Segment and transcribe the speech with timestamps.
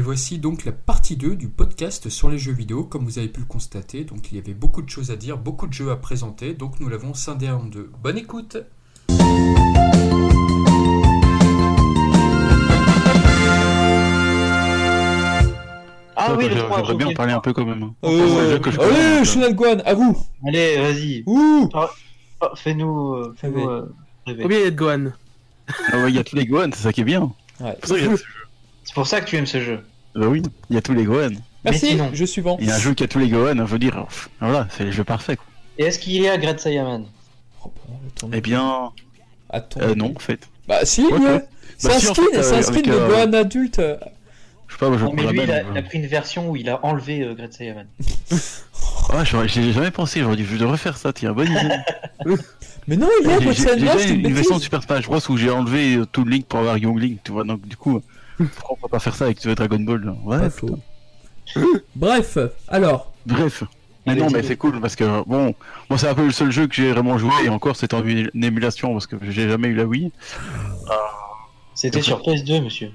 [0.00, 2.84] Et voici donc la partie 2 du podcast sur les jeux vidéo.
[2.84, 5.36] Comme vous avez pu le constater, donc il y avait beaucoup de choses à dire,
[5.36, 7.90] beaucoup de jeux à présenter, donc nous l'avons scindé en deux.
[8.02, 8.56] Bonne écoute
[16.16, 17.16] Ah oui, J'aimerais 3, bien ok.
[17.16, 17.92] parler un peu quand même.
[18.04, 21.22] Euh, C'est le jeu que je allez, Guan, à vous Allez, vas-y.
[21.26, 23.62] Ouh Oh, Fais-nous euh, Rêver.
[23.62, 23.82] euh,
[24.26, 24.42] rêver.
[24.42, 25.04] Combien il y a de Gohan?
[25.92, 27.30] Ah ouais, Il y a tous les Gohan, c'est ça qui est bien.
[27.60, 27.76] Ouais.
[27.84, 29.80] C'est pour ça que tu aimes ce jeu.
[30.14, 31.30] Bah oui, il y a tous les Gohan.
[31.64, 32.56] Merci, sinon- jeu suivant.
[32.60, 34.06] Il y a un jeu qui a tous les Gohan, je veux dire,
[34.40, 35.44] voilà, c'est le jeu parfait quoi.
[35.78, 37.04] Et est-ce qu'il y a Great Saiyaman
[37.64, 38.90] Oh, bon, attends, Eh bien,
[39.50, 39.80] attends.
[39.80, 40.48] euh, non en fait.
[40.68, 41.44] Bah si, Ouais, ouais.
[41.78, 43.80] c'est Bah, un si, en skin, fait, c'est un euh, skin de euh, Gohan adulte.
[44.68, 45.66] Je sais pas, moi je Non, mais lui, la il a, même.
[45.72, 47.86] il a pris une version où il a enlevé euh, Great Saiyaman.
[49.12, 51.76] Ah, j'aurais- j'ai jamais pensé, j'aurais dit je devrais faire ça, tiens, bonne idée.
[52.86, 54.62] Mais non, il y a j'ai- j'ai c'est une, version de.
[54.62, 57.42] Super Smash Bros où j'ai enlevé euh, tout Link pour avoir Young Link, tu vois,
[57.44, 58.00] donc du coup,
[58.56, 60.78] pourquoi on peut pas faire ça avec euh, Dragon Ball Ouais, Pas faux.
[61.96, 62.38] Bref,
[62.68, 63.64] alors, Bref.
[64.06, 65.54] Mais non, mais c'est cool parce que bon,
[65.90, 68.02] moi c'est un peu le seul jeu que j'ai vraiment joué et encore c'est en
[68.04, 70.10] une émulation parce que j'ai jamais eu la Wii.
[71.74, 72.90] C'était sur PS2, monsieur.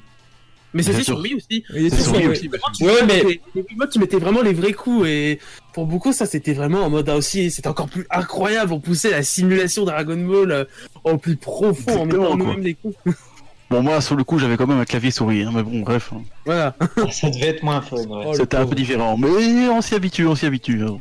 [0.73, 1.19] Mais c'était sur.
[1.19, 1.63] Wii aussi.
[1.73, 2.31] il était C'est sur sur Wii Wii.
[2.31, 2.47] aussi.
[2.49, 5.39] bah, Ouais, mais Les Wiimotes, tu mettais vraiment les vrais coups et
[5.73, 9.11] pour beaucoup ça c'était vraiment en mode ah, aussi c'était encore plus incroyable on poussait
[9.11, 10.65] la simulation Dragon Ball euh,
[11.03, 12.35] au plus profond en Exactement, mettant quoi.
[12.37, 12.95] nous-mêmes les coups.
[13.69, 16.11] Bon, moi sur le coup j'avais quand même un clavier souris, hein, mais bon, bref,
[16.13, 16.21] hein.
[16.45, 16.75] Voilà.
[17.11, 18.23] Ça devait être moins fun, ouais.
[18.27, 18.69] Oh, le c'était un pauvre.
[18.71, 19.17] peu différent.
[19.17, 20.83] Mais on s'y habitue, on s'y habitue.
[20.83, 20.97] hein.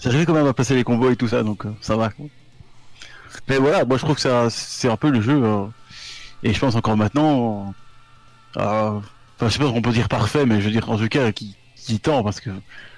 [0.00, 2.10] J'arrivais quand même à passer les combos et tout ça, donc euh, ça va.
[2.10, 2.26] quoi.
[3.48, 5.64] Mais voilà, moi je trouve que ça, c'est un peu le jeu, euh,
[6.44, 7.74] et je pense encore maintenant,
[8.56, 8.90] euh, euh,
[9.36, 11.08] enfin, je sais pas si on peut dire parfait, mais je veux dire en tout
[11.08, 12.50] cas qui, qui tend parce que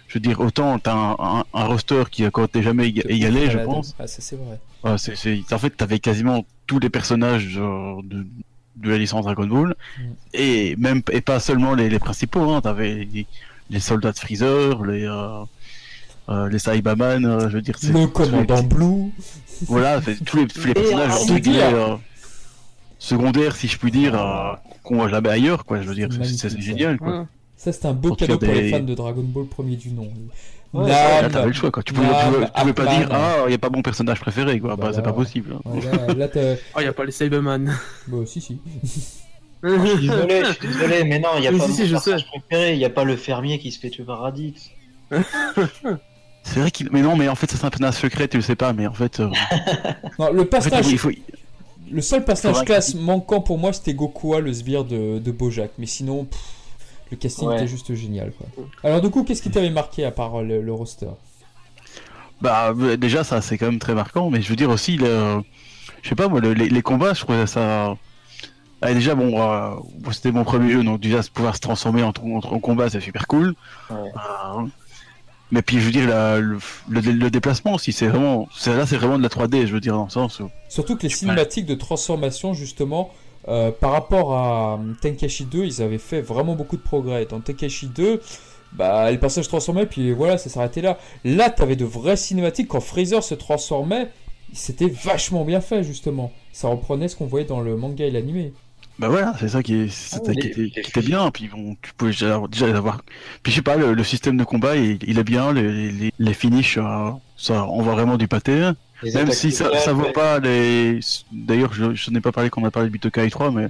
[0.08, 3.06] je veux dire autant t'as un, un, un roster qui a quand t'es jamais éga-
[3.08, 3.94] égalé, je pense.
[3.98, 4.60] Ah, ça c'est vrai.
[4.84, 8.26] Ouais, c'est, c'est- En fait, t'avais quasiment tous les personnages euh, de,
[8.76, 10.02] de la licence Dragon Ball, Mm.
[10.34, 12.50] et même et pas seulement les, les principaux.
[12.52, 13.26] Hein, t'avais les,
[13.70, 15.44] les soldats de Freezer, les euh,
[16.28, 17.76] euh, les Saibaman, euh, je veux dire.
[17.78, 19.10] c'est- Le commandant Blue.
[19.68, 21.74] Voilà, c'est tous les, tous les personnages dire.
[21.74, 21.96] euh,
[22.98, 25.64] secondaires, si je puis dire, euh, qu'on voit jamais ailleurs.
[25.64, 26.98] Quoi, je veux dire, c'est, génial.
[26.98, 27.20] Quoi.
[27.20, 27.26] Ouais.
[27.56, 30.08] Ça c'était un beau Pour cadeau pour les fans de Dragon Ball premier du nom.
[30.74, 31.70] Ouais, Là, t'avais le choix.
[31.70, 31.82] Quoi.
[31.82, 33.80] Tu pouvais, tu Nam, pouvais, tu pouvais pas dire ah, il y a pas mon
[33.82, 34.60] personnage préféré.
[34.60, 34.76] Quoi.
[34.76, 35.54] Bah Bah, c'est pas possible.
[35.54, 35.60] hein.
[35.70, 36.28] Ouais, là,
[36.76, 37.74] Oh y a pas les Cyberman.
[38.08, 38.58] Bah, si, si.
[39.62, 41.86] Je suis désolé, je suis désolé, mais non, il n'y a pas si, mon si,
[41.86, 44.70] je personnage préféré, il n'y a pas le fermier qui se fait tuer par Radix.
[46.42, 46.88] C'est vrai qu'il.
[46.92, 48.72] Mais non, mais en fait, ça, c'est un personnage secret, tu le sais pas.
[48.72, 49.28] Mais en fait, euh,
[50.18, 51.10] Non, le en fait, personnage, il faut.
[51.90, 55.70] le seul personnage classe manquant pour moi c'était Gokua, le sbire de, de Bojack.
[55.78, 56.40] Mais sinon, pff,
[57.10, 57.56] le casting Ouais.
[57.56, 58.32] était juste génial.
[58.32, 58.46] Quoi.
[58.82, 61.06] Alors, du coup, qu'est-ce qui t'avait marqué à part euh, le, le roster?
[62.40, 65.40] Bah euh, déjà ça c'est quand même très marquant, mais je veux dire aussi le,
[66.02, 67.96] je sais pas moi le- les, les combats je trouvais ça.
[68.82, 69.70] Ah, déjà bon euh,
[70.12, 73.26] c'était mon premier jeu donc déjà pouvoir se transformer en, en, en combat c'est super
[73.26, 73.54] cool.
[73.88, 73.96] Ouais.
[73.96, 74.66] Euh,
[75.50, 76.58] mais puis je veux dire la- le,
[76.90, 79.94] le, le déplacement aussi c'est vraiment là c'est vraiment de la 3D je veux dire
[79.94, 83.10] dans le sens où Surtout que les cinématiques de transformation, justement,
[83.48, 87.26] euh, par rapport à euh, Tenkaichi 2, ils avaient fait vraiment beaucoup de progrès.
[87.26, 88.20] Dans Tenkaichi 2,
[88.72, 90.98] bah, les personnages se transformaient, puis voilà, ça s'arrêtait là.
[91.24, 92.68] Là, t'avais de vraies cinématiques.
[92.68, 94.10] Quand Freezer se transformait,
[94.52, 96.32] c'était vachement bien fait, justement.
[96.52, 98.52] Ça reprenait ce qu'on voyait dans le manga et l'animé.
[98.98, 101.76] bah voilà c'est ça qui, est, Ah, qui, était, les qui était bien puis bon
[101.82, 103.02] tu pouvais déjà, déjà les avoir
[103.42, 106.12] puis je sais pas le, le système de combat il, il est bien les, les,
[106.18, 108.70] les finishes euh, ça on voit vraiment du pâté
[109.02, 111.00] Les Même si ça, ça vaut pas les.
[111.32, 113.68] D'ailleurs, je, je n'ai pas parlé quand on a parlé de Butokai 3, mais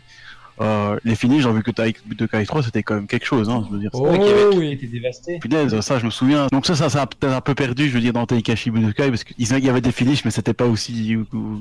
[0.61, 1.71] euh, les finis, j'ai vu que
[2.07, 3.91] Butokai 3, c'était quand même quelque chose, hein, je veux dire.
[3.93, 4.73] Oh Ouais, qu'il y avait tout qui oui.
[4.73, 5.39] était dévasté.
[5.39, 6.47] Punaise, ça, je me souviens.
[6.51, 9.11] Donc ça, ça, ça a peut-être un peu perdu, je veux dire, dans Teikashi Budokai,
[9.11, 11.17] parce qu'il y avait des finishes, mais c'était pas aussi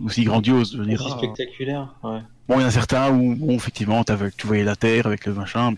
[0.06, 1.02] aussi grandiose, je veux dire.
[1.02, 2.20] Aussi spectaculaire, ouais.
[2.48, 5.34] Bon, il y en a certains où, bon, effectivement, tu voyais la terre avec le
[5.34, 5.78] machin, mais,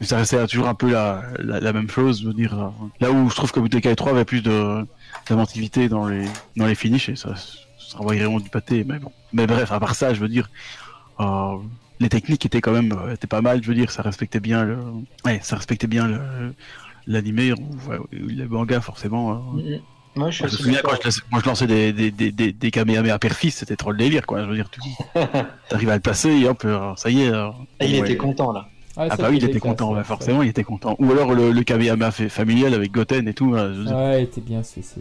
[0.00, 2.54] mais ça restait toujours un peu la, la, la même chose, je veux dire.
[2.58, 2.68] euh,
[3.00, 4.86] Là où je trouve que Budokai 3 avait plus de
[5.28, 6.26] d'inventivité dans les
[6.56, 9.12] dans les finishes, et ça, ça vraiment du pâté, mais bon.
[9.32, 10.50] Mais bref, à part ça, je veux dire,
[11.20, 11.56] euh,
[12.00, 14.64] les techniques étaient quand même euh, étaient pas mal, je veux dire, ça respectait bien
[14.64, 14.78] le,
[15.24, 16.54] ouais, ça respectait bien le
[17.06, 19.32] l'animé, ou ouais, le manga forcément.
[19.32, 19.62] euh.
[19.62, 19.80] Mhm.
[20.16, 23.76] Moi, je me souviens quand je, lançais des, des, des, des, des Kamehameha père-fils, c'était
[23.76, 24.42] trop le délire quoi.
[24.44, 24.80] Je veux dire, tu
[25.74, 27.32] arrives à le passer et hop, euh, ça y est.
[27.34, 27.52] Ah,
[27.82, 27.98] il ouais.
[27.98, 28.66] était content, là.
[28.96, 30.04] Ah ça, bah oui, il était content, ça.
[30.04, 30.96] forcément il était content.
[30.98, 33.52] Ou alors le, le familial avec Goten et tout.
[33.54, 35.00] là, je veux dire, Ouais, était bien, c'est, ça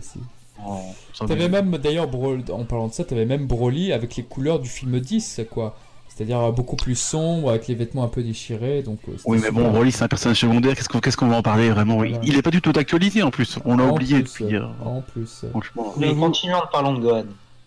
[1.28, 4.60] T'avais me- même, d'ailleurs, Bro- en parlant de ça, t'avais même Broly avec les couleurs
[4.60, 5.78] du film 10, quoi.
[6.08, 9.00] C'est-à-dire euh, beaucoup plus sombre, avec les vêtements un peu déchirés, donc...
[9.10, 9.70] euh, Oui, mais bon.
[9.70, 11.98] Broly c'est un personnage secondaire, qu'est-ce qu'on va en parler vraiment?
[11.98, 12.18] Voilà.
[12.24, 14.56] Il est pas du tout d'actualité en plus, on l'a oublié plus, depuis.
[14.56, 15.46] euh, En plus.
[15.52, 15.94] Franchement.
[15.98, 17.26] Mais continuons en parlant de Gohan.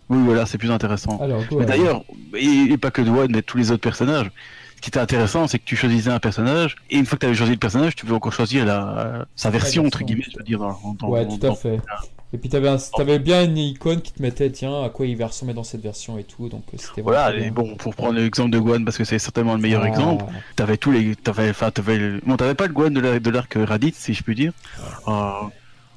[0.08, 1.19] Oui, voilà, c'est plus intéressant.
[1.20, 2.02] Alors, Mais d'ailleurs,
[2.34, 4.30] et, et pas que Douane, mais tous les autres personnages,
[4.78, 7.26] ce qui était intéressant, c'est que tu choisissais un personnage, et une fois que tu
[7.26, 10.44] avais choisi le personnage, tu pouvais encore choisir la, sa version, entre guillemets, je veux
[10.44, 10.60] dire.
[10.60, 11.80] Dans, dans- Ouais, tout à fait.
[12.32, 15.16] Et puis t'avais, un- t'avais bien une icône qui te mettait, tiens, à quoi il
[15.16, 17.50] va ressembler dans cette version et tout, donc euh, c'était vraiment Voilà, et bien.
[17.50, 19.88] bon, pour prendre l'exemple de Guan, parce que c'est certainement le meilleur Ah.
[19.88, 23.30] exemple, t'avais tous les, t'avais, enfin, t'avais, bon, t'avais pas le Guan de la- de
[23.30, 24.52] l'arc Raditz, si je puis dire.
[25.08, 25.30] Euh,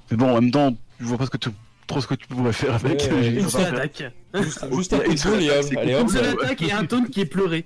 [0.09, 1.49] mais bon, en même temps, je vois pas ce que tu,
[1.85, 3.09] trop ce que tu pourrais faire avec.
[3.11, 4.03] Ouais, Une seule attaque.
[4.33, 6.01] Juste, juste une seule allez attaque, hop.
[6.03, 6.45] Une seule ouais.
[6.45, 7.65] attaque et un taunt qui est pleuré.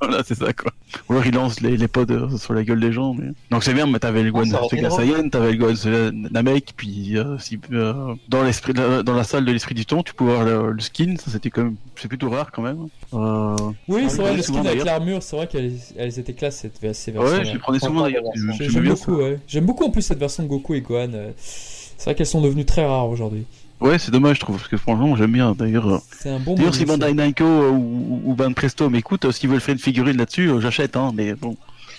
[0.00, 0.72] Voilà, c'est ça quoi.
[1.08, 3.14] Ou alors il lance les, les pods euh, sur la gueule des gens.
[3.14, 3.28] Mais...
[3.50, 4.90] Donc c'est bien, mais t'avais le Super drôle.
[4.90, 9.44] Saiyan, t'avais le Gohan Super Namek, puis euh, si, euh, dans, l'esprit, dans la salle
[9.44, 12.08] de l'esprit du temps, tu pouvais avoir le, le skin, ça c'était quand même, c'est
[12.08, 12.88] plutôt rare quand même.
[13.14, 13.56] Euh...
[13.88, 16.78] Oui, Ah, c'est vrai, le skin avec l'armure, c'est vrai qu'elles elles étaient classe cette,
[16.94, 17.44] ces Ouais, versions.
[17.44, 18.22] je les prenais souvent d'ailleurs.
[18.60, 19.38] J'aime beaucoup, ouais.
[19.48, 21.10] J'aime beaucoup en plus cette version de Goku et Gohan.
[21.38, 23.44] C'est vrai qu'elles sont devenues très rares aujourd'hui.
[23.80, 25.52] Ouais, c'est dommage, je trouve, parce que franchement, j'aime bien.
[25.52, 26.84] D'ailleurs, euh, C'est un bon d'ailleurs si.
[26.86, 30.48] Bandai Namco euh, ou, ou Ban Presto m'écoute, euh, s'ils veulent faire une figurine là-dessus,
[30.48, 31.56] euh, j'achète, hein, mais bon.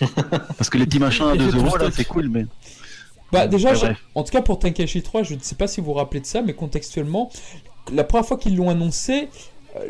[0.56, 2.46] Parce que les petits machins à Et 2 j'ai tout euros, là, c'est cool, mais.
[3.30, 3.98] Bah déjà, Ouais, bref.
[4.14, 6.26] en tout cas pour Tenkaichi 3, je ne sais pas si vous vous rappelez de
[6.26, 7.30] ça, mais contextuellement,
[7.92, 9.28] la première fois qu'ils l'ont annoncé,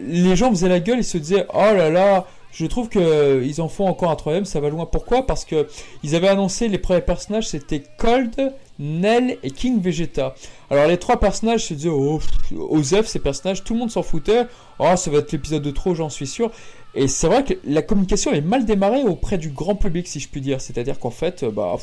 [0.06, 3.60] les gens faisaient la gueule, ils se disaient «Oh là là, je trouve que ils
[3.60, 5.26] en font encore un troisième, ça va loin.» Pourquoi?
[5.26, 5.68] Parce que
[6.02, 10.34] ils avaient annoncé les premiers personnages, c'était Cold, Nell et King Vegeta.
[10.70, 14.02] Alors les trois personnages se disaient «Oh, pff, Osef, ces personnages, tout le monde s'en
[14.02, 14.46] foutait.
[14.78, 16.50] Oh, ça va être l'épisode de trop, j'en suis sûr.»
[16.94, 20.28] Et c'est vrai que la communication est mal démarrée auprès du grand public, si je
[20.28, 20.60] puis dire.
[20.60, 21.76] C'est-à-dire qu'en fait, euh, bah,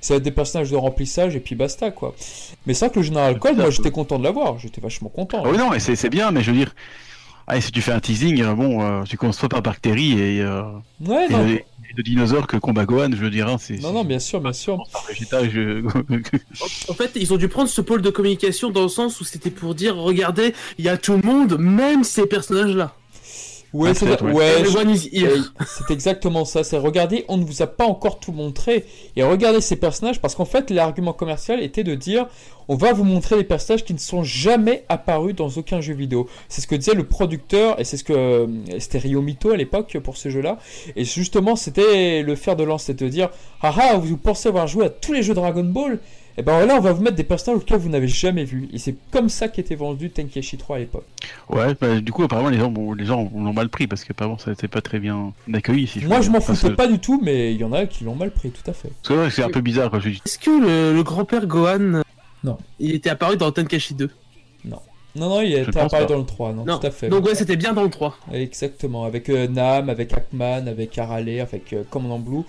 [0.00, 2.14] ça va être des personnages de remplissage et puis basta, quoi.
[2.64, 4.58] Mais c'est vrai que le Général Cold, moi, j'étais content de l'avoir.
[4.58, 5.42] J'étais vachement content.
[5.44, 6.74] Ah oui, non, mais c'est c'est bien, mais je veux dire.
[7.46, 10.40] Allez, si tu fais un teasing, euh, bon, euh, tu commences pas par bactéries et,
[10.40, 10.62] euh,
[11.04, 11.46] Ouais, et, non.
[11.48, 11.64] et
[11.96, 13.48] de dinosaures que combat Gohan, je veux dire.
[13.48, 14.78] Hein, c'est, Non, non, bien sûr, bien sûr.
[16.88, 19.50] En fait, ils ont dû prendre ce pôle de communication dans le sens où c'était
[19.50, 22.94] pour dire regardez, il y a tout le monde, même ces personnages-là.
[23.72, 24.32] Ouais, c'est ouais.
[24.32, 26.62] ouais, je- exactement ça.
[26.62, 28.84] C'est regardez, on ne vous a pas encore tout montré.
[29.16, 32.26] Et regardez ces personnages parce qu'en fait, l'argument commercial était de dire
[32.68, 36.28] on va vous montrer des personnages qui ne sont jamais apparus dans aucun jeu vidéo.
[36.48, 38.46] C'est ce que disait le producteur et c'est ce que euh,
[38.78, 40.58] c'était Ryo Mito à l'époque pour ce jeu-là.
[40.94, 43.30] Et justement, c'était le fer de lance, c'était de dire
[43.62, 45.98] ah ah, vous pensez avoir joué à tous les jeux Dragon Ball?
[46.38, 48.68] Et ben là, on va vous mettre des personnages auxquels vous n'avez jamais vu.
[48.72, 51.04] Et c'est comme ça qu'était vendu Tenkaichi 3 à l'époque.
[51.48, 54.38] Ouais, bah, du coup, apparemment, les gens, bon, les gens l'ont mal pris parce qu'apparemment,
[54.38, 55.86] ça n'était pas très bien accueilli.
[55.86, 58.04] Si Moi, je m'en foutais que- pas du tout, mais il y en a qui
[58.04, 58.90] l'ont mal pris, tout à fait.
[59.02, 59.98] parce que, ouais, c'est un peu bizarre, quoi.
[60.00, 62.02] Je dis, Est-ce que le, le grand-père Gohan,
[62.44, 62.58] Non.
[62.80, 64.10] il était apparu dans Tenkaichi 2
[65.14, 66.04] Non, non, il était apparu pas.
[66.06, 66.78] dans le 3, non, Non.
[66.78, 67.08] tout à fait.
[67.08, 68.16] Donc ouais, c'était bien dans le 3.
[68.32, 72.42] Exactement, avec euh, Nam, avec Akman, avec Arale, avec euh, Commandant Blue.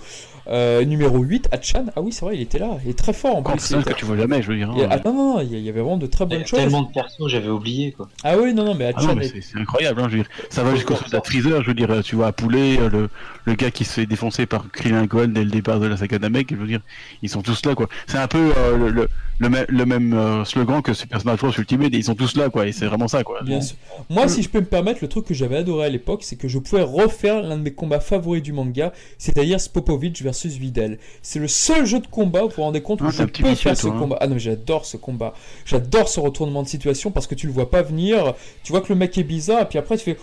[0.49, 1.85] Euh, numéro 8, Hachan.
[1.95, 2.71] Ah oui, c'est vrai, il était là.
[2.83, 3.71] Il est très fort en un plus.
[3.71, 4.69] il que tu vois jamais, je veux dire.
[4.69, 4.75] hein.
[4.77, 6.47] il ah, non, non, non, il y avait vraiment de très Il y a bonnes
[6.47, 6.59] choses.
[6.59, 8.09] tellement de persos, j'avais oublié quoi.
[8.25, 10.17] Ah oui, non, non, mais Ah non, Hachan mais est- c'est c'est incroyable, hein, je
[10.17, 10.29] veux dire.
[10.49, 13.09] Ça va jusqu'au soldat Freezer, je veux dire, tu vois, Poulet, euh, le,
[13.45, 16.19] le gars qui se fait défoncer par Krillin Gohan dès le départ de la saga
[16.19, 16.81] Namek, je veux dire,
[17.21, 17.87] ils sont tous là, quoi.
[18.07, 19.07] C'est un peu euh, le, le,
[19.39, 22.49] le, même- le même euh, slogan que Super Smash Bros Ultimate, ils sont tous là,
[22.53, 23.41] quoi, et c'est vraiment ça, quoi.
[23.43, 23.75] Bien sûr.
[24.09, 26.47] Moi, si je peux me permettre, le truc que j'avais adoré à l'époque, c'est que
[26.47, 30.99] je pouvais refaire l'un de mes combats favoris du manga, c'est-à-dire Spopovich versus Videl.
[31.21, 33.55] C'est le seul jeu de combat, vous vous rendez compte, où Ah, je peux vicieux,
[33.55, 33.95] faire ce hein.
[33.99, 34.17] combat.
[34.21, 35.33] Ah non, mais j'adore ce combat.
[35.65, 38.33] J'adore ce retournement de situation parce que tu le vois pas venir,
[38.63, 40.17] tu vois que le mec est bizarre, et puis après tu fais.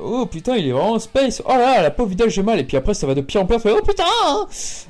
[0.00, 1.42] Oh putain, il est vraiment space.
[1.44, 2.58] Oh là, la pauvre Videl, j'ai mal.
[2.60, 3.58] Et puis après, ça va de pire en pire.
[3.64, 4.04] Oh putain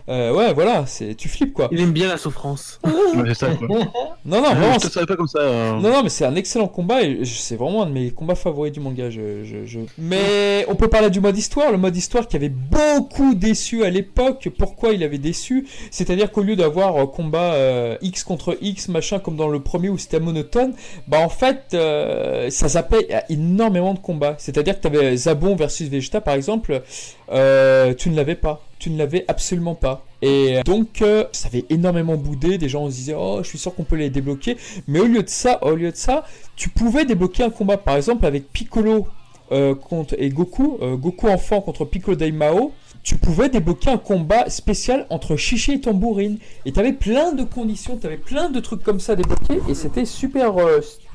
[0.08, 1.68] Euh, Ouais, voilà, c'est tu flippes quoi.
[1.72, 2.78] Il aime bien la souffrance.
[3.16, 3.68] Ouais, c'est ça, quoi.
[4.24, 5.38] Non, non, Ah, vraiment, je te pas comme ça.
[5.40, 5.72] euh.
[5.74, 8.34] non, non, mais c'est un excellent combat et je- c'est vraiment un de mes combats
[8.34, 9.08] favoris du manga.
[9.10, 12.48] Je, je, je- Mais on peut parler du mode histoire, le mode histoire qui avait
[12.50, 14.48] beaucoup déçu à l'époque.
[14.58, 15.66] Pourquoi il avait déçu?
[15.90, 19.88] C'est-à-dire qu'au lieu d'avoir euh, combat euh, X contre X, machin, comme dans le premier
[19.88, 20.74] où c'était monotone,
[21.06, 24.34] bah en fait, euh, ça zappait énormément de combats.
[24.38, 26.82] C'est-à-dire que tu Zabon versus Vegeta par exemple,
[27.30, 28.62] euh, tu ne l'avais pas.
[28.78, 30.04] Tu ne l'avais absolument pas.
[30.22, 32.58] Et donc, euh, ça avait énormément boudé.
[32.58, 34.56] Des gens se disaient, oh, je suis sûr qu'on peut les débloquer.
[34.86, 36.24] Mais au lieu de ça, au lieu de ça,
[36.54, 39.08] tu pouvais débloquer un combat, par exemple avec Piccolo
[39.50, 39.74] euh,
[40.16, 42.72] et Goku, Goku enfant contre Piccolo Daimao.
[43.02, 46.38] Tu pouvais débloquer un combat spécial entre Chichi et Tambourine.
[46.66, 49.60] Et tu avais plein de conditions, tu avais plein de trucs comme ça débloqués.
[49.68, 50.54] Et c'était super,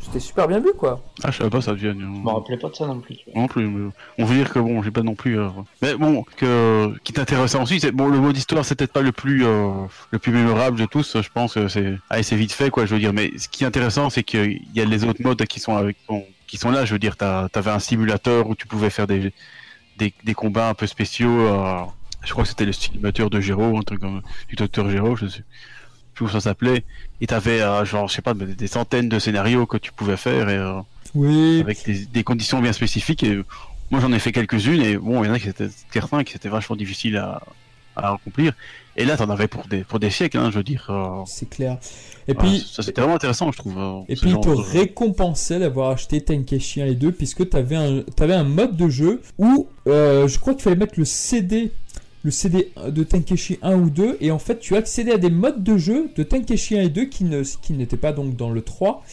[0.03, 1.01] c'était super bien vu, quoi.
[1.24, 2.00] Ah, je savais pas ça, Vienne.
[2.00, 3.15] Je me rappelais pas de ça non plus.
[3.15, 3.41] tu vois.
[3.41, 5.39] Non plus, mais on veut dire que bon, j'ai pas non plus.
[5.39, 5.50] euh,
[5.81, 9.12] Mais bon, que qui t'intéressait ensuite, c'est bon, le mode histoire, c'est peut-être pas le
[9.12, 9.72] plus euh,
[10.12, 11.22] le plus mémorable de tous.
[11.22, 12.86] Je pense que c'est, allez, c'est vite fait, quoi.
[12.86, 15.43] Je veux dire, mais ce qui est intéressant, c'est qu'il y a les autres modes
[15.45, 16.86] qui sont avec, qui sont- qui sont là.
[16.86, 19.33] Je veux dire, t'as, t'avais un simulateur où tu pouvais faire des
[19.98, 21.29] des, des combats un peu spéciaux.
[21.41, 21.81] euh,
[22.24, 25.27] je crois que c'était le simulateur de Gero, un truc comme du docteur Gero, je
[25.27, 25.43] sais
[26.13, 26.84] plus où ça s'appelait.
[27.22, 30.50] Et t'avais euh, genre, je sais pas, des centaines de scénarios que tu pouvais faire
[30.50, 30.79] et euh,
[31.15, 31.60] Oui.
[31.62, 33.24] avec des, des conditions bien spécifiques.
[33.24, 33.41] Et
[33.91, 36.36] moi j'en ai fait quelques-unes et bon, il y en a qui étaient certains qui
[36.36, 37.41] étaient vachement difficiles à,
[37.96, 38.53] à accomplir.
[38.96, 40.86] Et là, t'en avais pour des pour des siècles, hein, je veux dire.
[40.89, 41.77] euh, C'est clair.
[42.27, 43.77] Et voilà, puis, ça c'était vraiment intéressant, je trouve.
[43.79, 47.58] euh, Et puis il te de- récompensait d'avoir acheté Tenkaichi 1 et 2 puisque tu
[47.58, 51.05] avais un, t'avais un mode de jeu où euh, je crois qu'il fallait mettre le
[51.05, 51.72] CD
[52.24, 55.62] le CD de Tenkaichi 1 ou 2 et en fait tu accédais à des modes
[55.63, 58.62] de jeu de Tenkaichi 1 et 2 qui ne qui n'étaient pas donc dans le
[58.62, 59.03] 3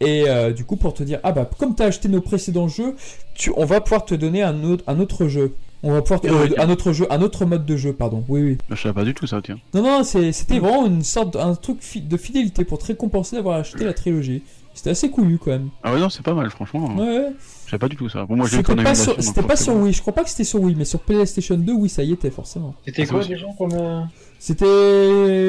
[0.00, 2.68] et euh, du coup pour te dire ah bah comme tu as acheté nos précédents
[2.68, 2.96] jeux
[3.34, 6.28] tu, on va pouvoir te donner un autre, un autre jeu on va pouvoir te,
[6.28, 6.58] Ouais, ouais.
[6.58, 9.12] un autre jeu un autre mode de jeu pardon oui oui Je savais pas du
[9.12, 9.58] tout ça, tiens.
[9.74, 13.36] non, non, c'est- c'était vraiment une sorte de- un truc de fidélité pour te récompenser
[13.36, 14.42] d'avoir acheté la trilogie.
[14.72, 15.68] C'était assez cool quand même.
[15.82, 16.94] Ah ouais, non, c'est pas mal, franchement.
[16.96, 17.32] Ouais, ouais.
[17.66, 18.24] Je savais pas du tout ça.
[18.24, 19.74] Bon, moi j'ai C'était pas, émulation, sur, donc c'était pas sur.
[19.74, 22.12] Wii, je crois pas que c'était sur Wii, mais sur PlayStation 2, oui, ça y
[22.12, 22.74] était forcément.
[22.84, 23.72] C'était Ah, quoi déjà comme.
[23.74, 24.02] euh,
[24.38, 24.64] C'était.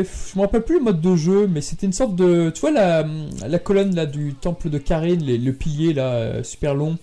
[0.03, 2.49] Je me rappelle plus le mode de jeu, mais c'était une sorte de.
[2.49, 3.05] Tu vois la,
[3.47, 6.97] la colonne là du temple de Karine, les- le pilier là, euh, super long.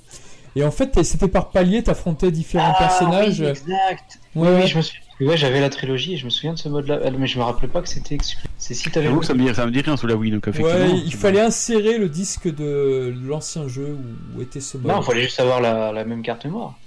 [0.56, 3.40] Et en fait, c'était par palier, t'affrontais différents Ah, personnages.
[3.40, 4.18] oui, exact.
[4.36, 4.82] Ouais, oui, je me
[5.20, 7.00] Ouais, j'avais la trilogie et je me souviens de ce mode-là.
[7.04, 8.48] Ah, Mais je me rappelais pas que c'était exclu.
[8.58, 9.08] C'est si t'avais.
[9.22, 10.92] Ça me dit, ça me dit rien sous la Wii, donc effectivement.
[10.94, 13.96] Ouais, il fallait insérer le disque de l'ancien jeu
[14.34, 14.92] où, était ce mode.
[14.92, 16.78] Non, il fallait juste avoir la, la même carte mémoire.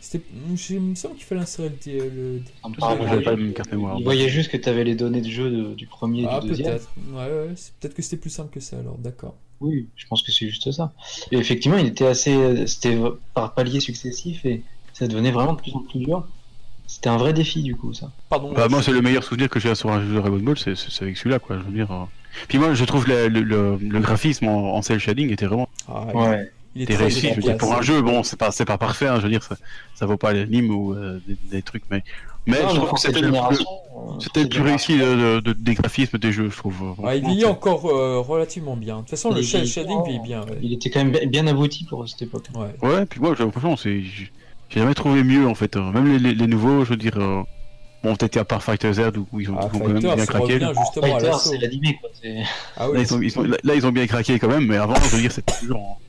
[0.00, 0.24] C'était,
[0.70, 3.30] il me semble qu'il fallait insérer le, le- Ça me Ah, paraît moi, j'avais pas
[3.32, 3.96] la même carte mémoire.
[3.98, 6.48] Il voyait juste que t'avais les données de jeu de- du premier et Ah, du
[6.48, 6.70] deuxième.
[6.70, 6.92] peut-être.
[7.12, 9.36] Ouais, ouais, peut-être que c'était plus simple que ça alors, d'accord.
[9.60, 10.94] Oui, je pense que c'est juste ça.
[11.32, 12.66] Et effectivement, il était assez.
[12.66, 12.98] C'était
[13.34, 14.62] par paliers successifs et
[14.94, 16.26] ça devenait vraiment de plus en plus dur.
[16.92, 18.10] C'était un vrai défi du coup, ça.
[18.28, 18.52] Pardon.
[18.52, 20.74] Bah, moi, c'est le meilleur souvenir que j'ai sur un jeu de Dragon Ball, c'est
[21.02, 21.56] avec celui-là, quoi.
[21.58, 21.90] Je veux dire.
[21.92, 22.04] euh.
[22.48, 25.68] Puis moi, je trouve le, le, le- le graphisme en, en cel shading était vraiment
[25.88, 26.50] Ah, Ouais.
[26.74, 27.20] il était réussi.
[27.20, 27.58] Je veux dire, efficace.
[27.58, 29.56] pour un jeu, bon, c'est pas, c'est pas parfait, hein, je veux dire, ça,
[29.94, 32.02] ça vaut pas l'anime ou euh, des, des trucs, mais,
[32.46, 33.40] mais Non, je trouve que c'était le, euh,
[34.20, 36.94] c'était plus réussi de- de- des graphismes des jeux, je trouve.
[37.04, 38.96] Ah, il vieillit encore euh, relativement bien.
[38.96, 40.40] De toute façon, Il le vieilli- shading vieillit bien.
[40.42, 40.58] Ouais.
[40.62, 42.46] Il était quand même bien- abouti pour cette époque.
[42.54, 42.88] Ouais.
[42.88, 44.02] Ouais, puis moi, je- franchement, c'est,
[44.70, 45.76] j'ai jamais trouvé mieux en fait.
[45.76, 47.42] euh, Même les, les, les nouveaux, je veux dire, euh,
[48.02, 49.00] bon, peut-être à part Fighter Z
[49.32, 50.58] où ils ont, Ah, ils ont quand même bien craqué.
[51.00, 52.10] Fighter, c'est l'animé quoi.
[52.22, 52.42] c'est-
[52.76, 54.76] Ah Là, oui, ils ont, ils ont- là, ils ont bien craqué quand même, mais
[54.76, 56.00] avant, je veux dire, c'était toujours.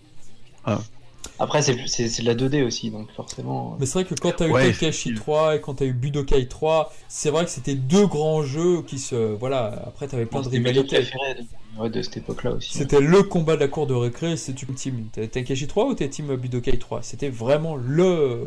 [1.42, 3.76] Après, c'est c'est c'est de la 2D aussi, donc forcément.
[3.80, 5.94] Mais c'est vrai que quand t'as eu Ouais, Tenkaichi c'est- 3 et quand t'as eu
[5.94, 9.16] Budokai 3, c'est vrai que c'était deux grands jeux qui se.
[9.16, 11.00] Voilà, après t'avais plein de rivalités.
[11.00, 12.74] de, ouais, de cette époque-là aussi.
[12.78, 15.96] C'était le combat de la cour de récré, c'est tu team t'es Tenkaichi 3 ou
[15.96, 18.46] t'es team Budokai 3 C'était vraiment le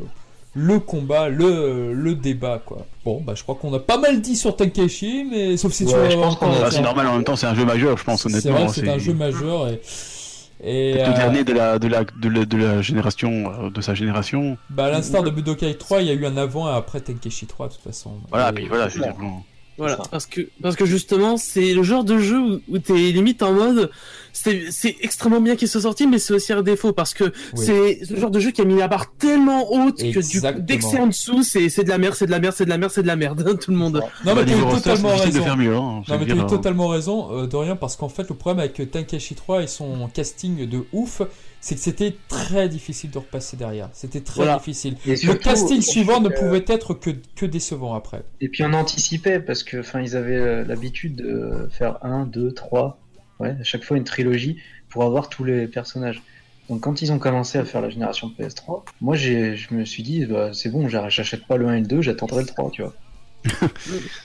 [0.57, 2.87] le combat, le le débat quoi.
[3.05, 5.93] Bon, bah je crois qu'on a pas mal dit sur Tenkaichi, mais sauf si tu
[5.93, 7.65] Ouais, veux je pense qu'on a- Ah, c'est normal, en même temps, c'est un jeu
[7.65, 8.53] majeur, je pense, C'est honnêtement.
[8.53, 9.81] vrai hein, que c'est un jeu majeur et
[10.63, 13.81] et le euh, dernier de la, de la, de la, de la génération, euh, de
[13.81, 14.57] sa génération.
[14.71, 17.47] bah à l'instar de Budokai 3, il y a eu un avant et après Tenkaichi
[17.47, 18.13] 3 de toute façon.
[18.31, 19.01] Voilà, Et- puis voilà, je.
[19.77, 23.43] Voilà, parce que, parce que justement, c'est le genre de jeu où, où t'es limite
[23.43, 23.91] en mode,
[24.37, 27.65] c'est c'est extrêmement bien qu'il soit sorti, mais c'est aussi un défaut parce que Oui.
[27.65, 30.19] c'est le genre de jeu qui a mis la barre tellement haute que du coup,
[30.19, 30.65] Exactement.
[30.67, 32.65] dès que c'est en dessous, c'est c'est de la merde, c'est de la merde, c'est
[32.65, 34.03] de la merde, c'est de la merde, tout le monde.
[34.27, 35.57] Non mais Bah, t'as niveau roster, totalement raison.
[35.57, 35.75] mieux.
[35.77, 38.91] Hein, Non mais dire, euh, totalement raison, euh, Dorian, parce qu'en fait le problème avec
[38.91, 41.23] Tenkaichi 3 et son casting de ouf,
[41.61, 43.89] c'est que c'était très difficile de repasser derrière.
[43.95, 44.57] C'était très Voilà.
[44.59, 44.97] difficile.
[45.07, 48.23] Et Le casting suivant ne euh, pouvait être que, que décevant après.
[48.43, 52.53] Et puis on anticipait parce que enfin ils avaient euh, l'habitude de faire 1, 2,
[52.53, 52.99] 3,
[53.41, 56.23] ouais, à chaque fois une trilogie pour avoir tous les personnages.
[56.69, 60.03] Donc quand ils ont commencé à faire la génération PS3, moi j'ai je me suis
[60.03, 62.71] dit bah, c'est bon, j'arrête- j'achète pas le 1 et le 2, j'attendrai le 3,
[62.71, 62.95] tu vois.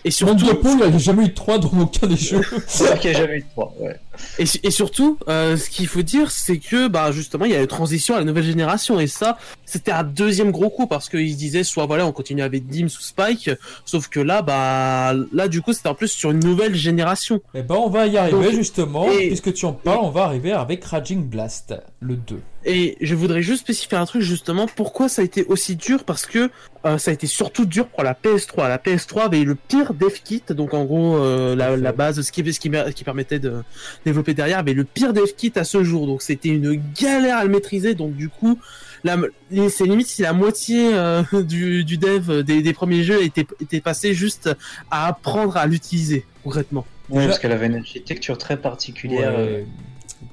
[0.05, 2.41] Et Sur surtout, Paul, il n'y a jamais eu de 3 dans aucun des jeux.
[2.67, 3.99] C'est vrai qu'il n'y a jamais eu de 3, ouais.
[4.37, 7.55] Et, su- et surtout, euh, ce qu'il faut dire, c'est que bah justement, il y
[7.55, 8.99] a la transition à la nouvelle génération.
[8.99, 12.41] Et ça, c'était un deuxième gros coup parce qu'ils se disaient soit voilà, on continue
[12.41, 13.51] avec Dim ou Spike,
[13.85, 17.41] sauf que là, bah là du coup, c'était en plus sur une nouvelle génération.
[17.53, 20.23] Eh ben on va y arriver Donc, justement, et- puisque tu en parles, on va
[20.23, 22.39] arriver avec Raging Blast, le 2.
[22.65, 26.03] Et je voudrais juste spécifier un truc justement, pourquoi ça a été aussi dur?
[26.03, 26.49] Parce que
[26.85, 28.67] euh, ça a été surtout dur pour la PS3.
[28.67, 32.31] La PS3 avait le pire dev kit, donc en gros euh, la, la base, ce
[32.33, 33.63] qui, ce, qui, ce qui permettait de
[34.09, 36.07] développer derrière, avait le pire dev kit à ce jour.
[36.07, 37.95] Donc c'était une galère à le maîtriser.
[37.95, 38.59] Donc du coup,
[39.05, 43.81] c'est limite si la moitié euh, du, du dev des, des premiers jeux était, était
[43.81, 44.49] passé juste
[44.91, 46.85] à apprendre à l'utiliser concrètement.
[47.09, 49.37] Déjà- parce qu'elle avait une architecture très particulière.
[49.37, 49.65] Ouais.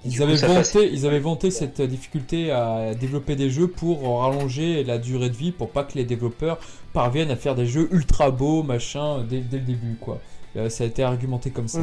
[0.05, 4.83] Du Ils avaient, vanté, ils avaient vanté cette difficulté à développer des jeux pour rallonger
[4.85, 6.59] la durée de vie, pour pas que les développeurs
[6.93, 10.21] parviennent à faire des jeux ultra beaux, machin, dès, dès le début, quoi.
[10.57, 11.81] Euh, ça a été argumenté comme ça.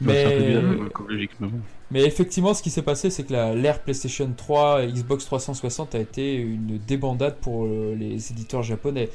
[0.00, 0.88] Mais, bizarre, euh,
[1.40, 1.48] mais
[1.90, 5.94] mais effectivement, ce qui s'est passé, c'est que la- l'ère PlayStation 3 et Xbox 360
[5.94, 9.08] a été une débandade pour euh, les éditeurs japonais.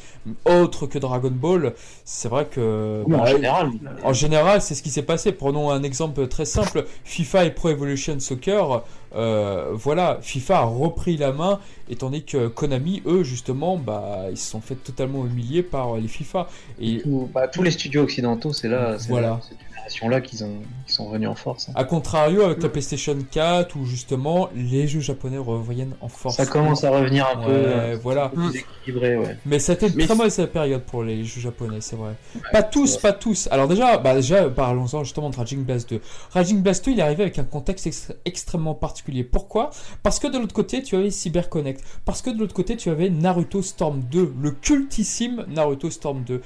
[0.46, 1.74] Autre que Dragon Ball,
[2.04, 3.04] c'est vrai que.
[3.06, 3.70] En bah, général.
[4.04, 5.32] En général, c'est ce qui s'est passé.
[5.34, 6.86] Prenons un exemple très simple.
[7.04, 8.84] FIFA et Pro Evolution Soccer,
[9.16, 14.38] euh, voilà, FIFA a repris la main, étant donné que Konami, eux, justement, bah, ils
[14.38, 16.48] se sont fait totalement humilier par les FIFA.
[16.80, 19.28] Et Tout- bah, tous les studios occidentaux, c'est là, c'est Voilà.
[19.30, 21.68] là, cette génération-là qu'ils ont, qu'ils sont venus en force.
[21.70, 21.74] hein.
[21.76, 26.38] à contrario, avec la PlayStation 4, où justement, les jeux japonais reviennent en force.
[26.38, 28.30] Ça commence à revenir un peu Ouais, euh, voilà.
[28.30, 29.38] plus équilibré, ouais.
[29.46, 31.98] Mais ça a été une Mais très c'est- mauvaise période pour les jeux japonais, c'est
[31.98, 32.14] vrai.
[32.54, 33.48] pas tous, pas tous.
[33.52, 36.00] Alors déjà, bah déjà parlons-en justement de Raging Blast 2.
[36.32, 39.03] Raging Blast 2, il est arrivé avec un contexte ex- extrêmement particulier.
[39.32, 39.70] Pourquoi?
[40.04, 41.84] Parce que de l'autre côté, tu avais CyberConnect.
[42.06, 46.42] Parce que de l'autre côté, tu avais Naruto Storm 2, le cultissime Naruto Storm 2.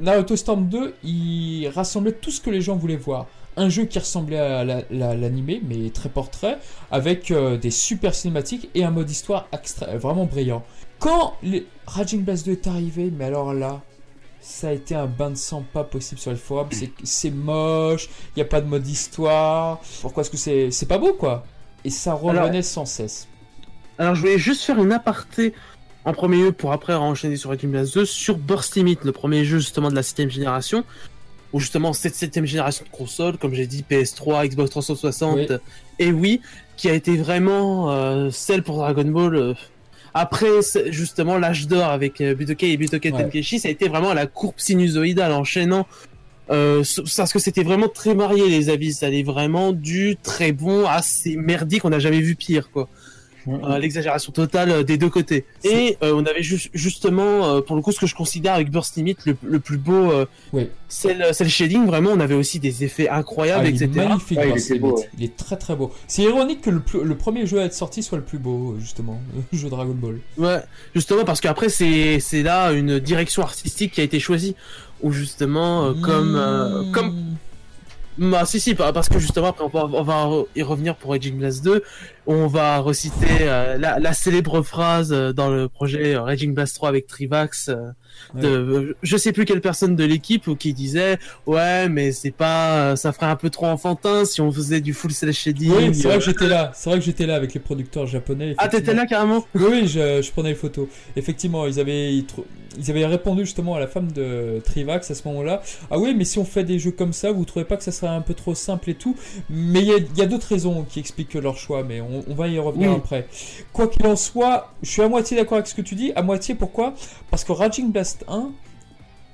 [0.00, 3.26] Naruto Storm 2, il rassemblait tout ce que les gens voulaient voir.
[3.56, 6.58] Un jeu qui ressemblait à la- la- l'animé, mais très portrait,
[6.90, 10.62] avec euh, des super cinématiques et un mode histoire extra- vraiment brillant.
[10.98, 13.82] Quand les Raging Blast 2 est arrivé, mais alors là,
[14.40, 16.68] ça a été un bain de sang pas possible sur les forums.
[17.04, 19.80] C'est- moche, il n'y a pas de mode histoire.
[20.00, 21.44] Pourquoi est-ce que c'est pas beau quoi?
[21.84, 23.28] Et ça revenait sans cesse.
[23.98, 25.52] Alors, je voulais juste faire une aparté
[26.04, 29.44] en premier lieu pour après enchaîner sur Raging Blast 2 sur Burst Limit, le premier
[29.44, 30.84] jeu justement de la 7 génération.
[31.52, 35.46] Où justement, cette 7 génération de consoles, comme j'ai dit, PS3, Xbox 360 Oui.
[35.98, 36.40] et oui,
[36.76, 39.36] qui a été vraiment euh, celle pour Dragon Ball.
[39.36, 39.54] euh,
[40.14, 43.22] après justement l'âge d'or avec euh, Budokai et Budokai Ouais.
[43.24, 45.86] Tenkaichi, ça a été vraiment la courbe sinusoïdale enchaînant.
[46.50, 46.82] Euh,
[47.16, 50.92] parce que c'était vraiment très marié les avis, ça allait vraiment du très bon à
[50.94, 52.88] assez merdique, on n'a jamais vu pire quoi.
[53.48, 55.44] Euh, l'exagération totale euh, des deux côtés.
[55.64, 58.70] Et euh, on avait ju- justement, euh, pour le coup, ce que je considère avec
[58.70, 60.68] Burst Limit le, le plus beau, euh, Oui.
[60.88, 61.84] c'est le, c'est le shading.
[61.86, 64.06] Vraiment, on avait aussi des effets incroyables, Ah, il est etc.
[64.06, 65.00] magnifique, Ouais, il Burst était beau, Limit.
[65.00, 65.08] ouais.
[65.18, 65.92] Il est très très beau.
[66.06, 68.76] C'est ironique que le, plus- le premier jeu à être sorti soit le plus beau,
[68.78, 69.20] justement,
[69.52, 70.20] le jeu Dragon Ball.
[70.38, 70.60] Ouais,
[70.94, 74.54] justement parce qu'après c'est c'est là une direction artistique qui a été choisie
[75.02, 76.92] où justement euh, comme euh, Mmh.
[76.92, 77.14] comme
[78.18, 80.96] bah si si pa- parce que justement après on va, on va re- y revenir
[80.96, 81.82] pour Raging Blast 2
[82.26, 87.06] on va reciter euh, la, la célèbre phrase dans le projet Raging Blast 3 avec
[87.06, 87.70] Trivax
[88.34, 93.12] de je sais plus quelle personne de l'équipe qui disait ouais mais c'est pas ça
[93.12, 96.18] ferait un peu trop enfantin si on faisait du full cel shading Oui, c'est vrai
[96.18, 96.70] que j'étais là.
[96.74, 98.54] C'est vrai que j'étais là avec les producteurs japonais.
[98.58, 100.86] ah t'étais là carrément Oui, je, je prenais les photos.
[101.16, 102.26] Effectivement, ils avaient, ils,
[102.78, 105.62] ils avaient répondu justement à la femme de Trivax à ce moment-là.
[105.90, 107.92] Ah oui, mais si on fait des jeux comme ça, vous trouvez pas que ça
[107.92, 109.16] serait un peu trop simple et tout?
[109.50, 112.58] Mais il y a, d'autres raisons qui expliquent leur choix, mais on, on va y
[112.58, 112.96] revenir Oui.
[112.96, 113.26] après.
[113.72, 116.12] Quoi qu'il en soit, je suis à moitié d'accord avec ce que tu dis.
[116.14, 116.94] À moitié, pourquoi?
[117.30, 118.50] Parce que Raging Blast 1,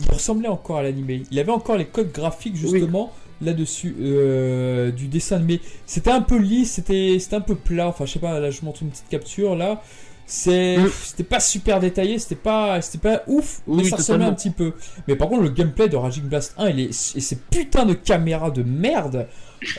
[0.01, 1.23] il ressemblait encore à l'animé.
[1.31, 3.13] Il avait encore les codes graphiques justement.
[3.41, 5.61] Là-dessus, euh, du dessin animé.
[5.87, 7.87] C'était un peu lisse, c'était c'était un peu plat.
[7.87, 9.81] Enfin, je sais pas, là je montre une petite capture là.
[10.31, 10.91] C'est Mm.
[11.05, 14.51] c'était pas super détaillé, c'était pas c'était pas ouf, Oui, mais ça ressemblait un petit
[14.51, 14.75] peu.
[15.07, 17.95] Mais par contre, le gameplay de Raging Blast 1, il est et ces putains de
[17.95, 19.27] caméras de merde.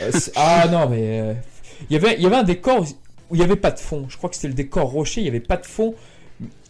[0.01, 1.33] euh, ah non, mais euh,
[1.89, 2.81] il y avait il y avait un décor
[3.29, 4.07] où il y avait pas de fond.
[4.09, 5.93] Je crois que c'était le décor rocher, il y avait pas de fond.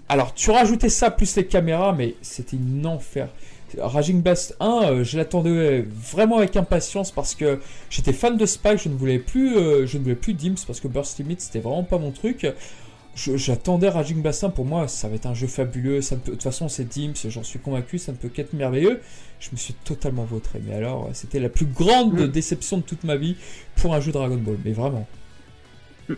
[0.10, 3.30] Alors, tu rajoutais ça plus les caméras, mais c'était un enfer.
[3.78, 7.60] Raging Blast 1, euh, je l'attendais vraiment avec impatience parce que
[7.92, 10.80] j'étais fan de Spike, je ne voulais plus, euh, je ne voulais plus Dims parce
[10.80, 12.48] que Burst Limit c'était vraiment pas mon truc.
[13.16, 16.02] J'attendais Raging Blast 1 pour moi, ça va être un jeu fabuleux.
[16.02, 19.02] Ça peut, de toute façon, c'est Dims, j'en suis convaincu, ça ne peut qu'être merveilleux.
[19.42, 22.28] Je me suis totalement vautré, mais alors c'était la plus grande Mm.
[22.28, 23.36] déception de toute ma vie
[23.76, 25.06] pour un jeu Dragon Ball, mais vraiment.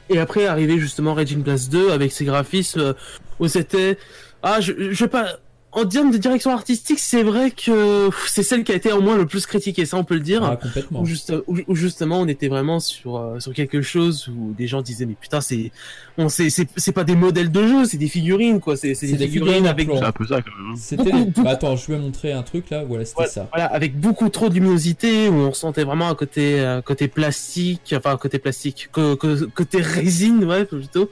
[0.09, 2.93] Et après arrivé justement Raging Blast 2 avec ses graphismes euh,
[3.39, 3.97] où c'était
[4.43, 5.37] ah je, je vais pas
[5.73, 9.15] en termes de direction artistique c'est vrai que c'est celle qui a été au moins
[9.17, 11.01] le plus critiquée ça on peut le dire Ah, complètement.
[11.01, 14.67] où, juste, où, où justement on était vraiment sur euh, sur quelque chose où des
[14.67, 15.71] gens disaient mais putain c'est
[16.17, 19.13] on c'est c'est c'est pas des modèles de jeu c'est des figurines quoi c'est des,
[19.13, 20.71] des figurines avec C'est un peu ça quand même.
[20.73, 20.75] hein.
[20.77, 21.11] C'était.
[21.43, 23.27] Bah, attends, je vais montrer un truc là, voilà, c'était Ouais.
[23.27, 23.47] ça.
[23.53, 27.93] voilà avec beaucoup trop de luminosité où on ressentait vraiment un côté euh, côté plastique
[27.97, 31.09] enfin côté plastique co- côté résine ouais plutôt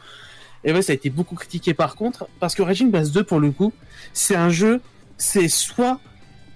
[0.63, 3.39] et ouais ça a été beaucoup critiqué par contre parce que Raging Blast 2 pour
[3.39, 3.73] le coup
[4.13, 4.81] c'est un jeu
[5.17, 5.99] c'est soit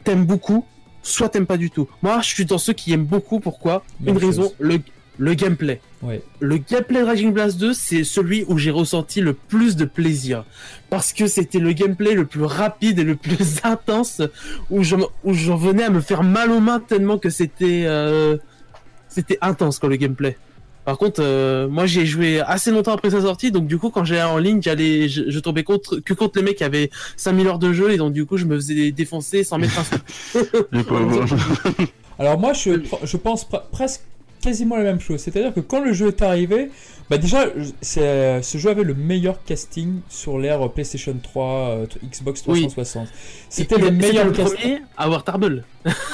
[0.03, 0.65] t'aimes beaucoup
[1.01, 3.83] soit t'aimes pas du tout moi je suis dans ceux qui aiment beaucoup pourquoi?
[3.99, 4.55] Même une raison chose.
[4.59, 4.79] le
[5.19, 6.21] le gameplay Ouais.
[6.41, 10.43] le gameplay de Raging Blast 2, c'est celui où j'ai ressenti le plus de plaisir.
[10.89, 14.21] Parce que c'était le gameplay le plus rapide et le plus intense,
[14.69, 18.37] où j'en où j'en venais à me faire mal aux mains tellement que c'était euh,
[19.07, 20.35] c'était intense quoi le gameplay.
[20.85, 24.03] Par contre, euh, moi j'ai joué assez longtemps après sa sortie, donc du coup quand
[24.03, 27.47] j'allais en ligne, j'allais, je, je tombais contre que contre les mecs qui avaient 5000
[27.47, 30.41] heures de jeu et donc du coup je me faisais défoncer sans mettre un.
[32.19, 34.01] Alors moi, je, je pense pre- presque
[34.43, 35.19] quasiment la même chose.
[35.21, 36.69] C'est-à-dire que quand le jeu est arrivé,
[37.09, 37.45] bah déjà,
[37.81, 42.61] c'est- ce jeu avait le meilleur casting sur l'ère PlayStation 3, euh, Xbox Oui.
[42.61, 43.07] 360.
[43.49, 44.57] C'était Et- le et meilleur le casting.
[44.59, 45.63] premier à avoir Tarbell.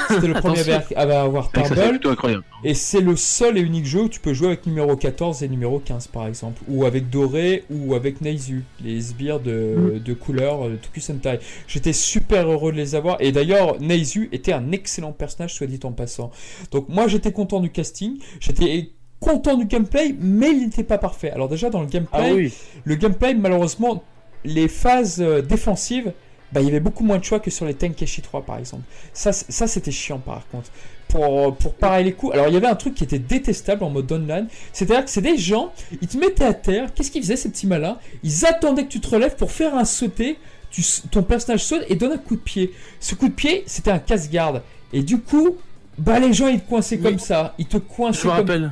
[0.09, 0.61] C'était le premier
[0.95, 1.89] à avoir Ça, c'est Tarbell.
[1.91, 2.43] plutôt incroyable.
[2.63, 5.47] Et c'est le seul et unique jeu où tu peux jouer avec numéro 14 et
[5.47, 6.61] numéro 15 par exemple.
[6.67, 11.39] Ou avec Doré ou avec Neizu, les sbires de, de couleur euh, de Tokusentai.
[11.67, 13.17] J'étais super heureux de les avoir.
[13.21, 16.31] Et d'ailleurs, Neizu était un excellent personnage, soit dit en passant.
[16.71, 21.29] Donc moi j'étais content du casting, j'étais content du gameplay, mais il n'était pas parfait.
[21.32, 22.53] Alors déjà dans le gameplay, Ah oui.
[22.86, 24.03] le gameplay malheureusement,
[24.45, 26.13] les phases euh, défensives,
[26.53, 28.84] bah, il y avait beaucoup moins de choix que sur les Tenkeshi 3 par exemple.
[29.13, 30.71] Ça, c'était chiant par contre.
[31.10, 32.34] Pour, pour parer les coups.
[32.34, 34.47] Alors il y avait un truc qui était détestable en mode online.
[34.73, 36.93] C'est-à-dire que c'est des gens, ils te mettaient à terre.
[36.93, 37.97] Qu'est-ce qu'ils faisaient ces petits malins?
[38.23, 40.38] Ils attendaient que tu te relèves pour faire un sauté.
[40.69, 42.71] Tu, ton personnage saute et donne un coup de pied.
[42.99, 44.62] Ce coup de pied, c'était un casse-garde.
[44.93, 45.58] Et du coup,
[45.99, 47.03] bah les gens ils te coinçaient Oui.
[47.03, 47.53] comme ça.
[47.59, 48.71] Ils te Je coinçaient me comme rappelle.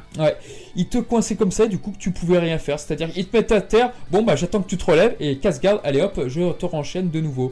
[0.76, 2.80] il te coinçait comme ça, du coup que tu pouvais rien faire.
[2.80, 5.82] C'est-à-dire qu'ils te mettaient à terre, bon bah j'attends que tu te relèves et casse-garde,
[5.84, 7.52] allez hop, je te renchaîne de nouveau.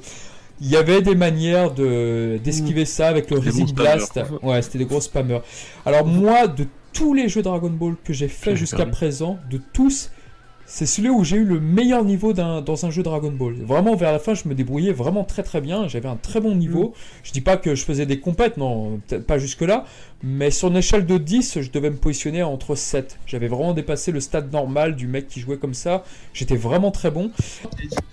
[0.61, 4.05] Il y avait des manières de d'esquiver ça avec le Rising Blast.
[4.07, 4.39] spammers.
[4.41, 5.41] Ouais, c'était des gros spammers.
[5.85, 10.11] Alors moi, de tous les jeux Dragon Ball que j'ai fait jusqu'à présent, de tous,
[10.67, 13.53] c'est celui où j'ai eu le meilleur niveau d'un- dans un jeu Dragon Ball.
[13.61, 15.87] Vraiment, vers la fin, je me débrouillais vraiment très très bien.
[15.87, 16.93] J'avais un très bon niveau.
[17.23, 19.85] Je dis pas que je faisais des compètes, non, peut-être pas jusque-là.
[20.23, 23.19] Mais sur une échelle de 10, je devais me positionner entre 7.
[23.27, 26.03] J'avais vraiment dépassé le stade normal du mec qui jouait comme ça.
[26.33, 27.29] J'étais vraiment très bon.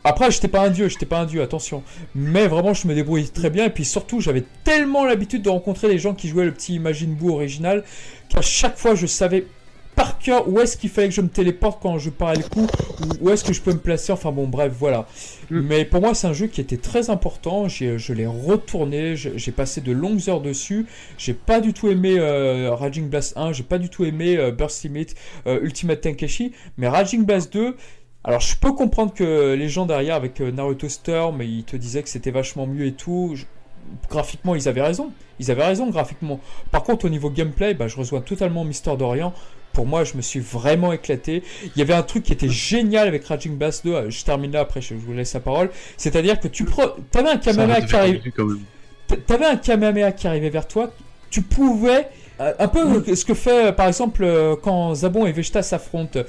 [0.04, 1.82] Après, j'étais pas un dieu, j'étais pas un dieu, attention.
[2.14, 3.64] Mais vraiment, je me débrouillais très bien.
[3.66, 7.14] Et puis surtout, j'avais tellement l'habitude de rencontrer les gens qui jouaient le petit Imagine
[7.14, 7.82] Boo original
[8.28, 9.46] qu'à chaque fois, je savais
[9.94, 12.66] par cœur où est-ce qu'il fallait que je me téléporte quand je parais le coup,
[13.00, 14.12] ou où est-ce que je peux me placer.
[14.12, 15.06] Enfin bon, bref, voilà.
[15.50, 15.60] Mm.
[15.60, 17.68] Mais pour moi, c'est un jeu qui était très important.
[17.68, 20.86] Je l'ai retourné, j'ai passé de longues heures dessus.
[21.18, 24.50] J'ai pas du tout aimé euh, Raging Blast 1, j'ai pas du tout aimé euh,
[24.50, 25.08] Burst Limit,
[25.46, 27.76] euh, Ultimate Tenkeshi, mais Raging Blast 2.
[28.24, 32.08] Alors je peux comprendre que les gens derrière avec Naruto Storm, ils te disaient que
[32.08, 33.32] c'était vachement mieux et tout.
[33.34, 33.44] Je-
[34.08, 35.10] Graphiquement, ils avaient raison.
[35.40, 36.38] Ils avaient raison graphiquement.
[36.70, 39.34] Par contre, au niveau gameplay, bah, je rejoins totalement Mister Dorian.
[39.72, 41.42] Pour moi, je me suis vraiment éclaté.
[41.64, 43.92] Il y avait un truc qui était génial avec Raging Blast 2.
[43.94, 45.70] euh, Je termine là, après je vous laisse la parole.
[45.96, 46.96] C'est-à-dire que tu pre...
[47.14, 48.20] avais un Kamehameha qui faire arrive.
[48.22, 48.60] du quand même.
[49.08, 50.92] T- T'avais un Kamehameha qui arrivait vers toi,
[51.30, 52.08] tu pouvais.
[52.40, 54.26] euh, Un peu ce que fait euh, par exemple
[54.62, 56.20] quand Zabon et Vegeta s'affrontent.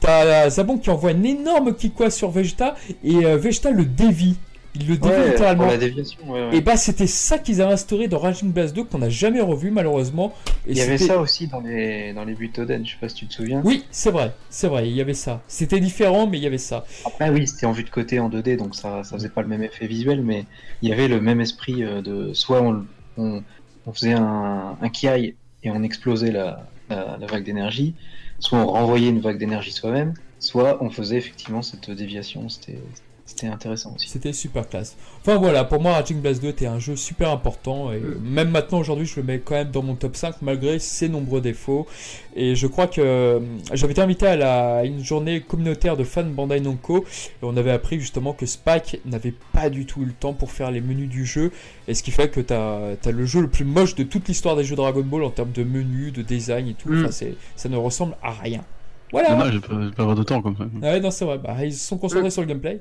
[0.00, 4.36] T'as Zabon qui envoie une énorme Kikwa sur Vegeta et Vegeta le dévie.
[4.74, 5.64] Il le dévie Ouais, littéralement.
[5.64, 6.56] pour la déviation, ouais, ouais.
[6.56, 9.70] Et bah c'était ça qu'ils avaient instauré dans Raging Blast 2 qu'on n'a jamais revu
[9.70, 10.34] malheureusement.
[10.66, 13.16] Et Il y avait ça aussi dans les, dans les Butoden, je sais pas si
[13.16, 13.60] tu te souviens.
[13.64, 15.42] Oui, c'est vrai, c'est vrai, il y avait ça.
[15.46, 16.86] C'était différent, mais il y avait ça.
[17.04, 19.48] Après, oui, c'était en vue de côté en 2D, donc ça, ça faisait pas le
[19.48, 20.46] même effet visuel, mais
[20.80, 22.86] il y avait le même esprit euh, de soit on,
[23.18, 23.42] on,
[23.86, 27.94] on faisait un, un kiai et on explosait la, la, la vague d'énergie,
[28.38, 32.48] soit on renvoyait une vague d'énergie soi-même, soit on faisait effectivement cette déviation.
[32.48, 32.78] C'était
[33.24, 34.08] c'était intéressant aussi.
[34.08, 34.96] C'était super classe.
[35.20, 38.80] Enfin voilà, pour moi Raging Blast 2 était un jeu super important et même maintenant
[38.80, 41.86] aujourd'hui je le mets quand même dans mon top 5 malgré ses nombreux défauts.
[42.34, 43.40] Et je crois que euh,
[43.72, 47.56] j'avais été invité à, la, à une journée communautaire de fans Bandai Namco et on
[47.56, 50.80] avait appris justement que Spike n'avait pas du tout eu le temps pour faire les
[50.80, 51.52] menus du jeu
[51.86, 54.56] et ce qui fait que tu as, le jeu le plus moche de toute l'histoire
[54.56, 56.88] des jeux Dragon Ball en termes de menus, de design et tout.
[56.88, 57.06] Mm.
[57.06, 58.64] Enfin, ça ne ressemble à rien.
[59.12, 59.30] Voilà.
[59.30, 60.64] Dommage, j'ai pas, avoir de temps comme ça.
[60.80, 61.38] Ouais, non, c'est vrai.
[61.38, 62.80] Bah, ils se sont concentrés sur le gameplay.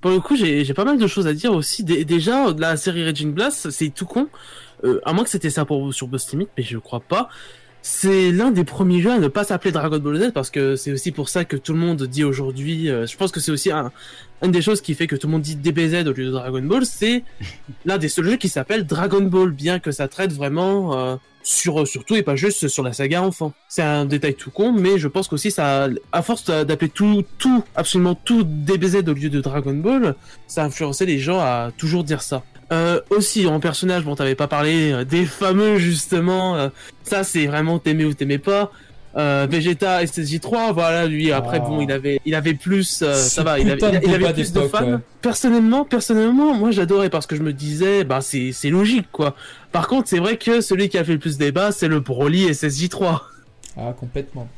[0.00, 1.84] Pour le coup, j'ai j'ai pas mal de choses à dire aussi.
[1.84, 4.28] Dé- déjà, la série Raging Blast, c'est tout con.
[4.84, 7.28] Euh, à moins que c'était ça pour sur Boss Limit, mais je crois pas.
[7.82, 10.92] C'est l'un des premiers jeux à ne pas s'appeler Dragon Ball Z parce que c'est
[10.92, 12.90] aussi pour ça que tout le monde dit aujourd'hui.
[12.90, 13.90] euh, je pense que c'est aussi un,
[14.42, 16.60] une des choses qui fait que tout le monde dit DBZ au lieu de Dragon
[16.62, 16.84] Ball.
[16.86, 17.24] C'est
[17.86, 21.86] l'un des seuls jeux qui s'appelle Dragon Ball, bien que ça traite vraiment euh, sur
[21.86, 23.52] sur tout et pas juste sur la saga enfant.
[23.68, 27.64] C'est un détail tout con, mais je pense qu'aussi ça, à force d'appeler tout, tout,
[27.74, 30.14] absolument tout DBZ au lieu de Dragon Ball,
[30.46, 32.42] ça a influencé les gens à toujours dire ça.
[32.72, 36.68] Euh, aussi en personnage, bon t'avais pas parlé euh, des fameux justement, euh,
[37.02, 38.70] ça c'est vraiment t'aimais ou t'aimais pas.
[39.16, 41.68] Euh, Vegeta SSJ3, voilà lui après Ah.
[41.68, 44.32] bon il avait il avait plus euh, ça va il avait, il, il avait débat
[44.32, 44.84] plus de fans.
[44.92, 44.98] ouais.
[45.20, 49.34] Personnellement personnellement moi j'adorais parce que je me disais bah c'est c'est logique quoi.
[49.72, 52.50] Par contre c'est vrai que celui qui a fait le plus débat c'est le Broly
[52.52, 53.20] SSJ3.
[53.76, 54.48] Ah, complètement.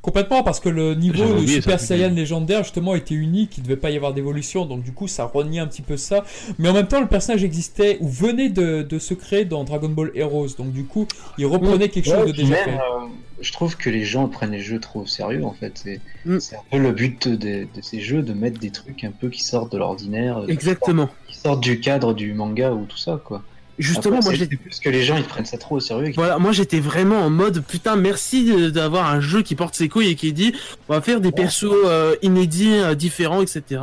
[0.00, 1.80] Complètement, parce que le niveau de Super.
[1.80, 5.24] Saiyan légendaire, justement, était unique, il devait pas y avoir d'évolution, donc du coup, ça
[5.24, 6.24] reniait un petit peu ça.
[6.58, 9.88] Mais en même temps, le personnage existait, ou venait de, de se créer dans Dragon
[9.88, 11.06] Ball Heroes, donc du coup,
[11.36, 12.70] il reprenait quelque chose de déjà même, fait.
[12.76, 13.06] euh,
[13.40, 15.72] je trouve que les gens prennent les jeux trop au sérieux en fait.
[15.82, 16.38] C'est Mm.
[16.38, 19.30] c'est un peu le but de, de ces jeux de mettre des trucs un peu
[19.30, 21.08] qui sortent de l'ordinaire, euh, Exactement.
[21.26, 23.42] qui sortent du cadre du manga ou tout ça quoi.
[23.80, 26.08] Justement, Après, moi j'ai plus que les gens ils prennent ça trop au sérieux.
[26.08, 29.88] et Voilà, moi j'étais vraiment en mode putain merci d'avoir un jeu qui porte ses
[29.88, 30.52] couilles et qui dit
[30.88, 33.80] on va faire des persos euh, inédits, euh, différents, etc.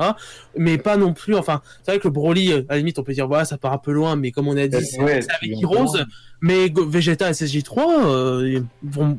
[0.56, 3.04] Mais pas non plus, enfin c'est vrai que le Broly, euh, à la limite on
[3.04, 5.02] peut dire voilà ça part un peu loin, mais comme on a dit Ouais, c'est
[5.02, 5.98] ouais, avec Heroes,
[6.42, 8.62] mais Go- Vegeta SSJ3, euh,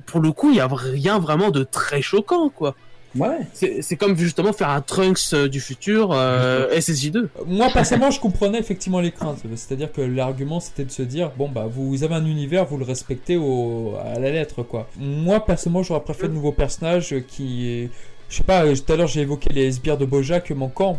[0.07, 2.77] pour le coup il y a rien vraiment de très choquant quoi.
[3.19, 3.81] Ouais.
[3.83, 7.29] C'est comme justement faire un Trunks euh, du futur euh, SSJ2.
[7.47, 9.43] Moi, personnellement, je comprenais effectivement les craintes.
[9.55, 12.85] C'est-à-dire que l'argument, c'était de se dire, bon, bah, vous avez un univers, vous le
[12.85, 14.89] respectez au, à la lettre, quoi.
[14.99, 17.89] Moi, personnellement, j'aurais préféré de nouveaux personnages qui,
[18.29, 20.99] je sais pas, tout à l'heure, j'ai évoqué les sbires de Bojack manquants.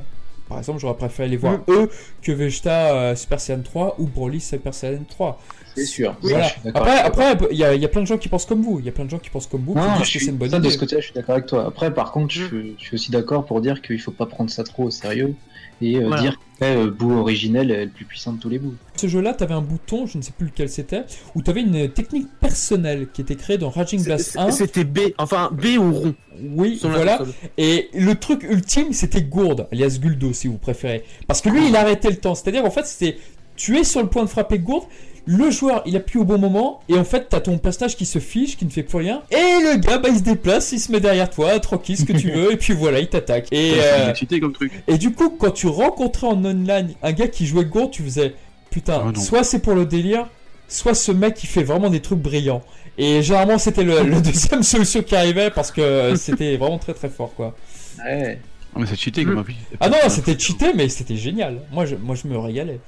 [0.49, 1.63] Par exemple, j'aurais préféré les voir Mm.
[1.69, 1.89] eux
[2.23, 5.39] que Vegeta euh, Super Saiyan 3 ou Broly Super Saiyan 3.
[5.75, 6.15] C'est sûr.
[6.21, 6.43] Voilà.
[6.47, 8.45] Je suis d'accord Après, il y, a- il y a plein de gens qui pensent
[8.47, 8.79] comme vous.
[8.79, 10.37] Il y a plein de gens qui pensent comme vous, Non, je suis, c'est une
[10.37, 11.65] bonne ça, de ce côté-là, je suis d'accord avec toi.
[11.67, 12.45] Après, par contre, je,
[12.77, 15.35] je suis aussi d'accord pour dire qu'il faut pas prendre ça trop au sérieux
[15.81, 16.21] et euh, Voilà.
[16.21, 18.75] dire que euh, bout originel est le plus puissant de tous les bouts.
[18.95, 21.03] Ce jeu-là, tu avais un bouton, je ne sais plus lequel c'était,
[21.35, 24.51] où tu avais une technique personnelle qui était créée dans Raging Blast 1.
[24.51, 26.15] C'était B, enfin B ou rond.
[26.41, 27.21] Oui, voilà.
[27.57, 31.03] Et le truc ultime, c'était Gourde, alias Guldo, si vous préférez.
[31.27, 32.35] Parce que lui, il arrêtait le temps.
[32.35, 33.17] C'est-à-dire, en fait, c'était.
[33.55, 34.85] Tu es sur le point de frapper Gourde,
[35.25, 38.19] le joueur, il appuie au bon moment, et en fait, t'as ton personnage qui se
[38.19, 40.91] fiche, qui ne fait plus rien, et le gars, bah, il se déplace, il se
[40.91, 43.47] met derrière toi, tranquille, ce que tu veux, et puis voilà, il t'attaque.
[43.51, 44.71] Et, euh, excité comme truc.
[44.87, 48.33] et du coup, quand tu rencontrais en online un gars qui jouait Gourde, tu faisais
[48.69, 50.27] putain, Oh soit c'est pour le délire,
[50.67, 52.61] soit ce mec qui fait vraiment des trucs brillants.
[52.97, 57.09] Et généralement, c'était le, le deuxième solution qui arrivait parce que c'était vraiment très très
[57.09, 57.55] fort quoi.
[58.03, 58.39] Ouais.
[58.75, 59.55] Ah, mais c'est cheaté comme appli.
[59.79, 61.61] Ah non, c'était cheaté, mais c'était génial.
[61.71, 62.79] Moi je, moi, je me régalais.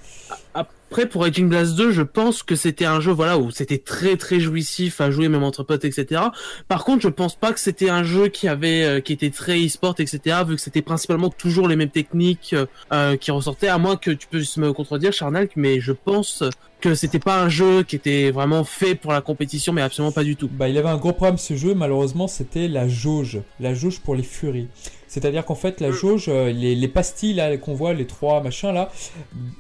[0.54, 4.18] Après, pour Raging Blast 2, je pense que c'était un jeu, voilà, où c'était très
[4.18, 6.22] très jouissif à jouer, même entre potes, etc.
[6.68, 9.66] Par contre, je pense pas que c'était un jeu qui avait, euh, qui était très
[9.66, 10.42] e-sport, etc.
[10.46, 13.70] Vu que c'était principalement toujours les mêmes techniques euh, euh, qui ressortaient.
[13.70, 16.44] À moins que tu puisses me contredire, Charnalk, mais je pense
[16.82, 20.26] que c'était pas un jeu qui était vraiment fait pour la compétition, mais absolument pas
[20.26, 20.50] du tout.
[20.52, 23.40] Bah, il avait un gros problème ce jeu, malheureusement, c'était la jauge.
[23.62, 24.68] La jauge pour les furies.
[25.14, 28.72] C'est-à-dire qu'en fait, la jauge, euh, les, les pastilles là qu'on voit, les trois machins
[28.72, 28.90] là,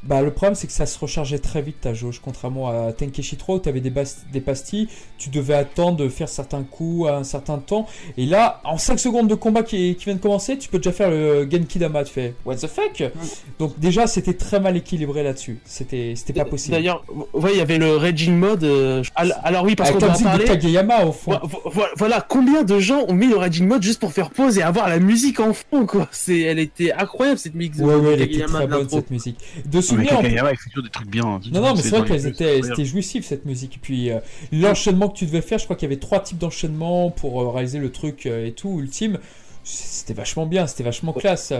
[0.01, 3.35] bah le problème c'est que ça se rechargeait très vite ta jauge, contrairement à Tenkeshi
[3.35, 3.91] 3 où tu avais des,
[4.39, 4.87] pastilles,
[5.17, 7.85] tu devais attendre de faire certains coups à un certain temps,
[8.17, 10.93] et là, en 5 secondes de combat qui, qui vient de commencer, tu peux déjà
[10.93, 13.03] faire le Genki Dama, tu fais What the fuck?
[13.59, 16.77] Donc déjà, c'était très mal équilibré là-dessus, c'était c'était pas possible.
[16.77, 18.63] D'ailleurs, ouais, il y avait le Raging Mode.
[18.63, 20.45] euh, al- alors oui, parce Avec qu'on en parler.
[20.45, 21.31] Kageyama au fond.
[21.43, 24.29] Vo- vo- vo- Voilà, combien de gens ont mis le Raging Mode juste pour faire
[24.29, 26.07] pause et avoir la musique en fond, quoi.
[26.11, 29.37] C'est, elle était incroyable cette de Ouais, ouais, elle était très bonne cette musique.
[29.65, 31.23] De souvenir, en il fait toujours des trucs bien.
[31.25, 31.39] hein.
[31.51, 33.75] Non, non, mais c'est vrai étaient, c'est c'était jouissif cette musique.
[33.75, 34.19] Et puis euh,
[34.51, 37.49] l'enchaînement que tu devais faire, je crois qu'il y avait trois types d'enchaînement pour euh,
[37.49, 39.17] réaliser le truc euh, et tout, ultime.
[39.63, 41.53] C'était vachement bien, c'était vachement classe.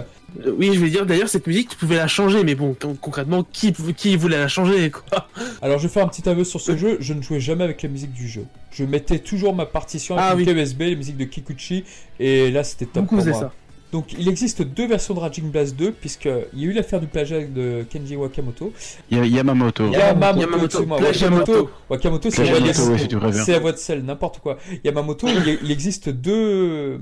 [0.58, 3.44] Oui, je veux dire, d'ailleurs, cette musique, tu pouvais la changer, mais bon, con- concrètement,
[3.44, 5.28] qui, qui voulait la changer, quoi?
[5.62, 7.80] Alors je vais faire un petit aveu sur ce jeu, je ne jouais jamais avec
[7.80, 8.44] la musique du jeu.
[8.72, 10.44] Je mettais toujours ma partition avec Ah une oui.
[10.46, 11.84] clé USB, les musiques de Kikuchi,
[12.18, 13.38] et là c'était top Beaucoup pour moi.
[13.38, 13.52] ça.
[13.92, 17.06] Donc il existe deux versions de Raging Blast 2, puisqu'il y a eu l'affaire du
[17.06, 18.72] plagiat de Kenji Wakamoto.
[19.10, 19.86] Il y a Yamamoto.
[19.92, 20.80] Yamamoto, Yamamoto.
[21.04, 23.44] Wakamoto, Wakamoto c'est la voix de- ouais, si tu préfères.
[23.44, 24.56] C'est la voix de sel, n'importe quoi.
[24.82, 26.98] Yamamoto, il, il existe deux,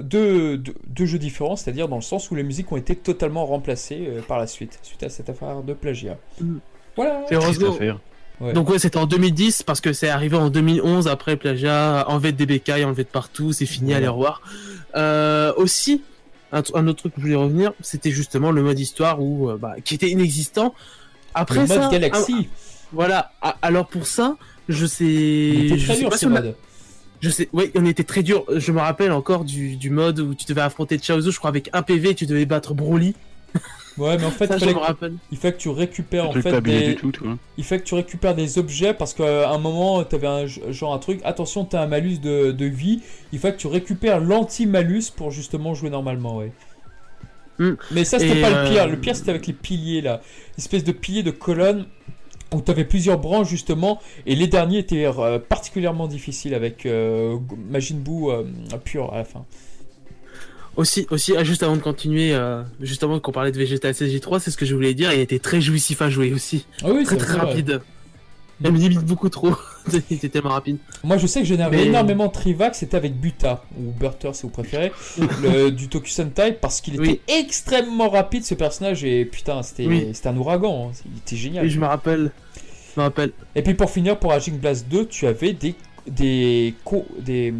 [0.00, 3.46] deux, deux, deux jeux différents, c'est-à-dire dans le sens où les musiques ont été totalement
[3.46, 6.18] remplacées euh, par la suite, suite à cette affaire de plagiat.
[6.40, 6.56] Mm.
[6.96, 7.22] Voilà.
[7.28, 7.74] C'est Triste heureusement.
[7.76, 7.98] affaire.
[8.40, 8.52] Ouais.
[8.52, 12.44] Donc ouais, c'était en 2010 parce que c'est arrivé en 2011 après plagiat, enlevé de
[12.44, 13.96] DBK, enlevé de partout, c'est fini, Voilà.
[13.98, 14.42] allez au revoir.
[14.96, 16.02] Euh, aussi,
[16.52, 19.50] un, tr- un autre truc que je voulais revenir, c'était justement le mode histoire où,
[19.50, 20.74] euh, bah, qui était inexistant.
[21.34, 22.56] Après le ça, mode Galaxy, ah,
[22.92, 23.32] voilà.
[23.40, 24.36] Ah, Alors pour ça,
[24.68, 26.54] je sais, il était je très sais pas ce a-.
[27.20, 28.44] Je sais, oui, on était très dur.
[28.54, 31.70] Je me rappelle encore du, du mode où tu devais affronter Chaozu, je crois avec
[31.72, 33.14] un PV, et tu devais battre Broly.
[33.98, 37.12] Ouais, mais en fait, ça, il que- fait que tu récupères en fait des, tout,
[37.58, 40.94] il fait que tu récupères des objets parce qu'à un moment tu avais un genre
[40.94, 43.02] un truc attention tu as un malus de, de vie
[43.32, 46.52] il faut que tu récupères l'anti-malus pour justement jouer normalement ouais.
[47.58, 47.74] Hmm.
[47.90, 48.86] mais ça c'était pas euh, le pire.
[48.88, 50.22] Le pire c'était avec les piliers là.
[50.56, 51.84] Espèce de piliers de colonnes
[52.54, 57.36] où tu avais plusieurs branches justement et les derniers étaient euh, particulièrement difficiles avec euh,
[57.68, 58.44] Majin Buu euh,
[58.82, 59.44] pur à la fin
[60.76, 64.50] Aussi, aussi, ah, juste avant de continuer, euh, justement qu'on parlait de Vegeta SSJ3, c'est
[64.50, 66.66] ce que je voulais dire, il était très jouissif à jouer aussi.
[66.82, 67.46] ah oui Très très vrai.
[67.46, 67.82] rapide.
[68.64, 69.50] Elle me limite beaucoup trop.
[70.08, 70.78] C'était tellement rapide.
[71.02, 74.50] Moi, je sais que j'énervais Mais- énormément Trivax, c'était avec Buta, ou Burter si vous
[74.50, 74.92] préférez,
[75.42, 77.20] le- du Tokusentai, parce qu'il était Oui.
[77.26, 80.06] extrêmement rapide ce personnage, et putain, c'était Oui.
[80.14, 80.96] c'était un ouragan, hein.
[81.12, 81.66] il était génial.
[81.66, 82.30] Et je me rappelle.
[82.94, 83.32] Je me rappelle.
[83.56, 85.74] Et puis pour finir, pour Raging Blast 2, tu avais des,
[86.06, 87.52] des, co- des,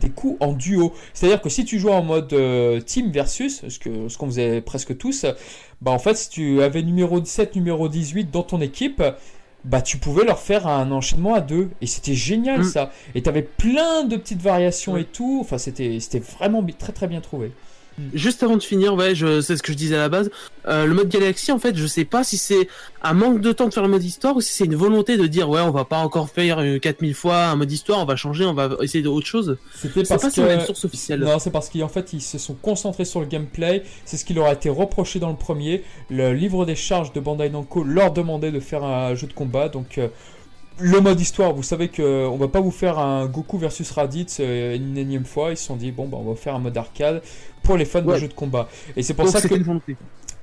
[0.00, 0.92] des coups en duo.
[1.14, 4.60] C'est-à-dire que si tu jouais en mode euh, team versus, ce que ce qu'on faisait
[4.60, 5.26] presque tous,
[5.80, 9.02] bah en fait, si tu avais numéro 17, numéro 18 dans ton équipe,
[9.64, 11.70] bah tu pouvais leur faire un enchaînement à deux.
[11.80, 12.64] Et c'était génial Mm.
[12.64, 12.90] ça.
[13.14, 15.02] Et tu avais plein de petites variations Ouais.
[15.02, 15.38] et tout.
[15.40, 15.98] Enfin, c'était
[16.38, 17.52] vraiment très très bien trouvé.
[18.14, 20.30] Juste avant de finir, ouais, je c'est ce que je disais à la base.
[20.66, 22.68] Euh, le mode Galaxy, en fait, je sais pas si c'est
[23.02, 25.26] un manque de temps de faire le mode histoire ou si c'est une volonté de
[25.26, 28.16] dire ouais, on va pas encore faire euh, 4000 fois un mode histoire, on va
[28.16, 29.58] changer, on va essayer d'autre chose.
[29.74, 31.20] C'était parce pas on a une que source officielle.
[31.20, 33.82] Non, c'est parce qu'en fait, ils se sont concentrés sur le gameplay.
[34.04, 35.82] C'est ce qui leur a été reproché dans le premier.
[36.10, 39.68] Le livre des charges de Bandai Namco leur demandait de faire un jeu de combat.
[39.68, 40.08] Donc, euh,
[40.78, 44.38] le mode histoire, vous savez que on va pas vous faire un Goku versus Raditz
[44.40, 45.50] euh, une énième fois.
[45.50, 47.22] Ils se sont dit, bon, bah, on va faire un mode arcade
[47.62, 48.14] pour les fans Ouais.
[48.14, 48.68] de jeux de combat.
[48.96, 49.54] Et c'est pour Donc ça que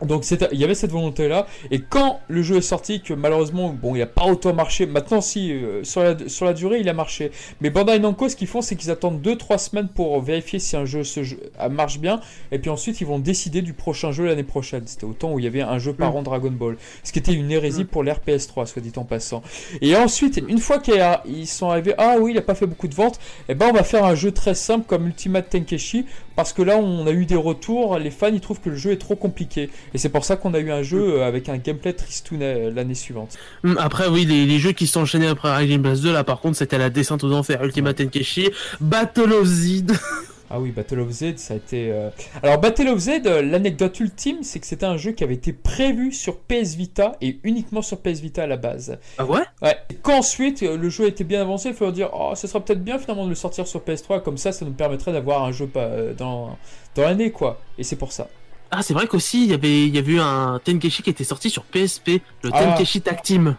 [0.05, 3.67] donc il y avait cette volonté là et quand le jeu est sorti que malheureusement
[3.69, 4.85] bon il a pas autant marché.
[4.85, 7.31] Maintenant si euh, sur, la, sur la durée il a marché.
[7.59, 10.85] Mais Bandai Namco ce qu'ils font c'est qu'ils attendent 2-3 semaines pour vérifier si un
[10.85, 12.21] jeu, se jeu- ah, marche bien.
[12.53, 14.83] Et puis ensuite ils vont décider du prochain jeu l'année prochaine.
[14.85, 16.15] C'était au temps où il y avait un jeu par Mm.
[16.15, 16.77] an Dragon Ball.
[17.03, 17.87] Ce qui était une hérésie Mm.
[17.87, 19.43] pour l'RPS 3 soit dit en passant.
[19.81, 22.95] Et ensuite une fois qu'ils sont arrivés ah oui il a pas fait beaucoup de
[22.95, 26.05] ventes et ben on va faire un jeu très simple comme Ultimate Tenkeshi
[26.37, 28.91] parce que là on a eu des retours les fans ils trouvent que le jeu
[28.91, 31.57] est trop compliqué et c'est pour ça qu'on a eu un jeu euh, avec un
[31.57, 33.37] gameplay tristoun euh, l'année suivante.
[33.63, 36.39] Hum, Après, oui, les, les jeux qui sont enchaînés après Raging Blast 2, là, par
[36.39, 37.63] contre, c'était la descente aux enfers.
[37.63, 39.91] Ultimate Tenkeshi, Battle of Zid.
[40.51, 41.91] Ah oui, Battle of Z, ça a été.
[41.91, 42.09] euh,
[42.41, 45.53] Alors, Battle of Z, euh, l'anecdote ultime, c'est que c'était un jeu qui avait été
[45.53, 48.97] prévu sur PS Vita et uniquement sur PS Vita à la base.
[49.19, 49.41] Ah ouais?
[49.61, 49.77] Ouais.
[49.91, 52.83] Et Qu'ensuite, euh, le jeu était bien avancé, il faut dire, oh, ça serait peut-être
[52.83, 55.67] bien finalement de le sortir sur PS3, comme ça, ça nous permettrait d'avoir un jeu
[55.67, 56.57] pas, dans,
[56.95, 57.61] dans l'année, quoi.
[57.77, 58.27] Et c'est pour ça.
[58.71, 61.23] Ah, c'est vrai qu'aussi, il y avait, il y avait eu un Tenkeshi qui était
[61.23, 62.63] sorti sur PSP, le Ah.
[62.75, 63.55] Tenkeshi Tag Team,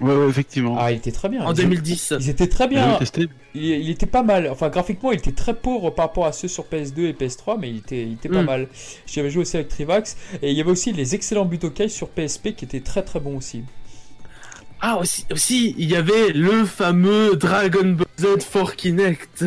[0.00, 0.76] Ouais, ouais, effectivement.
[0.78, 1.44] Ah, il était très bien.
[1.44, 2.14] en Ils- 2010.
[2.18, 2.96] Ils étaient très bien.
[2.96, 3.28] testé.
[3.54, 4.48] Il, il était pas mal.
[4.50, 7.70] Enfin, graphiquement, il était très pauvre par rapport à ceux sur PS2 et PS3, mais
[7.70, 8.46] il était, il était pas Mm.
[8.46, 8.68] mal.
[9.06, 10.16] J'y avais joué aussi avec Trivax.
[10.42, 13.36] Et il y avait aussi les excellents Butokai sur PSP qui étaient très très bons
[13.36, 13.62] aussi.
[14.86, 19.46] Ah, aussi, aussi, il y avait le fameux Dragon Ball Z for Kinect.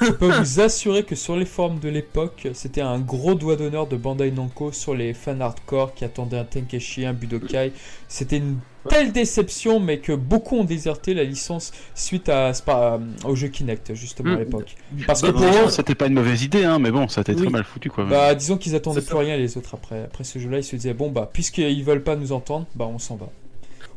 [0.00, 3.88] Je peux vous assurer que sur les forums de l'époque, c'était un gros doigt d'honneur
[3.88, 7.72] de Bandai Namco sur les fans hardcore qui attendaient un Tenkeshi, un Budokai.
[8.06, 13.34] C'était une telle déception, mais que beaucoup ont déserté la licence suite à, Spa- au
[13.36, 14.38] jeu Kinect, justement, à Mm.
[14.38, 14.76] l'époque.
[15.06, 17.20] Parce que Bah, pour déjà, eux, c'était pas une mauvaise idée, hein, mais bon, ça
[17.20, 17.42] a été Oui.
[17.42, 18.04] très mal foutu, quoi.
[18.04, 19.18] Bah, disons qu'ils attendaient plus ça.
[19.18, 20.04] rien les autres après.
[20.04, 22.98] Après ce jeu-là, ils se disaient bon bah puisqu'ils veulent pas nous entendre, bah on
[22.98, 23.28] s'en va.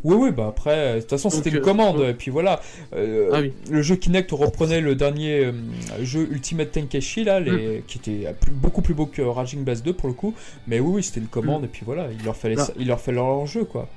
[0.06, 2.60] Oui oui bah après euh, de toute façon c'était une euh, commande et puis voilà.
[2.94, 3.54] Euh, Ah oui.
[3.72, 5.54] Le jeu Kinect reprenait le dernier euh,
[6.02, 9.94] jeu Ultimate Tenkeshi là, les, qui était plus- beaucoup plus beau que Raging Blast 2
[9.94, 10.34] pour le coup.
[10.68, 12.66] Mais oui oui c'était une commande et puis voilà il leur fallait Ah.
[12.66, 13.88] ça- il leur fallait leur jeu quoi.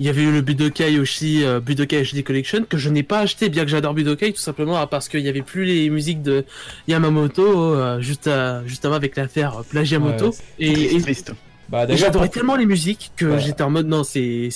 [0.00, 3.18] Il y avait eu le Budokai aussi, euh, Budokai HD Collection, que je n'ai pas
[3.20, 6.44] acheté, bien que j'adore Budokai, tout simplement parce qu'il n'y avait plus les musiques de
[6.88, 10.30] Yamamoto, euh, juste, à- juste avant avec l'affaire Plagiamoto.
[10.30, 11.32] Ouais, et, Triste, et- triste.
[11.68, 14.50] Bah et j'adorais pour- tellement les musiques que j'étais en mode non, c'est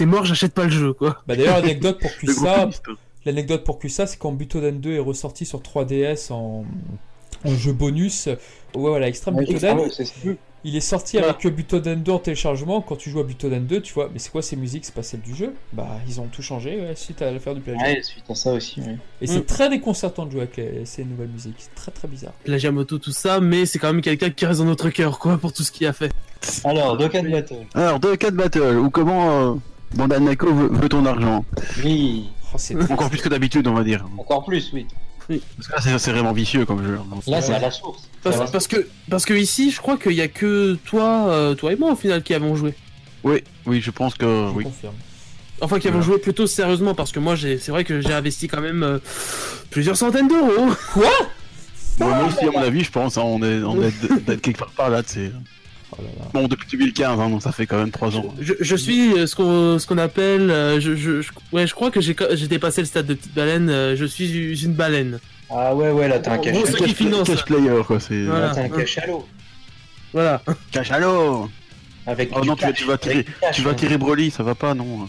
[0.00, 1.22] mort, j'achète pas le jeu quoi.
[1.26, 2.82] bah, d'ailleurs anecdote pour ça triste.
[3.24, 6.64] L'anecdote pour ça, c'est quand Butoden 2 est ressorti sur 3DS en,
[7.44, 8.26] en jeu bonus.
[8.26, 8.36] Ouais,
[8.74, 9.78] voilà, Extreme Ouais, Butoden.
[10.64, 11.32] Il est sorti Voilà.
[11.32, 12.80] avec Butoden 2 en téléchargement.
[12.82, 15.02] Quand tu joues à Butoden 2, tu vois, mais c'est quoi ces musiques C'est pas
[15.02, 15.54] celle du jeu?
[15.72, 17.82] Bah, ils ont tout changé ouais, suite à l'affaire du plagiat.
[17.82, 18.96] Ouais, suite à ça aussi, ouais.
[19.22, 19.44] Et c'est Mm.
[19.46, 21.54] très déconcertant de jouer avec les- ces nouvelles musiques.
[21.58, 22.32] C'est très très bizarre.
[22.44, 25.52] Plagiamoto, tout ça, mais c'est quand même quelqu'un qui reste dans notre cœur quoi pour
[25.52, 26.12] tout ce qu'il a fait.
[26.64, 27.54] Alors, Dokkan Battle.
[27.74, 29.54] Alors, de battle, ou comment euh,
[29.94, 31.44] Bandai Namco veut, veut ton argent?
[31.84, 34.04] Oui, Oh, Encore plus que d'habitude, on va dire.
[34.18, 34.84] encore plus, oui.
[35.56, 36.98] Parce que là, c'est- vraiment vicieux comme jeu.
[37.26, 37.56] Là, c'est Ouais.
[37.56, 38.08] à la source.
[38.22, 41.72] Parce, la que parce que ici, je crois qu'il y a que toi, euh, toi
[41.72, 42.74] et moi au final qui avons joué.
[43.22, 44.64] Oui, oui, je pense que Je oui.
[44.64, 44.94] confirme.
[45.62, 46.12] Enfin, qui avons Voilà.
[46.14, 48.98] joué plutôt sérieusement parce que moi, j'ai, c'est vrai que j'ai investi quand même euh,
[49.70, 50.70] plusieurs centaines d'euros.
[51.98, 53.92] Bon, moi aussi, à mon avis, je pense, hein, on est, on est
[54.26, 55.30] d'être quelque part par là, c'est.
[55.92, 56.24] Oh là là.
[56.32, 58.34] Bon, depuis 2015, hein, donc ça fait quand même 3 ans.
[58.40, 61.74] Je, je suis euh, ce qu'on ce qu'on appelle, euh, je, je, je- ouais, je
[61.74, 63.68] crois que j'ai j'ai dépassé le stade de petite baleine.
[63.68, 65.18] euh, je suis une baleine.
[65.50, 66.56] Ah ouais, ouais, là, t'as un cache
[66.94, 67.44] finance, cash ça.
[67.44, 68.22] player, quoi, c'est.
[68.22, 68.46] Voilà.
[68.48, 68.62] Là, t'as
[69.02, 69.26] un l'eau.
[70.12, 70.42] Voilà.
[70.70, 71.48] Cash à l'eau
[72.06, 74.42] Avec Oh non, tu vas, cash, tu vas tirer, cash, tu vas tirer Broly, ça
[74.42, 75.08] va pas, non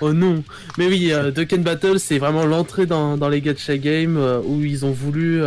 [0.00, 0.42] Oh non.
[0.76, 4.60] Mais oui, euh, Dokkan Battle, c'est vraiment l'entrée dans, dans les gacha games euh, où
[4.62, 5.42] ils ont voulu,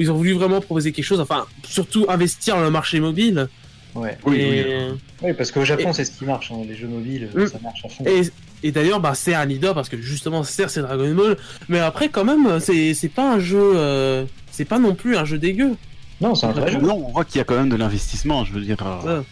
[0.00, 1.20] ils ont voulu vraiment proposer quelque chose.
[1.20, 3.48] Enfin, surtout investir dans le marché mobile.
[3.94, 4.16] Ouais.
[4.24, 4.98] Oui, et, oui.
[5.22, 6.50] Oui, parce qu'au Japon, c'est ce qui marche.
[6.52, 7.46] hein, Les jeux mobiles, Mm.
[7.46, 8.04] ça marche à fond.
[8.06, 8.22] et,
[8.62, 11.36] Et d'ailleurs, bah, c'est un leader parce que justement, certes, c'est Dragon Ball,
[11.68, 15.24] mais après, quand même, c'est c'est pas un jeu, euh, c'est pas non plus un
[15.24, 15.76] jeu dégueu.
[16.20, 16.78] Non, c'est un vrai jeu.
[16.78, 18.76] Non, on voit qu'il y a quand même de l'investissement, je veux dire.
[19.06, 19.24] euh, Ouais.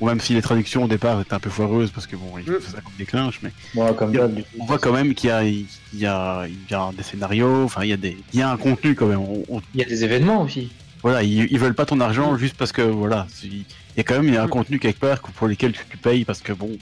[0.00, 2.42] Ou même si les traductions au départ étaient un peu foireuses parce que bon, ils
[2.50, 2.60] Mm.
[2.60, 4.28] faisaient ça comme des clinches, mais Bon, comme Il a-
[4.58, 7.64] on voit quand même qu'il y a, il y a, il y a des scénarios,
[7.64, 9.20] enfin il y a des, il y a un contenu quand même.
[9.20, 10.70] On- on- Il y a des événements aussi.
[11.02, 13.64] voilà, ils, ils veulent pas ton argent juste parce que voilà, il
[13.96, 15.96] y a quand même il y a un contenu quelque part pour lesquels tu, tu
[15.96, 16.76] payes parce que bon,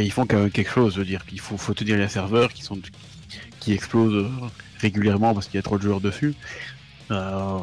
[0.00, 2.08] ils font quand même quelque chose, je veux dire, il faut, faut te dire les
[2.08, 2.78] serveurs qui sont,
[3.60, 4.28] qui explosent euh,
[4.80, 6.34] régulièrement parce qu'il y a trop de joueurs dessus.
[7.12, 7.58] Euh,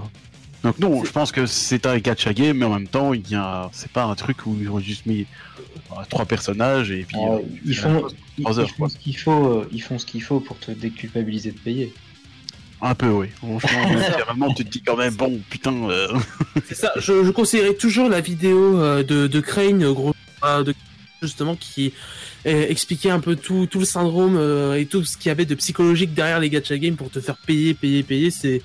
[0.64, 3.36] donc non, je pense que c'est un gacha game, mais en même temps, il y
[3.36, 5.26] a, c'est pas un truc où ils ont juste mis
[5.91, 8.07] euh, trois personnages et puis Ah, euh, ils font,
[8.38, 11.93] ils, ils ce qu'il faut, ils font ce qu'il faut pour te déculpabiliser de payer.
[12.82, 13.28] Un peu, oui.
[13.39, 13.88] Franchement,
[14.26, 15.74] vraiment, tu te dis quand même, bon, putain.
[15.89, 16.07] euh,
[16.66, 20.14] C'est ça, je, je conseillerais toujours la vidéo euh, de, de Crane, gros,
[20.45, 20.74] euh, de,
[21.22, 21.93] justement, qui
[22.45, 25.45] euh, expliquait un peu tout, tout le syndrome euh, et tout ce qu'il y avait
[25.45, 28.32] de psychologique derrière les gacha games pour te faire payer, payer, payer.
[28.32, 28.62] C'est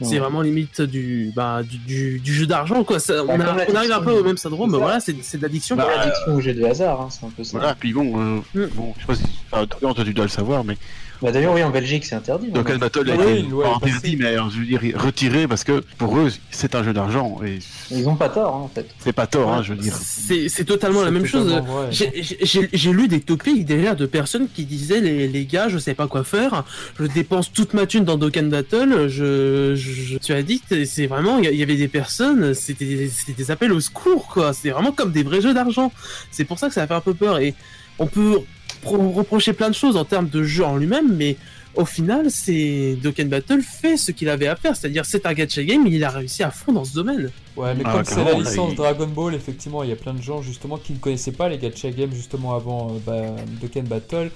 [0.00, 0.18] c'est Ouais.
[0.18, 2.98] vraiment limite du, bah, du, du, du jeu d'argent, quoi.
[2.98, 4.82] Ça, on, Bah, a- on arrive un peu au même syndrome, c'est ça.
[4.82, 5.76] voilà, c'est c'est de l'addiction.
[5.76, 7.58] Bah, l'addiction au jeu de hasard, hein, c'est un peu ça.
[7.58, 8.68] Voilà, puis bon, euh, Mm.
[8.74, 9.22] bon, je sais pas si.
[9.56, 10.76] Enfin, toi, tu dois le savoir, mais
[11.22, 12.48] Bah, D'ailleurs, oui, en Belgique, c'est interdit.
[12.50, 13.02] Dokkan maintenant.
[13.02, 16.30] Battle a Oui, été interdit, mais euh, je veux dire retiré parce que pour eux,
[16.50, 17.58] c'est un jeu d'argent et
[17.90, 18.86] Ils ont pas tort, hein, en fait.
[18.98, 19.94] c'est pas tort, hein, je veux dire.
[19.94, 21.48] C'est c'est totalement la même chose.
[21.48, 21.90] totalement.
[21.90, 26.06] J'ai- lu des topics déjà de personnes qui disaient les, les gars, je sais pas
[26.06, 26.64] quoi faire,
[26.98, 31.54] je dépense toute ma thune dans Dokkan Battle, je, je, suis addict, c'est vraiment, il
[31.54, 35.22] y, avait des personnes, c'était c'était des appels au secours, quoi, c'est vraiment comme des
[35.24, 35.92] vrais jeux d'argent.
[36.30, 37.54] C'est pour ça que ça fait un peu peur, et
[37.98, 38.40] on peut
[38.84, 41.36] reprocher plein de choses en termes de jeu en lui-même, mais
[41.74, 45.62] au final, c'est Dokkan Battle fait ce qu'il avait à faire, c'est-à-dire c'est un gacha
[45.62, 47.30] game, il a réussi à fond dans ce domaine.
[47.56, 50.14] Ouais, mais Ah, comme c'est la licence il- Dragon Ball, effectivement, il y a plein
[50.14, 53.82] de gens justement qui ne connaissaient pas les gacha games justement avant euh, bah, Dokkan
[53.82, 54.30] Battle.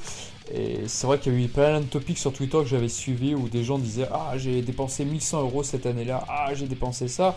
[0.53, 3.34] Et c'est vrai qu'il y a eu plein de topics sur Twitter que j'avais suivi
[3.36, 7.36] où des gens disaient Ah, j'ai dépensé 1100 euros cette année-là, ah, j'ai dépensé ça.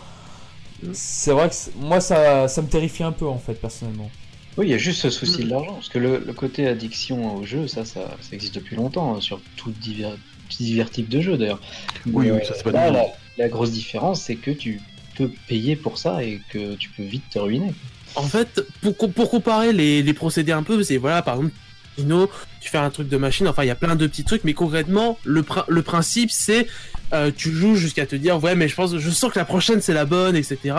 [0.92, 4.10] C'est vrai que moi, ça, ça me terrifie un peu en fait, personnellement.
[4.56, 5.44] Oui, il y a juste ce souci Mm.
[5.44, 5.74] de l'argent.
[5.74, 9.20] Parce que le, le côté addiction au jeu, ça, ça, ça existe depuis longtemps, hein,
[9.20, 10.16] sur tout divers,
[10.50, 11.60] divers types de jeux d'ailleurs.
[12.06, 13.02] Oui, oui, ça, c'est pas là, nouveau.
[13.38, 14.80] la, la grosse différence, c'est que tu
[15.16, 17.72] peux payer pour ça et que tu peux vite te ruiner.
[18.16, 21.54] En fait, pour, co- pour comparer les, les procédés un peu, c'est voilà, par exemple,
[21.98, 22.28] Dino,
[22.60, 24.52] tu fais un truc de machine, enfin, il y a plein de petits trucs, mais
[24.54, 26.66] concrètement, le, prin- le principe, c'est
[27.12, 29.80] euh, tu joues jusqu'à te dire, ouais, mais je pense, je sens que la prochaine
[29.80, 30.76] c'est la bonne, etc.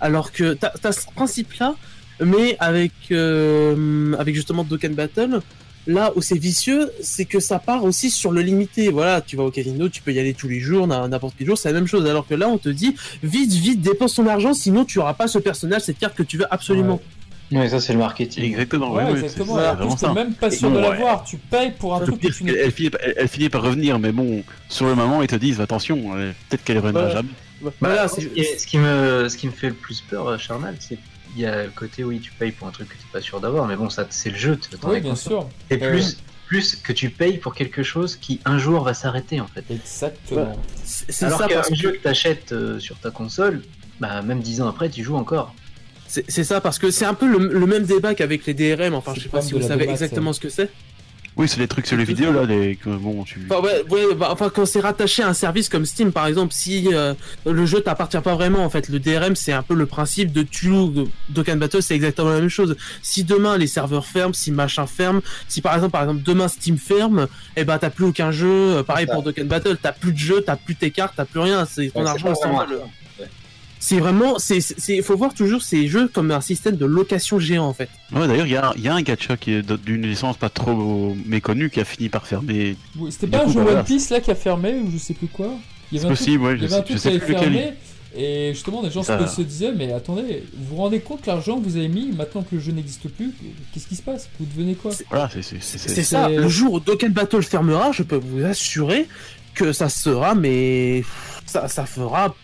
[0.00, 1.76] Alors que t'as as ce principe-là,
[2.24, 5.40] mais avec, euh, avec justement Dokkan Battle,
[5.86, 8.90] là où c'est vicieux, c'est que ça part aussi sur le limité.
[8.90, 11.58] Voilà, tu vas au casino, tu peux y aller tous les jours, n'importe quel jour,
[11.58, 12.06] c'est la même chose.
[12.06, 15.26] Alors que là, on te dit, vite, vite, dépense ton argent, sinon tu auras pas
[15.28, 17.00] ce personnage, cette carte que tu veux absolument.
[17.52, 18.44] Oui, ça, c'est le marketing.
[18.44, 19.54] Exactement, Ouais, c'est- exactement.
[19.54, 20.12] vraiment plus, ça.
[20.12, 20.88] même pas sûr bon, de ouais.
[20.90, 21.24] l'avoir.
[21.24, 23.98] Tu payes pour un Le truc que tu elle, finit, elle- elle finit par revenir,
[23.98, 27.10] mais bon, sur le moment, ils te disent attention, euh, peut-être qu'elle reviendra Ouais.
[27.12, 27.28] jamais.
[27.80, 30.38] Voilà, ce, c'est qui, ce qui me, ce qui me fait le plus peur, euh,
[30.38, 30.96] Charnal, c'est
[31.32, 33.40] qu'il y a le côté, oui, tu payes pour un truc que tu pas sûr
[33.40, 34.58] d'avoir, mais bon, ça, c'est le jeu.
[34.84, 35.48] Oui, es bien sûr.
[35.70, 39.40] C'est Euh, plus, plus que tu payes pour quelque chose qui un jour va s'arrêter,
[39.40, 39.64] en fait.
[39.70, 40.52] Exactement.
[40.84, 43.62] c'est c'est Alors ça qu'un parce que jeu que tu achètes sur ta console,
[44.00, 45.54] bah, même dix ans après, tu joues encore.
[46.06, 48.94] c'est ça parce que c'est un peu le, le même débat qu'avec les DRM.
[48.94, 50.70] Enfin, je sais pas si vous savez exactement ce que c'est.
[51.36, 53.46] Oui, c'est les trucs sur les vidéos là, les que, bon, tu.
[53.48, 56.52] Enfin, ouais, ouais, bah, enfin, quand c'est rattaché à un service comme Steam, par exemple,
[56.52, 57.14] si euh,
[57.46, 60.42] le jeu t'appartient pas vraiment, en fait, le DRM, c'est un peu le principe de
[60.42, 60.90] tu loues.
[60.90, 62.76] de- Dokkan Battle, c'est exactement la même chose.
[63.02, 66.76] Si demain les serveurs ferment, si machin ferme, si par exemple, par exemple, demain Steam
[66.76, 67.26] ferme,
[67.56, 68.48] et ben t'as plus aucun jeu.
[68.78, 71.40] Euh, Pareil pour Dokkan Battle, t'as plus de jeu, t'as plus tes cartes, t'as plus
[71.40, 71.64] rien.
[71.64, 72.66] C'est ton Ouais, argent, s'en va.
[72.66, 72.80] le-.
[73.82, 77.38] C'est vraiment, c'est, c'est, il faut voir toujours ces jeux comme un système de location
[77.38, 77.88] géant, en fait.
[78.12, 80.50] Ouais, d'ailleurs, il y a, il y a un gacha qui est d'une licence pas
[80.50, 82.76] trop méconnue qui a fini par fermer.
[82.98, 83.82] Oui, C'était pas un jeu One.
[83.84, 85.48] Piece là qui a fermé ou je sais plus quoi
[85.90, 87.52] C'est possible, ouais, je sais, je plus lequel.
[87.52, 87.72] fermé.
[88.14, 91.64] Et justement, des gens Ça- se, disaient, mais attendez, vous vous rendez compte l'argent que
[91.64, 93.32] vous avez mis maintenant que le jeu n'existe plus
[93.72, 94.28] Qu'est-ce qui se passe?
[94.38, 94.90] Vous devenez quoi?
[95.08, 96.02] Voilà, c'est.
[96.02, 99.06] ça, le jour où Dokkan Battle fermera, je peux vous assurer
[99.54, 101.02] que ça sera, mais
[101.46, 102.34] ça, ça fera.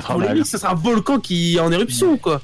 [0.00, 2.40] Polémique, ça sera un volcan qui est en éruption, quoi.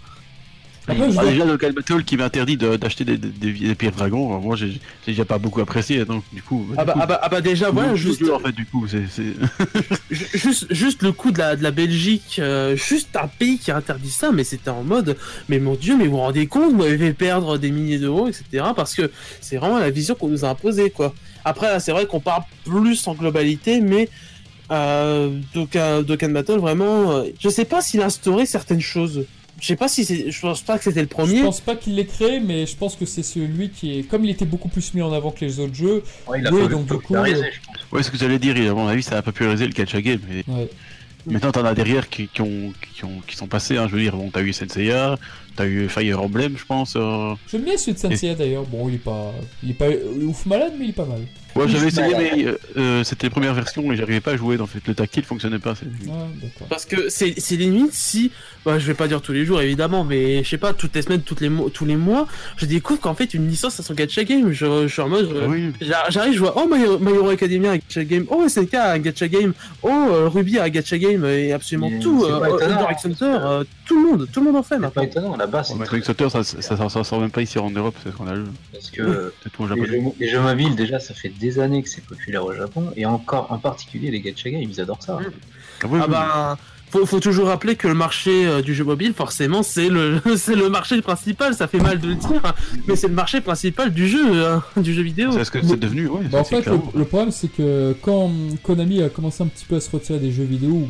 [0.89, 4.41] Après, je Ah, déjà, Local Battle qui m'interdit d'acheter des, des, des, des pierres dragons,
[4.41, 6.67] moi j'ai déjà pas beaucoup apprécié, donc du coup.
[6.77, 8.65] Ah du bah, coup, ah bah, ah bah déjà, voilà, juste, dur, en fait, du
[8.67, 9.05] coup, c'est.
[9.09, 9.35] c'est-
[10.11, 13.71] ju- juste, juste le coup de la, de la Belgique, euh, juste un pays qui
[13.71, 15.17] interdit ça, mais c'était en mode,
[15.49, 18.27] mais mon dieu, mais vous vous rendez compte, vous m'avez fait perdre des milliers d'euros,
[18.27, 18.65] etc.
[18.75, 21.15] Parce que c'est vraiment la vision qu'on nous a imposée, quoi.
[21.45, 24.09] Après, c'est vrai qu'on parle plus en globalité, mais
[24.71, 29.25] euh, Dokkan, Battle, vraiment, euh, je sais pas s'il a instauré certaines choses.
[29.61, 31.43] je sais pas si c'est, je pense pas que c'était le Je premier.
[31.43, 34.03] pense pas qu'il l'ait créé, mais je pense que c'est celui qui est.
[34.05, 36.53] Comme il était beaucoup plus mis en avant que les autres jeux, Ouais, il a
[36.53, 37.43] Oui, pas donc, du coup, je pense.
[37.93, 40.21] Ouais, ce que j'allais dire, à mon avis, ça a popularisé le gacha game.
[40.29, 40.69] Mais ouais.
[41.27, 43.77] maintenant, t'en as derrière qui, qui, ont, qui, ont, qui sont passés.
[43.77, 45.19] Hein, je veux dire, bon, t'as eu Senseiya,
[45.57, 46.95] t'as eu Fire Emblem, je pense.
[46.97, 47.35] euh.
[47.51, 48.65] J'aime bien celui de Senseiya d'ailleurs.
[48.65, 49.33] Bon, il est pas,
[49.65, 49.89] il est pas
[50.25, 51.21] ouf malade, mais il est pas mal.
[51.57, 54.59] Ouais, j'avais essayé, mais euh, euh, c'était les premières versions et j'arrivais pas à jouer.
[54.61, 55.75] En fait, le tactile fonctionnait pas.
[56.69, 58.31] Parce que c'est c'est limite si,
[58.65, 61.03] bah, je vais pas dire tous les jours évidemment, mais je sais pas, toutes les
[61.03, 62.27] semaines, toutes les tous les mois,
[62.57, 65.31] je découvre qu'en fait une licence à son gacha game, je, je suis en mode,
[65.33, 68.75] euh, Oui, j'arrive, je vois, oh My, My Hero Academia un gacha game, oh SNK
[68.75, 72.41] un gacha game, oh Ruby a un gacha game, et absolument Mais tout, euh,
[73.23, 75.03] euh, tout le monde, tout le monde en fait C'est maintenant.
[75.03, 78.13] pas étonnant, là-bas, Sauter, ça, ça, ça, ça sort même pas ici en Europe, c'est
[78.13, 78.47] scandaleux.
[78.73, 81.89] parce que C'est tout les jeux, les jeux mobiles, déjà, ça fait des années que
[81.89, 85.15] c'est populaire au Japon, et encore, en particulier, les gacha games, ils adorent ça.
[85.15, 85.25] Mm.
[85.83, 86.11] Ah, oui, Ah oui.
[86.11, 86.59] bah,
[86.91, 90.57] faut, faut toujours rappeler que le marché euh, du jeu mobile, forcément, c'est le, c'est
[90.57, 92.55] le marché principal, ça fait mal de le dire, hein,
[92.87, 95.31] mais c'est le marché principal du jeu, hein, du jeu vidéo.
[95.33, 96.25] C'est ce que c'est devenu, ouais.
[96.31, 98.31] Bah, en fait, le, problème, c'est que quand
[98.63, 100.89] Konami a commencé un petit peu à se retirer des jeux vidéo,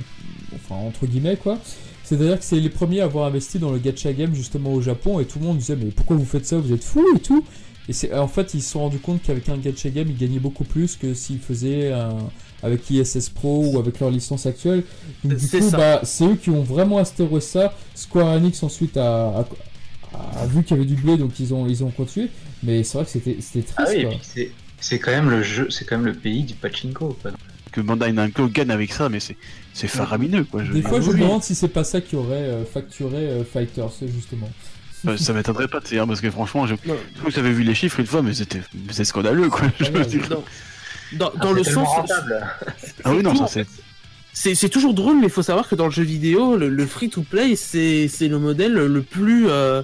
[0.54, 1.58] enfin entre guillemets quoi,
[2.02, 5.20] c'est-à-dire que c'est les premiers à avoir investi dans le gacha game justement au Japon
[5.20, 7.44] et tout le monde disait mais pourquoi vous faites ça, vous êtes fous et tout.
[7.90, 10.38] Et c'est en fait ils se sont rendus compte qu'avec un gacha game ils gagnaient
[10.38, 12.28] beaucoup plus que s'ils faisaient un-
[12.62, 14.84] avec ISS Pro ou avec leur licence actuelle.
[15.24, 17.74] Donc du C'est coup bah c'est eux qui ont vraiment instauré ça.
[17.96, 21.66] Square Enix ensuite a, a- a vu qu'il y avait du blé donc ils ont
[21.66, 22.28] ils ont continué.
[22.62, 24.10] Mais c'est vrai que c'était c'était triste Ah oui, et quoi.
[24.12, 24.50] puis c'est.
[24.82, 27.14] C'est quand même le jeu, c'est quand même le pays du pachinko.
[27.20, 27.32] Quoi.
[27.70, 29.36] Que Bandai Namco gagne avec ça, mais c'est
[29.74, 30.64] c'est faramineux, quoi.
[30.64, 33.16] Je- Des fois, Ah je me demande si c'est pas ça qui aurait euh, facturé
[33.28, 34.48] euh, Fighters, justement.
[35.04, 36.96] Bah, ça m'étonnerait pas, tu sais, hein, parce que franchement, je Non.
[37.14, 39.62] je crois que j'avais vu les chiffres une fois, mais c'était c'est scandaleux, quoi.
[39.80, 40.28] Je veux dire.
[41.12, 41.88] Dans, dans, Ah, le sens.
[43.04, 43.66] Ah oui, non, ça c'est.
[44.32, 46.86] c'est c'est toujours drôle, mais il faut savoir que dans le jeu vidéo, le, le
[46.86, 49.82] free-to-play, c'est c'est le modèle le plus euh,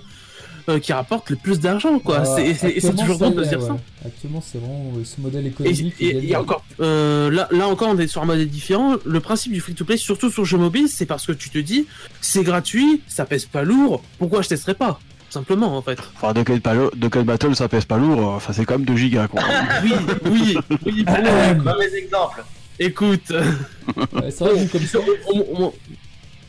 [0.69, 2.21] euh, qui rapporte le plus d'argent, quoi.
[2.21, 3.73] Euh, C'est- et toujours drôle de dire ça.
[3.73, 3.79] ouais.
[4.05, 5.95] Actuellement, c'est vraiment euh, ce modèle Et, économique.
[6.01, 8.97] et- gagne et encore, euh, là, là encore, on est sur un modèle différent.
[9.05, 11.87] Le principe du free-to-play, surtout sur jeu mobile, c'est parce que tu te dis,
[12.21, 14.99] c'est gratuit, ça pèse pas lourd, pourquoi je testerais pas
[15.29, 15.99] Simplement, en fait?
[16.15, 19.27] Enfin, Dokkan Palo- Dokkan Battle, ça pèse pas lourd, enfin, c'est quand même 2 gigas,
[19.29, 19.43] quoi.
[19.83, 19.93] Oui,
[20.25, 20.57] oui,
[20.87, 21.05] oui.
[21.05, 22.45] bon, Euh, Mauvais exemple.
[22.79, 24.99] écoute, ouais, c'est vrai comme ça.
[25.01, 25.73] au, au- au moins-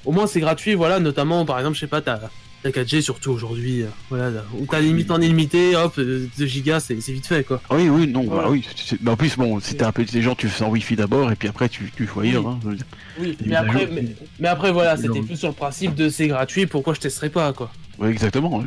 [0.06, 2.20] au moins c'est gratuit, voilà, notamment par exemple, je sais pas, t'as
[2.64, 6.46] la 4G surtout aujourd'hui, euh, voilà, là, où t'as limite en illimité, hop, euh, 2
[6.46, 7.62] gigas, c'est c'est vite fait quoi.
[7.70, 8.50] Ah Oui, oui, non, bah Voilà.
[8.50, 8.66] oui.
[8.76, 11.32] c'est- bah, en plus, bon, si t'es un peu intelligent, tu fais en Wi-Fi d'abord,
[11.32, 12.60] et puis après, tu, tu ailleurs, hein.
[13.20, 14.06] Oui, mais après, mais,
[14.40, 17.54] mais après voilà, c'était plus sur le principe de c'est gratuit, pourquoi je testerais pas
[17.54, 17.72] quoi.
[18.00, 18.60] Ouais, exactement.
[18.62, 18.64] euh,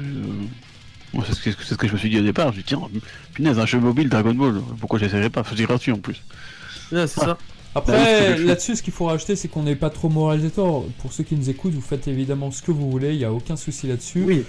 [1.12, 2.52] Moi, c'est ce, que, c'est ce que je me suis dit au départ.
[2.52, 3.02] Je me suis dit, tiens,
[3.34, 6.22] punaise, un jeu mobile Dragon Ball, pourquoi j'essaierais pas C'est gratuit en plus.
[6.90, 7.36] C'est ça.
[7.74, 10.82] Après, Bah là-dessus, ce qu'il faut rajouter, c'est qu'on n'est pas trop moralisateur.
[10.98, 13.32] Pour ceux qui nous écoutent, vous faites évidemment ce que vous voulez, il n'y a
[13.32, 14.24] aucun souci là-dessus.
[14.26, 14.44] Oui.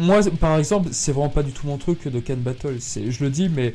[0.00, 2.76] Moi, par exemple, c'est vraiment pas du tout mon truc de Can Battle.
[2.80, 3.74] C'est- Je le dis, mais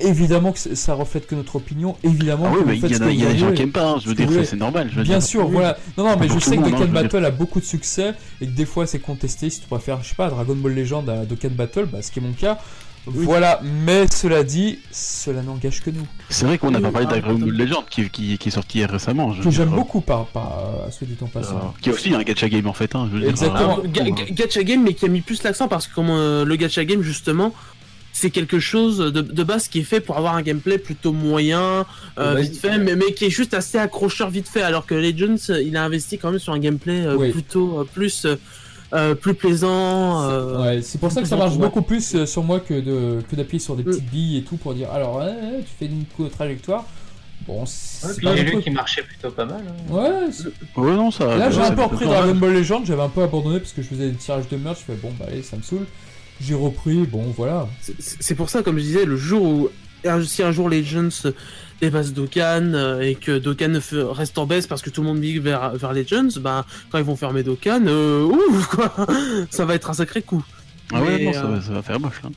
[0.00, 1.96] évidemment que ça reflète que notre opinion.
[2.02, 3.92] Évidemment Ah que oui, il faites y, a, y a des gens qui aiment pas,
[3.92, 4.88] hein, je veux dire, c'est normal.
[4.90, 5.26] Je veux Bien dire.
[5.26, 5.52] sûr, Oui.
[5.52, 5.78] voilà.
[5.96, 8.50] Non, non, mais je sais que Dokkan hein, Battle a beaucoup de succès et que
[8.52, 9.48] des fois c'est contesté.
[9.50, 12.18] Si tu préfères, je sais pas, Dragon Ball Legend à Dokkan Battle, bah, ce qui
[12.18, 12.58] est mon cas.
[13.06, 16.06] Voilà, mais cela dit, cela n'engage que nous.
[16.30, 17.46] C'est vrai qu'on n'a Oui, pas parlé totalement.
[17.46, 19.32] Legend qui, qui, qui est sorti hier récemment.
[19.32, 21.74] je Que j'aime dire, beaucoup par, par, à ce dit en euh, passant.
[21.82, 22.94] qui est aussi un gacha game en fait.
[22.94, 23.30] Hein, je veux dire.
[23.30, 23.58] Exactement.
[23.74, 26.56] Alors, ga- gacha game, mais qui a mis plus l'accent parce que comme euh, le
[26.56, 27.52] gacha game justement,
[28.12, 31.84] c'est quelque chose de, de base qui est fait pour avoir un gameplay plutôt moyen,
[32.18, 34.62] euh, vite fait, mais, mais qui est juste assez accrocheur vite fait.
[34.62, 37.32] Alors que Legends, euh, il a investi quand même sur un gameplay euh, Oui.
[37.32, 38.26] plutôt euh, plus
[38.94, 40.22] euh, plus plaisant.
[40.30, 43.20] euh, Ouais, c'est pour ça que ça marche beaucoup plus euh, sur moi que de
[43.30, 46.04] que d'appuyer sur des petites billes et tout pour dire alors ouais, tu fais une
[46.30, 46.84] trajectoire.
[47.46, 49.62] Bon, c'est Ouais, pas qui marchait plutôt pas mal.
[49.68, 49.92] hein.
[49.92, 51.36] Ouais, c'est- Ouais, non, ça.
[51.36, 52.06] Là, j'ai un peu repris.
[52.06, 54.78] Dragon Ball Legend, j'avais un peu abandonné parce que je faisais des tirages de merch,
[54.80, 55.86] je fais bon, bah allez, ça me saoule.
[56.40, 57.68] J'ai repris, bon, voilà.
[57.98, 59.68] C'est- pour ça, comme je disais, le jour où
[60.24, 61.32] si un jour Legends
[61.80, 63.78] dépasse Dokkan euh, et que Dokkan
[64.12, 67.04] reste en baisse parce que tout le monde migre vers, vers Legends, ben quand ils
[67.04, 68.94] vont fermer Dokkan, euh, ouf, quoi,
[69.50, 70.44] ça va être un sacré coup.
[70.92, 72.20] Ah ouais, Mais, non, ça, euh, va, ça va faire moche.
[72.24, 72.30] Hein.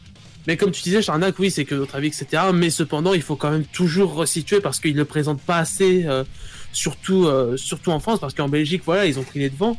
[0.47, 2.43] Mais comme tu disais, Charnak, oui, c'est que notre avis, etc.
[2.53, 6.23] Mais cependant, il faut quand même toujours resituer parce qu'ils le présentent pas assez, euh,
[6.71, 9.77] surtout, euh, surtout en France, parce qu'en Belgique, voilà, ils ont pris les devants.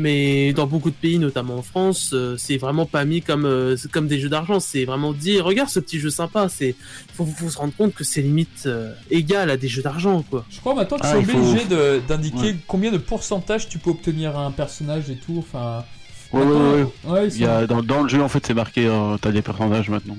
[0.00, 3.76] Mais dans beaucoup de pays, notamment en France, euh, c'est vraiment pas mis comme, euh,
[3.92, 4.60] comme des jeux d'argent.
[4.60, 6.48] C'est vraiment dit, regarde ce petit jeu sympa.
[6.48, 6.76] C'est,
[7.14, 10.46] faut, faut se rendre compte que c'est limite euh, égal à des jeux d'argent, quoi.
[10.50, 12.56] Je crois maintenant qu'ils Ah, faut- obligés de- d'indiquer Ouais.
[12.68, 15.36] combien de pourcentage tu peux obtenir à un personnage et tout.
[15.38, 15.84] Enfin,
[16.32, 17.28] Ouais, ouais, ouais.
[17.28, 19.88] Il y a, dans, dans le jeu, en fait, c'est marqué, euh, t'as des personnages
[19.88, 20.16] maintenant.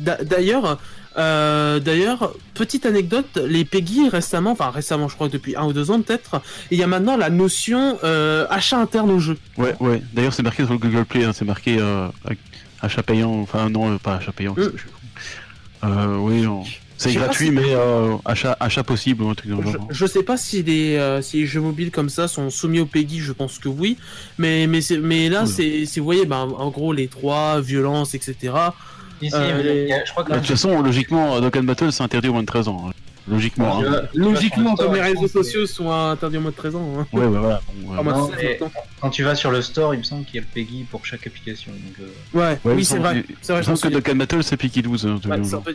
[0.00, 0.78] D'ailleurs,
[1.16, 5.72] euh, d'ailleurs, petite anecdote, les Peggy récemment, enfin récemment, je crois que depuis un ou
[5.72, 9.38] deux ans peut-être, il y a maintenant la notion euh, achat interne au jeu.
[9.56, 10.02] Ouais, ouais.
[10.12, 12.08] D'ailleurs, c'est marqué sur le Google Play, hein, c'est marqué euh,
[12.80, 14.54] achat payant, enfin non, euh, pas achat payant.
[14.58, 14.72] Euh.
[14.76, 14.82] je.
[15.88, 16.46] Euh, oui.
[16.98, 19.88] C'est gratuit, si- mais euh, achat, achat possible ou un truc dans le Je, genre.
[19.90, 22.86] je sais pas si les, euh, si les jeux mobiles comme ça sont soumis au
[22.86, 23.96] Peggy, je pense que oui,
[24.38, 28.14] mais mais c'est- mais là c'est c'est vous voyez, ben en gros les trois violence,
[28.14, 28.54] etc.
[29.22, 31.62] Ici, Euh, mais il y a- je crois que Bah, de toute façon, logiquement, Dokkan
[31.62, 32.86] Battle, c'est interdit au moins de 13 ans.
[32.88, 32.92] hein.
[33.28, 33.80] Logiquement.
[33.80, 34.02] Tu Hein.
[34.14, 36.92] Logiquement, comme les réseaux pense, sociaux sont interdits au moins de 13 ans.
[36.98, 37.06] Hein.
[37.12, 37.60] Ouais, ouais, voilà.
[37.76, 38.70] Bon, euh, moi, non, ça, mais- maintenant.
[39.00, 41.06] Quand tu vas sur le store, il me semble qu'il y a le Peggy pour
[41.06, 41.70] chaque application.
[41.72, 43.24] Donc, euh, Ouais, ouais, oui c'est vrai.
[43.40, 43.88] C'est je semble que.
[43.88, 45.06] Dokkan Battle, c'est Peggy 12.
[45.06, 45.74] hein, Ouais,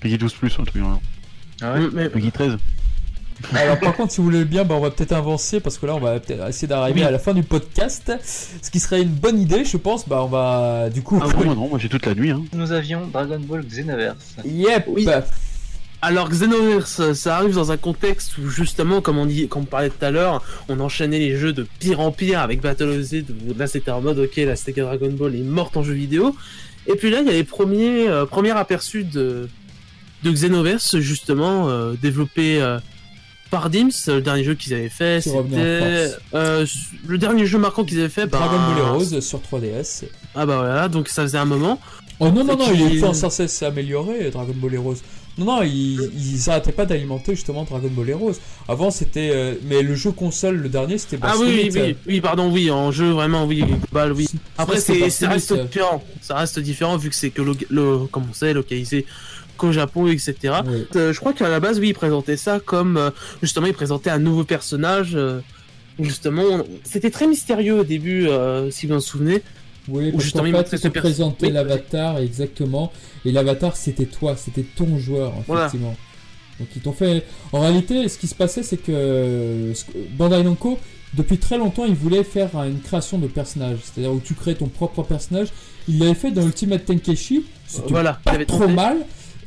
[0.00, 0.82] Peggy 12 plus, un truc.
[1.60, 2.56] Ah ouais mais- Peggy 13.
[3.54, 5.94] Alors par contre, si vous voulez bien, bah, on va peut-être avancer parce que là,
[5.94, 7.06] on va peut-être essayer d'arriver Oui.
[7.06, 10.08] à la fin du podcast, ce qui serait une bonne idée, je pense.
[10.08, 11.20] Bah, on va du coup.
[11.22, 12.30] Ah Non, moi, non, moi j'ai toute la nuit.
[12.30, 12.42] Hein.
[12.52, 14.16] Nous avions Dragon Ball Xenoverse.
[14.44, 14.84] Yep.
[14.88, 15.06] Oui.
[16.00, 19.90] Alors Xenoverse, ça arrive dans un contexte où justement, comme on dit, comme on parlait
[19.90, 23.24] tout à l'heure, on enchaînait les jeux de pire en pire avec Battle of Z.
[23.48, 26.36] où Là, c'était en mode ok, la Sega Dragon Ball est morte en jeu vidéo.
[26.86, 29.48] Et puis là, il y a les premiers, euh, premiers aperçus de,
[30.22, 32.78] de Xenoverse justement euh, développé euh,
[33.50, 33.90] par Dims.
[34.06, 36.66] Le dernier jeu qu'ils avaient fait, c'était euh,
[37.06, 38.26] le dernier jeu marquant qu'ils avaient fait.
[38.26, 40.04] bah, Dragon Ball Heroes sur 3DS.
[40.34, 41.80] Ah bah voilà, donc ça faisait un moment.
[42.20, 44.96] Oh non, non, non, il est sans cesse amélioré, Dragon Ball Heroes.
[45.38, 48.34] Non, non, ils, ils arrêtaient pas d'alimenter justement Dragon Ball Heroes.
[48.66, 49.30] Avant, c'était.
[49.32, 52.72] euh, mais le jeu console, le dernier, c'était Ah oui, oui, oui, oui, pardon, oui,
[52.72, 54.26] en jeu vraiment, oui, global, oui.
[54.58, 56.02] Après, c'est, ça reste différent.
[56.22, 59.06] Ça reste différent vu que c'est que le, le comme on sait, localisé
[59.58, 60.34] qu'au Japon, etc.
[60.66, 60.86] Oui.
[60.96, 63.10] Euh, je crois qu'à la base, oui, ils présentaient ça comme euh,
[63.42, 65.14] justement, ils présentaient un nouveau personnage.
[65.14, 65.40] euh,
[66.00, 66.44] justement,
[66.84, 68.28] c'était très mystérieux au début,
[68.70, 69.42] si vous vous en souvenez.
[69.88, 71.52] Oui, Ou parce justement, fait, ils te perso- présentaient Oui.
[71.52, 72.92] l'avatar exactement,
[73.24, 75.62] et l'avatar c'était toi, c'était ton joueur, Voilà.
[75.66, 75.96] effectivement.
[76.60, 77.24] Donc ils t'ont fait.
[77.52, 79.72] En réalité, ce qui se passait, c'est que
[80.16, 80.78] Bandai Namco,
[81.14, 84.66] depuis très longtemps, ils voulaient faire une création de personnage, c'est-à-dire où tu crées ton
[84.66, 85.48] propre personnage.
[85.88, 88.72] Ils l'avaient fait dans Ultimate Tenkeshi, c'était Voilà, pas trop tenté.
[88.74, 88.98] mal.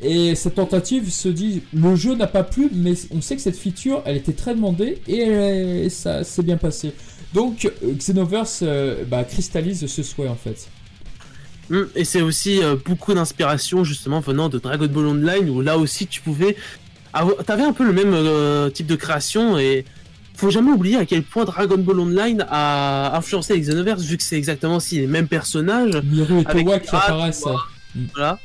[0.03, 3.57] Et cette tentative se dit, le jeu n'a pas plu, mais on sait que cette
[3.57, 6.93] feature, elle était très demandée et, elle- ça s'est bien passé.
[7.33, 10.67] Donc euh, Xenoverse euh, bah, cristallise ce souhait en fait.
[11.69, 15.77] Hum, Et c'est aussi euh, beaucoup d'inspiration justement venant de Dragon Ball Online où là
[15.77, 16.55] aussi tu pouvais
[17.13, 17.37] avoir...
[17.45, 19.85] T'avais un peu le même euh, type de création et
[20.35, 24.23] faut jamais oublier à quel point Dragon Ball Online a influencé les Xenoverse vu que
[24.23, 27.45] c'est exactement aussi les mêmes personnages Miru et Towa qui apparaissent.
[28.15, 28.39] Voilà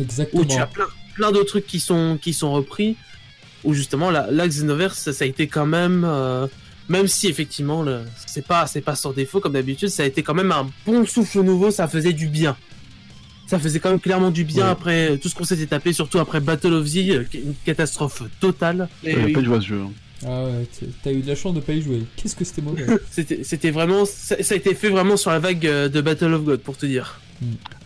[0.00, 0.42] Exactement.
[0.42, 2.96] où tu as plein, plein de trucs qui sont qui sont repris
[3.64, 6.46] où justement la, la Xenoverse ça, ça a été quand même euh,
[6.88, 7.84] même si effectivement
[8.26, 11.04] c'est pas c'est pas sans défaut comme d'habitude ça a été quand même un bon
[11.06, 12.56] souffle nouveau ça faisait du bien
[13.46, 14.70] ça faisait quand même clairement du bien Ouais.
[14.70, 18.88] après tout ce qu'on s'était tapé surtout après Battle of Z euh, une catastrophe totale
[19.04, 19.80] Et oui, pas joué à ce jeu.
[19.82, 19.90] hein.
[20.26, 20.68] Ah ouais,
[21.02, 22.02] t'as eu de la chance de pas y jouer.
[22.16, 22.84] Qu'est-ce que c'était mauvais.
[23.10, 26.34] c'était c'était vraiment ça, ça a été fait vraiment sur la vague euh, de Battle
[26.34, 27.18] of God pour te dire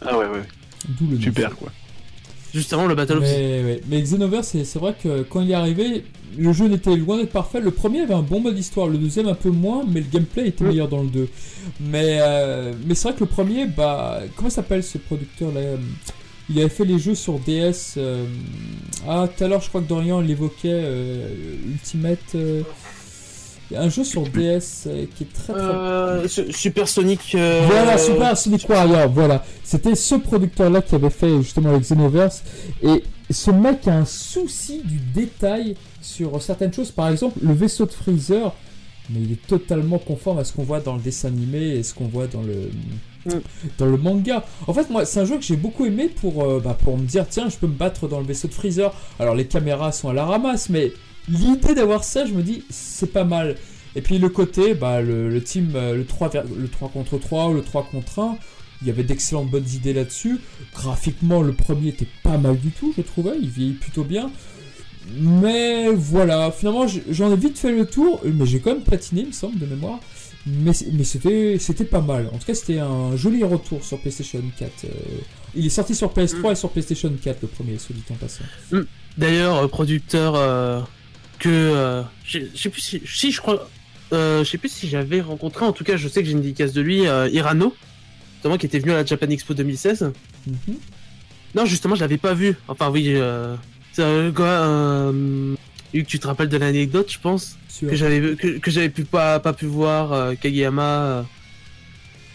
[0.04, 0.42] Ah ouais, ouais.
[0.88, 1.20] D'où le.
[1.20, 1.70] Super quoi.
[2.54, 3.80] Justement le Battle Mais, ouais.
[3.88, 6.04] mais Xenoverse, c'est vrai que quand il est arrivé,
[6.38, 7.60] le jeu n'était loin d'être parfait.
[7.60, 10.48] Le premier avait un bon mode histoire, le deuxième un peu moins, mais le gameplay
[10.48, 10.68] était Mm.
[10.68, 11.28] meilleur dans le 2.
[11.80, 15.76] Mais, euh, mais c'est vrai que le premier, bah, comment s'appelle ce producteur là euh,
[16.50, 17.94] Il avait fait les jeux sur DS.
[17.96, 18.24] euh,
[19.08, 21.28] Ah, tout à l'heure, je crois que Dorian l'évoquait, euh,
[21.72, 22.18] Ultimate.
[22.34, 22.62] euh,
[23.70, 26.86] il y a un jeu sur DS euh, qui est très très Euh, Su- Super
[26.88, 29.44] Sonic euh, voilà, Super Sonic Warrior, voilà.
[29.62, 32.42] C'était ce producteur-là qui avait fait justement le Xenoverse.
[32.82, 36.90] Et ce mec a un souci du détail sur certaines choses.
[36.90, 38.52] Par exemple, le vaisseau de Freezer,
[39.10, 41.94] mais il est totalement conforme à ce qu'on voit dans le dessin animé et ce
[41.94, 42.70] qu'on voit dans le
[43.26, 43.40] Mm.
[43.78, 44.44] dans le manga.
[44.66, 47.06] En fait, moi, c'est un jeu que j'ai beaucoup aimé pour euh, bah, pour me
[47.06, 48.92] dire tiens, je peux me battre dans le vaisseau de Freezer.
[49.18, 50.92] Alors les caméras sont à la ramasse, mais
[51.28, 53.56] l'idée d'avoir ça, je me dis c'est pas mal.
[53.96, 57.18] Et puis le côté, bah, le, le team, euh, le 3, ver- le 3 contre
[57.18, 58.36] 3 ou le 3 contre 1,
[58.82, 60.38] il y avait d'excellentes bonnes idées là-dessus.
[60.74, 64.30] Graphiquement, le premier était pas mal du tout, je trouvais, il vieillit plutôt bien.
[65.20, 69.26] Mais voilà, finalement, j'en ai vite fait le tour, mais j'ai quand même platiné, il
[69.28, 70.00] me semble, de mémoire.
[70.46, 72.28] Mais, c'était, c'était pas mal.
[72.32, 74.70] En tout cas, c'était un joli retour sur PlayStation 4.
[74.84, 74.88] euh.
[75.54, 78.44] il est sorti sur PS3 et sur PlayStation 4, le premier, soit dit en passant.
[79.16, 80.80] D'ailleurs, euh, producteur euh,
[81.38, 83.68] que euh, je sais plus si, si je crois,
[84.12, 85.64] euh, je sais plus si j'avais rencontré.
[85.64, 87.74] En tout cas, je sais que j'ai une dédicace de lui, euh, Irano,
[88.38, 90.12] notamment qui était venu à la Japan Expo 2016.
[90.46, 90.56] Mhm.
[91.54, 92.56] Non, justement, je l'avais pas vu.
[92.68, 93.56] Enfin, oui, euh,
[93.98, 94.64] un gars.
[94.64, 95.54] Euh,
[95.92, 99.38] Hugues, tu te rappelles de l'anecdote, je pense, que j'avais que, que j'avais pu pas
[99.38, 101.22] pas pu voir euh, Kageyama euh,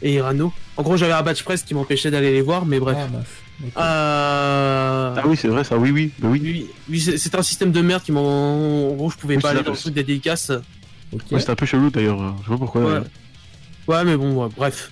[0.02, 0.54] et Irano.
[0.78, 2.98] En gros, j'avais un badge presse qui m'empêchait d'aller les voir, mais bref.
[2.98, 3.20] Ah.
[3.64, 5.16] Euh...
[5.18, 6.12] Ah oui, c'est vrai, ça, oui, oui.
[6.20, 6.40] Bah oui.
[6.44, 8.90] Oui, oui c'est un système de merde qui m'en.
[8.92, 10.52] En gros, je pouvais Oui, pas aller dans le truc des dédicaces.
[11.12, 11.22] Ok.
[11.32, 13.04] Ouais, c'était un peu chelou d'ailleurs, euh, je sais pas pourquoi.
[13.88, 14.04] Ouais.
[14.06, 14.92] mais bon, ouais, bref.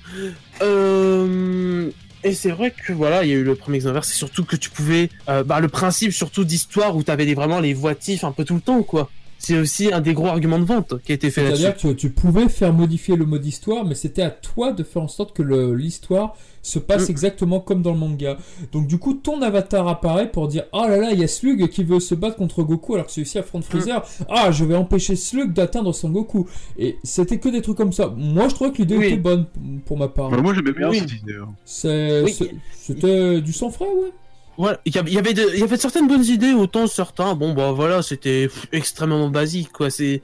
[0.62, 1.90] Euh...
[2.24, 4.56] Et c'est vrai que voilà, il y a eu le premier Xenoverse, c'est surtout que
[4.56, 5.10] tu pouvais.
[5.30, 8.62] euh, bah, le principe surtout d'histoire où t'avais vraiment les voitifs un peu tout le
[8.62, 9.10] temps, quoi.
[9.40, 11.62] C'est aussi un des gros arguments de vente qui a été fait là-dessus.
[11.62, 15.04] C'est-à-dire que tu pouvais faire modifier le mode histoire, mais c'était à toi de faire
[15.04, 15.44] en sorte que
[15.74, 16.36] l'histoire
[16.68, 17.12] se passe Mm.
[17.12, 18.38] exactement comme dans le manga.
[18.72, 21.68] Donc du coup, ton avatar apparaît pour dire Ah là là, il y a Slug
[21.70, 24.04] qui veut se battre contre Goku alors que celui-ci affronte Freezer.
[24.30, 26.48] Ah, je vais empêcher Slug d'atteindre son Goku.
[26.78, 28.14] Et c'était que des trucs comme ça.
[28.16, 29.06] Moi, je trouvais que l'idée Oui.
[29.08, 29.46] était bonne
[29.86, 30.30] pour ma part.
[30.30, 31.00] Bah, moi j'aimais bien Oui.
[31.00, 31.36] cette idée.
[31.42, 31.50] hein.
[31.66, 32.34] C'est- Oui.
[32.34, 34.12] c'est- C'était du sang frais, ouais.
[34.58, 36.88] Voilà, il y avait- il y avait de- il y avait certaines bonnes idées, autant
[36.88, 39.90] certains, bon bah voilà, c'était extrêmement basique quoi.
[39.92, 40.22] C'est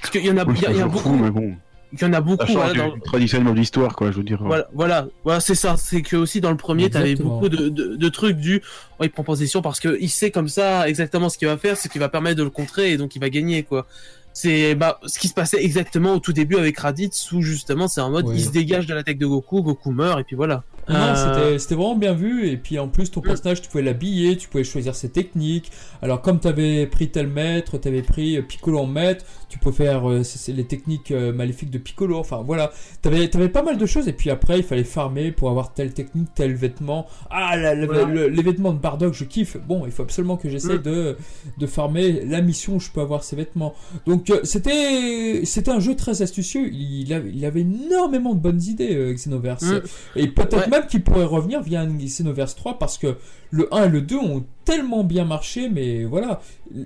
[0.00, 1.54] parce qu'il y en a, Oui, il y a- il y beaucoup, fou, mais bon.
[1.92, 2.44] Il y en a beaucoup.
[2.52, 4.38] Voilà, du, dans- du traditionnel de l'histoire, quoi, je veux dire.
[4.42, 5.76] Voilà, voilà, voilà, c'est ça.
[5.76, 8.62] C'est que aussi dans le premier, t'avais beaucoup de, de, de trucs du.
[8.98, 11.76] Oh, il prend position parce que il sait comme ça exactement ce qu'il va faire,
[11.76, 13.86] c'est qu'il va permettre de le contrer et donc il va gagner quoi.
[14.34, 18.00] C'est bah ce qui se passait exactement au tout début avec Raditz où justement c'est
[18.00, 18.34] en mode Ouais.
[18.36, 20.62] il se dégage de la tête de Goku, Goku meurt et puis voilà.
[20.90, 22.48] Euh, c'était- c'était vraiment bien vu.
[22.48, 23.24] Et puis en plus, ton Mm.
[23.24, 25.70] personnage, tu pouvais l'habiller, tu pouvais choisir ses techniques.
[26.02, 29.58] Alors, comme tu avais pris tel maître, tu avais pris euh, Piccolo en maître, tu
[29.58, 32.16] peux faire euh, les techniques euh, maléfiques de Piccolo.
[32.18, 32.70] Enfin, voilà.
[33.02, 34.08] Tu avais, pas mal de choses.
[34.08, 37.06] Et puis après, il fallait farmer pour avoir telle technique, tel vêtement.
[37.30, 38.04] Ah, la- la- Voilà.
[38.04, 39.56] le- les vêtements de Bardock, je kiffe.
[39.66, 40.82] Bon, il faut absolument que j'essaye Mm.
[40.82, 41.16] de,
[41.58, 43.74] de farmer la mission où je peux avoir ces vêtements.
[44.06, 46.68] Donc, c'était c'était un jeu très astucieux.
[46.72, 49.62] Il avait, il avait énormément de bonnes idées, Xenoverse.
[49.64, 49.80] Mm.
[50.16, 50.68] Et peut-être Ouais.
[50.68, 53.16] même qu'il pourrait revenir via un Xenoverse 3 parce que
[53.50, 56.40] le 1 et le 2 ont tellement bien marché, mais voilà,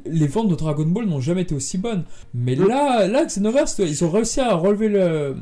[0.06, 2.04] les ventes de Dragon Ball n'ont jamais été aussi bonnes.
[2.34, 5.36] Mais là, là, Xenoverse, ils ont réussi à relever le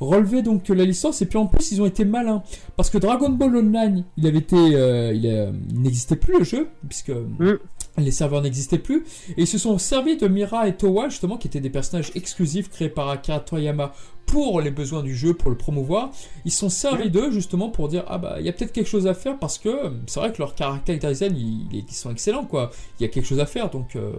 [0.00, 2.42] relever donc la licence et puis en plus ils ont été malins
[2.76, 6.44] parce que Dragon Ball Online il avait été euh, il, euh, il n'existait plus le
[6.44, 7.58] jeu puisque Mm.
[7.98, 9.04] les serveurs n'existaient plus
[9.36, 12.68] et ils se sont servis de Mira et Towa justement qui étaient des personnages exclusifs
[12.70, 13.92] créés par Akira Toriyama
[14.26, 16.10] pour les besoins du jeu pour le promouvoir.
[16.44, 19.06] Ils sont servis d'eux justement pour dire ah bah il y a peut-être quelque chose
[19.06, 22.44] à faire parce que euh, c'est vrai que leur caractère design ils, ils sont excellents
[22.44, 22.70] quoi.
[22.98, 24.12] Il y a quelque chose à faire donc euh,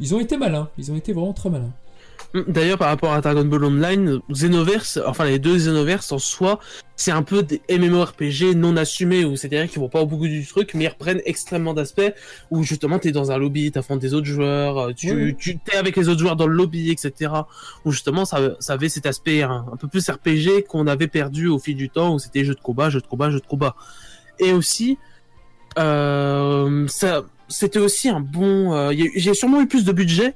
[0.00, 0.68] ils ont été malins.
[0.78, 1.72] Ils ont été vraiment très malins
[2.48, 6.60] D'ailleurs, par rapport à Dragon Ball Online, Xenoverse, enfin les deux Xenoverse en soi,
[6.96, 10.46] c'est un peu des MMORPG non assumés, où c'est-à-dire qu'ils vont pas au bout du
[10.46, 12.14] truc, mais ils reprennent extrêmement d'aspects,
[12.50, 15.36] où justement t'es dans un lobby, t'affrontes des autres joueurs, euh, tu, Oui.
[15.36, 17.32] tu t'es avec les autres joueurs dans le lobby, etc.
[17.84, 21.48] Où justement ça, ça avait cet aspect un, un peu plus RPG qu'on avait perdu
[21.48, 23.76] au fil du temps, où c'était jeu de combat, jeu de combat, jeu de combat.
[24.38, 24.96] Et aussi,
[25.78, 28.74] euh, ça, c'était aussi un bon.
[28.74, 30.34] euh, J'ai sûrement eu plus de budget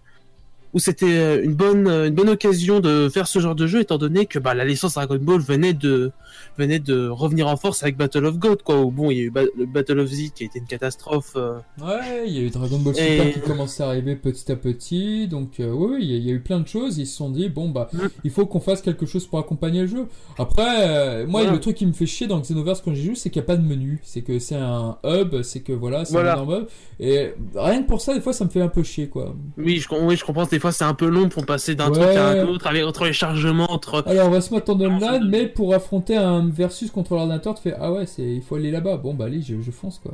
[0.76, 3.80] où c'était euh, une bonne euh, une bonne occasion de faire ce genre de jeu
[3.80, 6.12] étant donné que bah, la licence Dragon Ball venait de
[6.58, 9.24] venait de revenir en force avec Battle of God quoi où bon il y a
[9.24, 12.38] eu Ba- le Battle of Z qui a été une catastrophe euh, Ouais, il y
[12.38, 15.98] a eu Dragon Ball Super qui commençait à arriver petit à petit, donc euh, oui,
[16.02, 16.98] il y, a- il y a eu plein de choses.
[16.98, 17.98] Ils se sont dit bon bah, Mm.
[18.24, 20.04] il faut qu'on fasse quelque chose pour accompagner le jeu.
[20.38, 21.52] Après, euh, moi, Voilà.
[21.54, 23.46] le truc qui me fait chier dans Xenoverse quand j'y joue, c'est qu'il n'y a
[23.46, 26.38] pas de menu, c'est que c'est un hub, c'est que voilà, c'est Voilà.
[26.38, 26.66] un hub.
[27.00, 29.34] Et rien que pour ça, des fois, ça me fait un peu chier, quoi.
[29.56, 31.98] oui je oui je comprends des fois c'est un peu long pour passer d'un Ouais.
[32.00, 34.80] truc à un autre avec entre les chargements entre Alors, on va se mettre en
[34.80, 38.56] online, mais pour affronter un versus contre l'ordinateur, tu fais ah ouais, c'est il faut
[38.56, 38.96] aller là-bas.
[38.98, 40.12] Bon bah allez, je, je fonce quoi.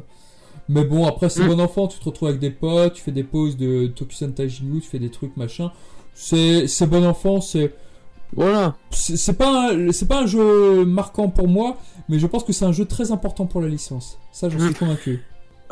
[0.68, 1.48] Mais bon, après c'est Mm.
[1.48, 4.80] bon enfant, tu te retrouves avec des potes, tu fais des pauses de Tokusen Taijinu,
[4.80, 5.70] tu fais des trucs machin.
[6.14, 7.74] C'est c'est bon enfant, c'est
[8.34, 11.76] voilà c'est pas un- c'est pas un jeu marquant pour moi,
[12.09, 14.18] mais je pense que c'est un jeu très important pour la licence.
[14.30, 14.64] Ça, j'en Mm.
[14.66, 15.24] suis convaincu.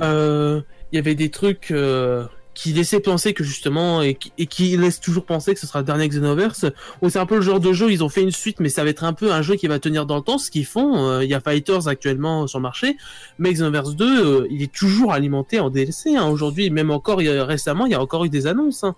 [0.02, 0.62] euh,
[0.92, 2.24] il y avait des trucs euh,
[2.60, 5.78] qui laissaient penser que justement et qui, et qui laissent toujours penser que ce sera
[5.78, 6.66] le dernier Xenoverse
[7.08, 8.90] c'est un peu le genre de jeu ils ont fait une suite mais ça va
[8.90, 11.24] être un peu un jeu qui va tenir dans le temps ce qu'ils font euh,
[11.24, 12.98] il y a Fighters actuellement sur le marché
[13.38, 16.28] mais Xenoverse 2 euh, il est toujours alimenté en DLC hein.
[16.28, 18.94] aujourd'hui même encore récemment il y a encore eu des annonces hein.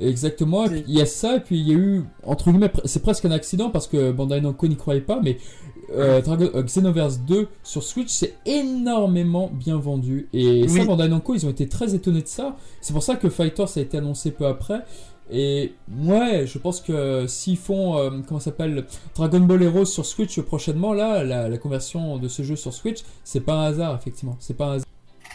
[0.00, 3.26] Exactement, il y a ça, et puis il y a eu, entre guillemets, c'est presque
[3.26, 5.36] un accident parce que Bandai Namco n'y croyait pas, mais
[5.92, 10.28] euh, Dragon- euh, Xenoverse 2 sur Switch c'est énormément bien vendu.
[10.32, 10.84] Et ça.
[10.84, 12.56] Bandai Namco, ils ont été très étonnés de ça.
[12.80, 14.80] C'est pour ça que Fighter ça a été annoncé peu après.
[15.32, 18.84] Et ouais, je pense que s'ils font, euh, comment s'appelle,
[19.14, 22.98] Dragon Ball Heroes sur Switch prochainement, là, la, la conversion de ce jeu sur Switch,
[23.22, 24.36] c'est pas un hasard, effectivement.
[24.40, 24.86] C'est pas un hasard.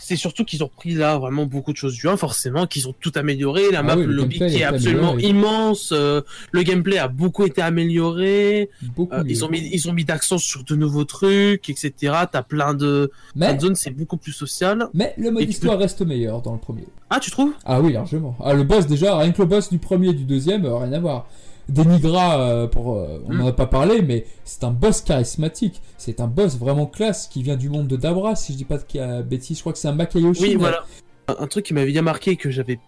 [0.07, 2.93] C'est surtout qu'ils ont pris là vraiment beaucoup de choses du 1 forcément qu'ils ont
[2.99, 3.71] tout amélioré.
[3.71, 7.43] La Ah map oui, le lobby qui est absolument immense euh, le gameplay a beaucoup
[7.43, 8.69] été amélioré.
[8.95, 12.43] Beaucoup Euh, ils ont mis ils ont mis d'accent sur de nouveaux trucs etc t'as
[12.43, 14.89] plein de mais, zones c'est beaucoup plus social.
[14.93, 16.85] Mais le mode histoire reste meilleur dans le premier.
[17.09, 17.53] ah tu trouves?
[17.65, 18.35] Ah oui, largement.
[18.43, 20.93] Ah, le boss, déjà, rien que le boss du premier et du deuxième, euh, rien
[20.93, 21.27] à voir.
[21.69, 23.37] Denigra, euh, pour, euh, on Mm.
[23.39, 25.81] n'en a pas parlé, mais c'est un boss charismatique.
[25.97, 28.77] C'est un boss vraiment classe qui vient du monde de Dabra, si je dis pas
[28.77, 29.57] de bêtises.
[29.57, 30.41] Je crois que c'est un Makayoshi.
[30.43, 30.83] Oui, mais- voilà.
[31.27, 32.79] Un, un truc qui m'avait bien marqué et que j'avais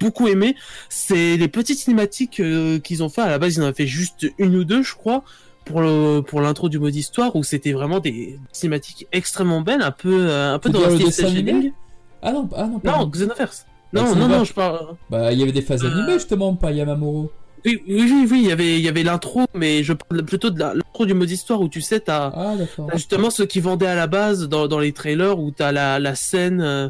[0.00, 0.56] beaucoup aimé,
[0.88, 3.20] c'est les petites cinématiques euh, qu'ils ont fait.
[3.22, 5.22] À la base, ils en avaient fait juste une ou deux, je crois,
[5.64, 9.92] pour le pour l'intro du mode histoire, où c'était vraiment des cinématiques extrêmement belles, un
[9.92, 11.72] peu un peu dans le style.
[12.20, 13.08] Ah non, ah non, Non, pardon.
[13.10, 13.66] Xenoverse.
[13.92, 14.38] Bah, Non, non, Xenoverse.
[14.38, 14.80] non, je parle.
[15.08, 17.30] Bah, il y avait des phases animées justement, pas Yamamuro.
[17.64, 20.50] Oui, oui, oui, oui, il y avait, il y avait l'intro, mais je parle plutôt
[20.50, 22.54] de l'intro du mode histoire où tu sais, t'as Ah
[22.92, 26.14] justement ceux qui vendaient à la base dans, dans les trailers où t'as la, la
[26.14, 26.88] scène euh,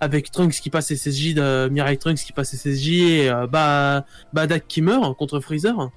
[0.00, 4.66] avec Trunks qui passe SSJ, de Mirai Trunks qui passe SSJ et euh, bah, Badak
[4.66, 5.90] qui meurt contre Freezer.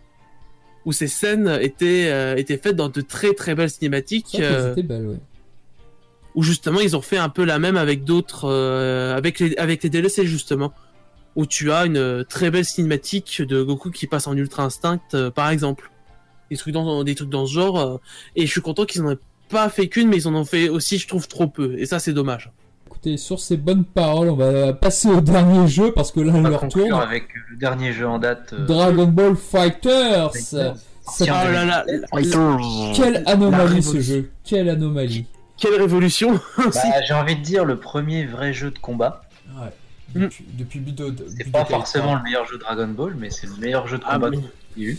[0.86, 4.28] Où ces scènes étaient, euh, étaient faites dans de très très belles cinématiques.
[4.32, 5.18] Qu'elles euh, ouais.
[6.36, 8.50] où justement ils ont fait un peu la même avec d'autres
[9.16, 10.74] avec les avec les DLC justement
[11.36, 15.00] où tu as une euh, très belle cinématique de Goku qui passe en Ultra Instinct
[15.14, 15.90] euh, par exemple
[16.52, 17.98] des trucs dans des trucs dans ce genre euh,
[18.36, 19.18] et je suis content qu'ils en aient
[19.50, 22.00] pas fait qu'une mais ils en ont fait aussi je trouve trop peu et ça
[22.00, 22.52] c'est dommage
[22.88, 26.38] Écoutez, sur ces bonnes paroles, on va passer au dernier jeu parce que là, On
[26.38, 26.94] on va leur tourne.
[26.94, 28.54] avec le dernier jeu en date.
[28.54, 30.32] euh, Dragon Ball Fighters.
[30.32, 30.76] Fighters.
[31.20, 31.86] Oh là là
[32.96, 34.30] Quelle anomalie ce jeu.
[34.44, 35.26] Quelle anomalie.
[35.58, 36.72] quelle révolution bah,
[37.08, 39.23] J'ai envie de dire le premier vrai jeu de combat.
[40.16, 40.20] Mm.
[40.22, 43.56] Depuis, depuis Budo, C'est pas forcément 3, le meilleur jeu Dragon Ball, mais c'est le
[43.58, 44.38] meilleur jeu de Ah, combat mais-
[44.74, 44.98] qu'il y a eu.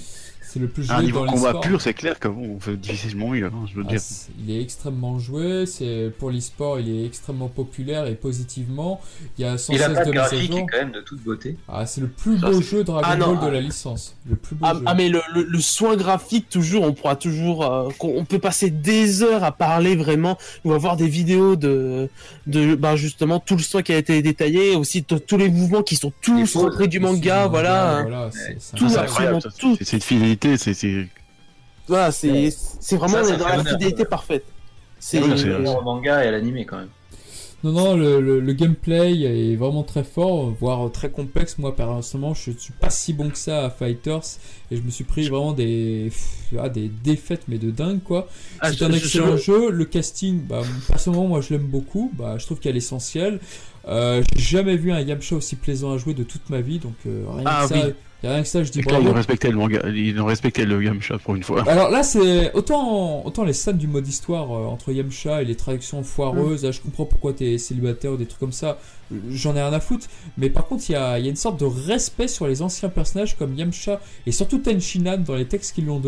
[0.55, 2.61] C'est le plus À un joué niveau dans combat pur, c'est clair que bon, on
[2.61, 4.01] fait difficilement mieux, hein, je veux Ah, dire.
[4.39, 9.01] il est extrêmement joué, c'est pour l'e-sport, il est extrêmement populaire et positivement.
[9.37, 10.61] Il y a sans Il a cesse pas de à graphique jour.
[10.61, 11.57] est quand même de toute beauté.
[11.69, 13.51] Ah, c'est le plus Ça, beau jeu Dragon Ah, Ball de ah.
[13.51, 14.15] la licence.
[14.31, 14.83] Le plus beau Ah, jeu.
[14.87, 18.39] ah, mais le, le, le soin graphique toujours on pourra toujours euh, qu'on- on peut
[18.39, 22.09] passer des heures à parler vraiment on va voir des vidéos de
[22.47, 25.97] de bah justement tout le soin qui a été détaillé aussi tous les mouvements qui
[25.97, 29.77] sont tous repris du manga voilà voilà c'est- c'est Tout Ah, absolument tout.
[29.79, 31.07] C'est- C'est une fidélité, c'est- c'est.
[31.88, 33.72] voilà c'est c'est vraiment Ça, ça dans fait la honneur.
[33.72, 34.45] fidélité parfaite
[34.99, 36.88] c'est c'est- le manga et à l'animé quand même.
[37.62, 41.57] Non, non, le, le- le gameplay est vraiment très fort, voire très complexe.
[41.57, 44.20] Moi, personnellement, je ne suis pas si bon que ça à Fighters
[44.70, 48.28] et je me suis pris vraiment des, pff, ah, des défaites, mais de dingue quoi.
[48.61, 49.70] Ah, c'est je- un je- excellent je- jeu.
[49.70, 52.12] Le casting, bah, personnellement, moi je l'aime beaucoup.
[52.18, 53.40] Bah, je trouve qu'il y a l'essentiel.
[53.88, 56.95] Euh, J'ai jamais vu un Yamcha aussi plaisant à jouer de toute ma vie, donc
[57.07, 57.95] euh, rien, Ah, que ça, oui.
[58.29, 59.09] Rien que ça, je dis ils bravo.
[59.09, 61.64] ont respecté le manga, ils ont respecté le shot pour une fois.
[61.68, 65.57] Alors là, c'est autant, autant les scènes du mode histoire euh, entre Yamcha et les
[65.57, 66.62] traductions foireuses.
[66.62, 66.66] Mm.
[66.66, 68.79] là, je comprends pourquoi t'es célibataire ou des trucs comme ça.
[69.15, 70.07] Euh, J'en ai rien à foutre.
[70.39, 72.62] Mais par contre, il y a, il y a une sorte de respect sur les
[72.62, 76.01] anciens personnages comme Yamcha et surtout Tenshinhan dans les textes qu'ils lui ont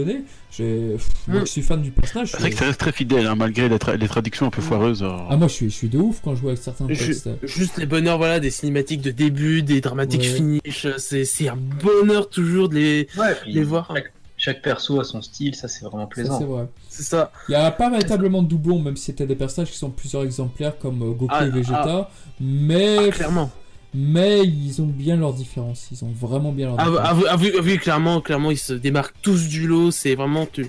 [0.97, 1.47] pff, Moi, Mm.
[1.47, 2.31] je suis fan du personnage.
[2.33, 4.63] C'est vrai que ça reste très fidèle, hein, malgré les, tra- les traductions un peu
[4.63, 5.03] foireuses.
[5.03, 5.09] euh.
[5.29, 7.29] Ah, moi, je suis, je suis de ouf quand je joue avec certains textes.
[7.43, 10.27] juste les bonheurs voilà des cinématiques de début des dramatiques Ouais.
[10.29, 15.05] finish c'est c'est un bonheur toujours de les Ouais, les voir Chaque, chaque perso a
[15.05, 16.39] son style, ça c'est vraiment plaisant.
[16.39, 16.67] c'est vrai.
[16.89, 19.79] c'est ça Il n'y a pas véritablement de doublon, même si c'était des personnages qui
[19.79, 22.11] sont plusieurs exemplaires comme euh, Goku Ah, et Vegeta.
[22.41, 23.51] Mais, Ah, clairement
[23.99, 25.87] mais ils ont bien leurs différences.
[25.91, 27.07] Ils ont vraiment bien leurs Ah, différences.
[27.09, 29.91] ah, oui, ah, oui, ah, oui, clairement, clairement, ils se démarquent tous du lot.
[29.91, 30.69] C'est vraiment, tu,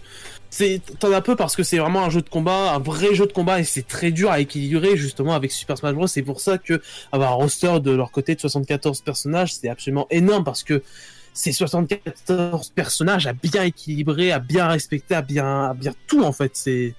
[0.49, 3.25] c'est, t'en as peu parce que c'est vraiment un jeu de combat, un vrai jeu
[3.27, 6.07] de combat, et c'est très dur à équilibrer justement avec Super Smash Bros.
[6.07, 10.07] C'est pour ça que avoir un roster de leur côté de 74 personnages, c'est absolument
[10.09, 10.81] énorme parce que
[11.37, 16.31] ces 74 personnages à bien équilibrer, à bien respecter, à bien, à bien tout en
[16.31, 16.51] fait.
[16.55, 16.95] C'est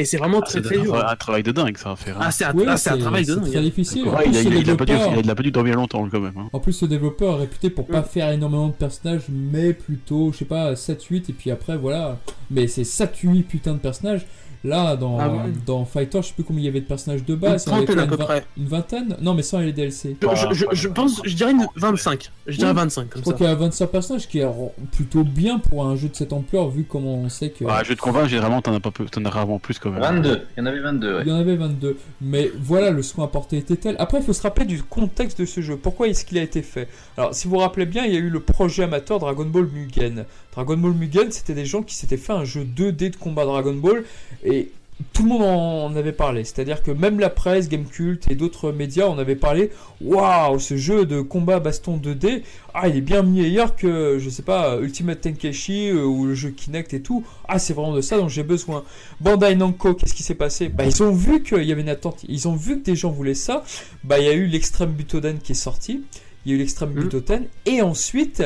[0.00, 0.94] et c'est vraiment Ah, très c'est très dur.
[0.94, 2.16] un travail de dingue, ça à faire.
[2.18, 2.26] hein.
[2.26, 3.62] Ah, c'est un, Oui, ah, c'est un c'est- travail de c'est dingue.
[3.64, 4.06] difficile.
[4.08, 5.50] En Ouais, plus, il, a, ce il, a pas dû, développeur- il a pas dû
[5.50, 6.34] dormir longtemps quand même.
[6.38, 6.48] hein.
[6.52, 10.38] En plus, ce développeur est réputé pour pas faire énormément de personnages, mais plutôt, je
[10.38, 12.16] sais pas, 7-8, et puis après, voilà.
[12.48, 14.24] Mais c'est 7-8 putains de personnages.
[14.64, 15.38] Là, dans, Ah ouais.
[15.66, 17.66] dans Fighter, je sais plus combien il y avait de personnages de Une base.
[17.68, 18.44] avait trentaine à une peu près.
[18.56, 19.16] Une vingtaine?
[19.20, 20.16] Non, mais sans les DLC.
[20.20, 22.30] Je, je, je, je pense, je dirais une 25.
[22.46, 22.76] Je dirais Oui.
[22.76, 24.46] 25 Je crois qu'il y a 25 personnages, qui est
[24.92, 27.64] plutôt bien pour un jeu de cette ampleur, vu comment on sait que.
[27.64, 29.90] Ouais, un jeu de combat, généralement, t'en as, pas peu- t'en as rarement plus quand
[29.90, 30.00] même.
[30.00, 31.22] 22, il y en avait 22, ouais.
[31.24, 31.96] Il y en avait 22.
[32.20, 33.96] Mais voilà, le soin apporté était tel.
[33.98, 35.76] Après, il faut se rappeler du contexte de ce jeu.
[35.76, 36.88] Pourquoi est-ce qu'il a été fait?
[37.16, 39.68] Alors, si vous vous rappelez bien, il y a eu le projet amateur Dragon Ball
[39.72, 40.24] Mugen.
[40.58, 43.74] Dragon Ball Mugen, c'était des gens qui s'étaient fait un jeu 2D de combat Dragon
[43.74, 44.02] Ball.
[44.44, 44.72] Et
[45.12, 46.42] tout le monde en avait parlé.
[46.42, 49.70] C'est-à-dire que même la presse, Gamecult et d'autres médias en avaient parlé.
[50.00, 52.42] Waouh, ce jeu de combat baston 2D,
[52.74, 56.50] ah, il est bien meilleur que, je sais pas, Ultimate Tenkeshi euh, ou le jeu
[56.50, 57.24] Kinect et tout.
[57.46, 58.82] Ah, c'est vraiment de ça dont j'ai besoin.
[59.20, 60.68] Bandai Namco, qu'est-ce qui s'est passé?
[60.68, 62.24] Bah, ils ont vu qu'il y avait une attente.
[62.28, 63.62] Ils ont vu que des gens voulaient ça.
[64.02, 66.02] Bah, il y a eu l'extrême Butoden qui est sorti.
[66.44, 67.02] Il y a eu l'extrême Mhm.
[67.04, 67.44] Butoden.
[67.64, 68.42] Et ensuite,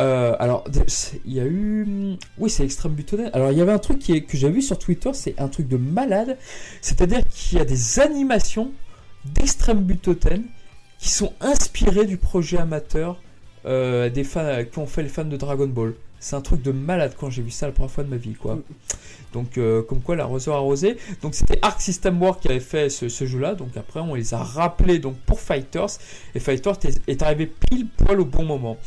[0.00, 0.64] euh, alors,
[1.24, 2.16] il y a eu.
[2.38, 3.30] Oui, c'est l'extrême Butoden.
[3.32, 5.68] Alors, il y avait un truc qui que j'ai vu sur Twitter, c'est un truc
[5.68, 6.36] de malade.
[6.80, 8.72] C'est-à-dire qu'il y a des animations
[9.24, 10.42] d'extrême Butoden
[10.98, 13.20] qui sont inspirées du projet amateur
[13.66, 15.94] euh, des fans qui ont fait les fans de Dragon Ball.
[16.18, 18.32] C'est un truc de malade quand j'ai vu ça la première fois de ma vie,
[18.32, 18.58] quoi.
[19.34, 20.96] Donc, euh, comme quoi, l'arroseur arrosé.
[21.20, 23.54] Donc, c'était Arc System War qui avait fait ce, jeu-là.
[23.54, 25.98] Donc, après, on les a rappelés donc, pour Fighters.
[26.34, 26.76] Et Fighters
[27.06, 28.78] est arrivé pile poil au bon moment.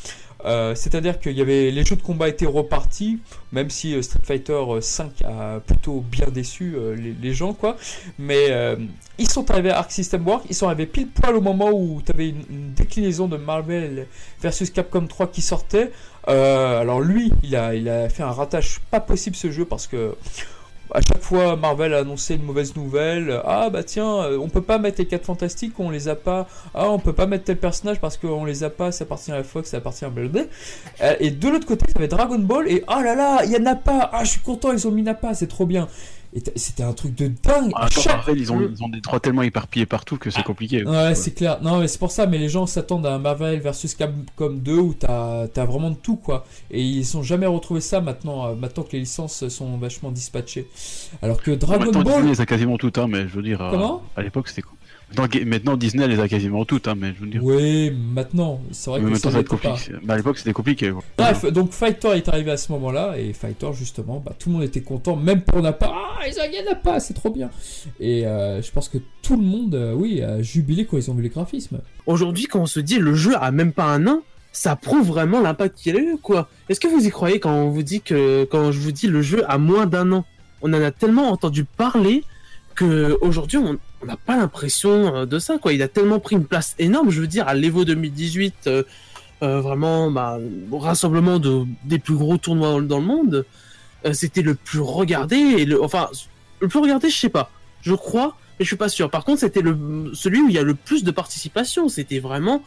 [0.47, 3.19] Euh, C'est-à-dire qu'il y avait les jeux de combat étaient repartis,
[3.51, 7.75] même si euh, Street Fighter 5 a plutôt bien déçu euh, les, gens, quoi.
[8.17, 8.77] Mais euh,
[9.17, 12.01] ils sont arrivés à Arc System Works, ils sont arrivés pile poil au moment où
[12.05, 14.07] tu avais une, déclinaison de Marvel
[14.41, 15.91] versus Capcom 3 qui sortait.
[16.29, 19.87] Euh, alors lui, il a, il a fait un rattache pas possible ce jeu parce
[19.87, 20.15] que
[20.93, 23.41] à chaque fois Marvel a annoncé une mauvaise nouvelle.
[23.45, 26.47] Ah bah tiens, euh, on peut pas mettre les 4 fantastiques, on les a pas.
[26.73, 29.43] Ah on peut pas mettre tel personnage parce qu'on les a pas, ça appartient à
[29.43, 30.43] Fox, ça appartient à blablabla.
[31.01, 33.59] Euh, Et de l'autre côté, t'avais Dragon Ball et oh là là, il y a
[33.59, 34.09] Nappa.
[34.13, 35.87] Ah je suis content, ils ont mis Nappa, c'est trop bien.
[36.37, 37.71] Et c'était un truc de dingue.
[37.75, 40.43] Ah, À chaque- Marvel, ils ont, ils ont des droits tellement éparpillés partout que c'est
[40.43, 40.83] compliqué.
[40.85, 41.59] Ouais, c'est clair.
[41.61, 44.77] Non, mais c'est pour ça, mais les gens s'attendent à un Marvel versus Capcom 2
[44.77, 46.45] où t'as as vraiment de tout, quoi.
[46.69, 50.67] Et ils ont jamais retrouvé ça maintenant, euh, maintenant que les licences sont vachement dispatchées.
[51.21, 52.25] Alors que Dragon Ball.
[52.27, 53.61] Les a quasiment toutes, hein, mais je veux dire.
[53.61, 54.03] euh, Comment?
[54.15, 54.63] À l'époque, c'était.
[55.15, 57.41] Maintenant, maintenant, Disney les a quasiment toutes, hein, mais je veux dire.
[57.43, 59.69] Oui, maintenant, c'est vrai mais que maintenant, ça va être pas.
[59.69, 59.93] compliqué.
[60.03, 60.91] Mais à l'époque, c'était compliqué.
[60.91, 61.01] quoi.
[61.17, 64.63] Bref, donc Fighter est arrivé à ce moment-là, et Fighter, justement, bah, tout le monde
[64.63, 65.89] était content, même pour Nappa.
[65.93, 67.49] Ah, ils ont gagné Nappa, c'est trop bien.
[68.01, 71.13] Et euh, je pense que tout le monde, euh, oui, a jubilé quand ils ont
[71.13, 71.79] vu les graphismes.
[72.05, 75.39] Aujourd'hui, quand on se dit le jeu a même pas un an, ça prouve vraiment
[75.39, 76.49] l'impact qu'il a eu, quoi.
[76.67, 79.21] Est-ce que vous y croyez quand on vous dit que, quand je vous dis le
[79.21, 80.25] jeu a moins d'un an?
[80.61, 82.23] On en a tellement entendu parler
[82.85, 83.59] aujourd'hui
[84.01, 85.73] on n'a pas l'impression euh, de ça, quoi.
[85.73, 88.83] Il a tellement pris une place énorme, je veux dire, à l'Evo 2018, euh,
[89.43, 90.39] euh, vraiment, bah,
[90.71, 93.45] rassemblement de, des plus gros tournois dans le monde,
[94.13, 96.09] c'était le plus regardé, le, enfin,
[96.61, 97.51] le plus regardé, je sais pas.
[97.81, 99.09] Je crois, mais je suis pas sûr.
[99.09, 99.61] Par contre, c'était
[100.13, 101.89] celui où il y a le plus de participation.
[101.89, 102.63] C'était vraiment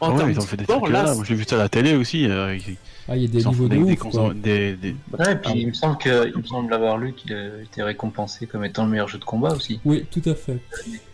[0.00, 1.56] en Ah ouais, termes ils ont de fait des sport, trucs là, j'ai vu ça
[1.56, 2.26] à la télé aussi.
[2.26, 2.76] euh, ils-
[3.08, 4.32] Ah, il y a des niveaux de des, des, ouf, quoi.
[4.34, 7.32] des- des- Ouais, et puis il me semble que, il me semble l'avoir lu qu'il
[7.34, 9.80] a été récompensé comme étant le meilleur jeu de combat aussi.
[9.84, 10.58] Oui, tout à fait.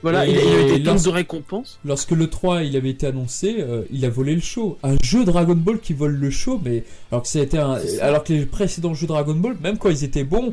[0.03, 1.79] voilà, Et il, a- il a été là, tonnes c'est- de récompenses.
[1.87, 4.77] Lorsque le 3 il avait été annoncé, euh, il a volé le show.
[4.83, 8.33] Un jeu Dragon Ball qui vole le show, mais alors que c'était un, alors que
[8.35, 10.53] les précédents jeux Dragon Ball, même quand ils étaient bons,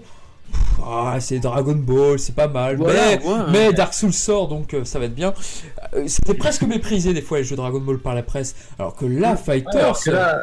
[0.86, 2.76] ah c'est Dragon Ball, c'est pas mal.
[2.78, 3.38] Voilà, mais ouais.
[3.52, 5.34] mais Dark Souls sort, donc euh, ça va être bien.
[5.96, 9.06] Euh, C'était presque méprisé des fois les jeux Dragon Ball par la presse, alors que
[9.06, 10.40] là, Ouais, Fighters, alors que là,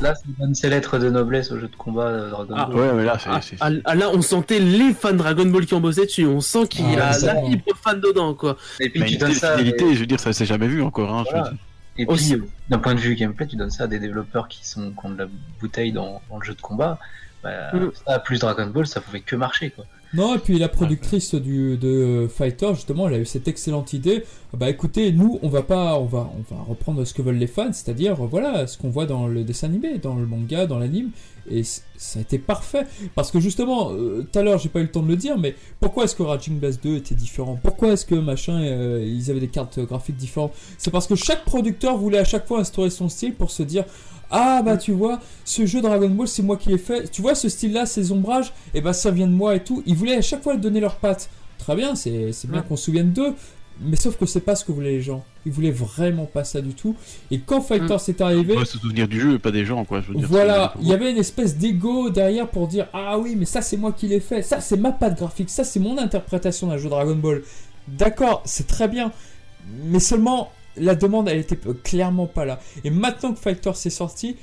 [0.00, 2.76] là, ça donne ses lettres de noblesse au jeu de combat euh, Dragon Ah, Ball.
[2.76, 3.56] Ouais, mais là, c'est.
[3.60, 6.26] Ah, ah, ah, là, on sentait les fans Dragon Ball qui ont bossé dessus.
[6.26, 8.56] On sent qu'il Ah, a la fibre fan dedans, quoi.
[8.80, 9.52] Et puis mais tu donnes ça.
[9.52, 11.10] à des- fidélité, je veux dire, ça s'est jamais vu encore.
[11.14, 11.50] Hein, je veux Voilà.
[11.50, 11.58] dire.
[11.96, 12.36] Et Aussi.
[12.36, 15.06] puis, d'un point de vue gameplay, tu donnes ça à des développeurs qui, sont, qui
[15.06, 15.26] ont de la
[15.60, 16.98] bouteille dans, dans le jeu de combat.
[17.44, 17.90] Bah, Mm.
[18.06, 19.70] Ça, plus Dragon Ball, ça pouvait que marcher.
[19.70, 19.84] Quoi.
[20.14, 24.24] Non, et puis la productrice du, de Fighter, justement, elle a eu cette excellente idée.
[24.52, 27.48] Bah écoutez, nous, on va pas, on va, on va reprendre ce que veulent les
[27.48, 31.10] fans, c'est-à-dire, voilà, ce qu'on voit dans le dessin animé, dans le manga, dans l'anime,
[31.50, 32.86] et ça a été parfait.
[33.16, 35.36] Parce que justement, euh, tout à l'heure, j'ai pas eu le temps de le dire,
[35.36, 37.58] mais pourquoi est-ce que Raging Blast 2 était différent?
[37.60, 40.52] Pourquoi est-ce que machin, euh, ils avaient des cartes graphiques différentes?
[40.78, 43.84] C'est parce que chaque producteur voulait à chaque fois instaurer son style pour se dire.
[44.30, 47.10] Ah bah tu vois, ce jeu Dragon Ball c'est moi qui l'ai fait.
[47.10, 49.82] Tu vois ce style-là, ces ombrages, et bah ça vient de moi et tout.
[49.86, 51.28] Ils voulaient à chaque fois donner leurs pattes.
[51.58, 52.66] Très bien, c'est c'est bien Ouais.
[52.68, 53.34] qu'on se souvienne d'eux,
[53.80, 55.24] mais sauf que c'est pas ce que voulaient les gens.
[55.46, 56.94] Ils voulaient vraiment pas ça du tout.
[57.30, 60.00] Et quand Fighter s'est arrivé, On doit se souvenir du jeu, pas des gens, quoi.
[60.00, 63.34] Je veux dire, voilà, il y avait une espèce d'ego derrière pour dire ah oui
[63.38, 65.96] mais ça c'est moi qui l'ai fait, ça c'est ma patte graphique, ça c'est mon
[65.98, 67.42] interprétation d'un jeu Dragon Ball.
[67.88, 69.12] D'accord, c'est très bien,
[69.84, 72.60] mais seulement la demande elle était clairement pas là.
[72.84, 74.36] Et maintenant que Fighter s'est sorti,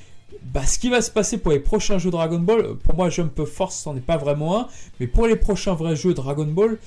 [0.43, 3.43] bah ce qui va se passer pour les prochains jeux Dragon Ball, pour moi Jump
[3.45, 4.67] Force c'en est pas vraiment un,
[4.99, 6.77] mais pour les prochains vrais jeux Dragon Ball,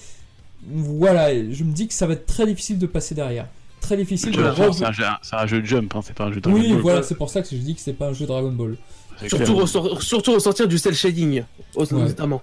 [0.66, 3.46] voilà, je me dis que ça va être très difficile de passer derrière.
[3.80, 4.36] Très difficile de
[4.72, 6.58] C'est un, jeu- c'est un jeu de jump, hein, c'est pas un jeu de Dragon
[6.58, 7.06] Oui, Ball, voilà, quoi.
[7.06, 8.76] c'est pour ça que je dis que c'est pas un jeu Dragon Ball.
[9.20, 9.56] C'est Surtout, clair.
[9.58, 11.44] au, sor- surtout au sortir du cel shading,
[11.76, 11.86] Ouais.
[11.92, 12.42] notamment.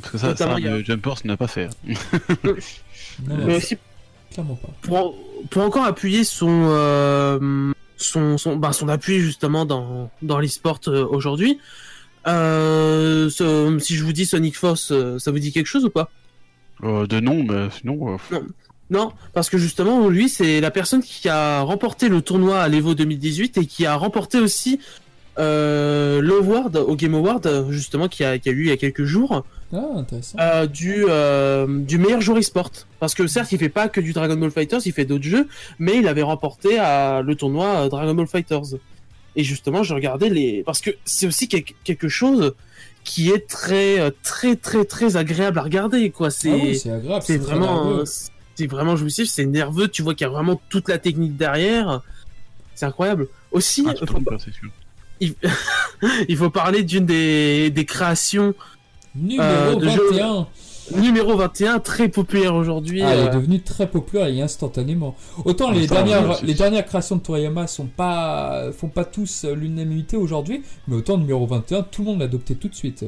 [0.00, 1.66] Parce que ça, notamment, ça il y a- le Jump Force n'a pas fait.
[1.66, 1.94] hein.
[3.26, 3.76] Non, non, Mais aussi,
[4.32, 4.68] clairement pas.
[4.82, 5.14] pour,
[5.50, 11.04] pour encore appuyer son, euh, son, son, bah, son appui justement dans, dans l'e-sport euh,
[11.06, 11.58] aujourd'hui,
[12.26, 16.10] euh, ce- si je vous dis Sonic Force, ça vous dit quelque chose ou pas?
[16.82, 18.18] De nom, mais sinon.
[18.32, 18.38] euh,
[18.90, 22.94] Non, parce que justement, lui, c'est la personne qui a remporté le tournoi à l'Evo
[22.94, 24.78] 2018 et qui a remporté aussi
[25.38, 29.04] euh, l'Award au Game Award, justement, qui a, qui a eu il y a quelques
[29.04, 30.36] jours, Ah, intéressant.
[30.40, 32.70] euh, du, euh, du meilleur joueur e-sport.
[33.00, 35.46] Parce que certes, il fait pas que du Dragon Ball Fighters, il fait d'autres jeux,
[35.78, 38.76] mais il avait remporté à le tournoi euh, Dragon Ball Fighters.
[39.36, 40.62] Et justement, je regardais les.
[40.64, 42.54] Parce que c'est aussi quel- quelque chose
[43.04, 46.30] qui est très, euh, très, très, très agréable à regarder, quoi.
[46.30, 46.50] C'est.
[46.50, 46.76] Ah oui,
[47.22, 48.02] c'est vraiment,
[48.56, 49.86] c'est vraiment jouissif, c'est nerveux.
[49.86, 52.02] Tu vois qu'il y a vraiment toute la technique derrière.
[52.74, 53.28] C'est incroyable.
[53.52, 54.52] Aussi, ah, faut pas- pas, sûr.
[55.20, 55.34] Il...
[56.28, 58.54] il faut parler d'une des, des créations
[59.14, 60.46] Numéro Euh, de jeu- 21.
[61.00, 63.02] numéro 21, très populaire aujourd'hui.
[63.02, 65.16] Ah, elle est euh, devenue très populaire et instantanément.
[65.44, 69.44] Autant Ah, les ça, dernières, les dernières créations de Toriyama sont pas, font pas tous
[69.44, 73.04] euh, l'unanimité aujourd'hui, mais autant numéro 21, tout le monde l'a adopté tout de suite.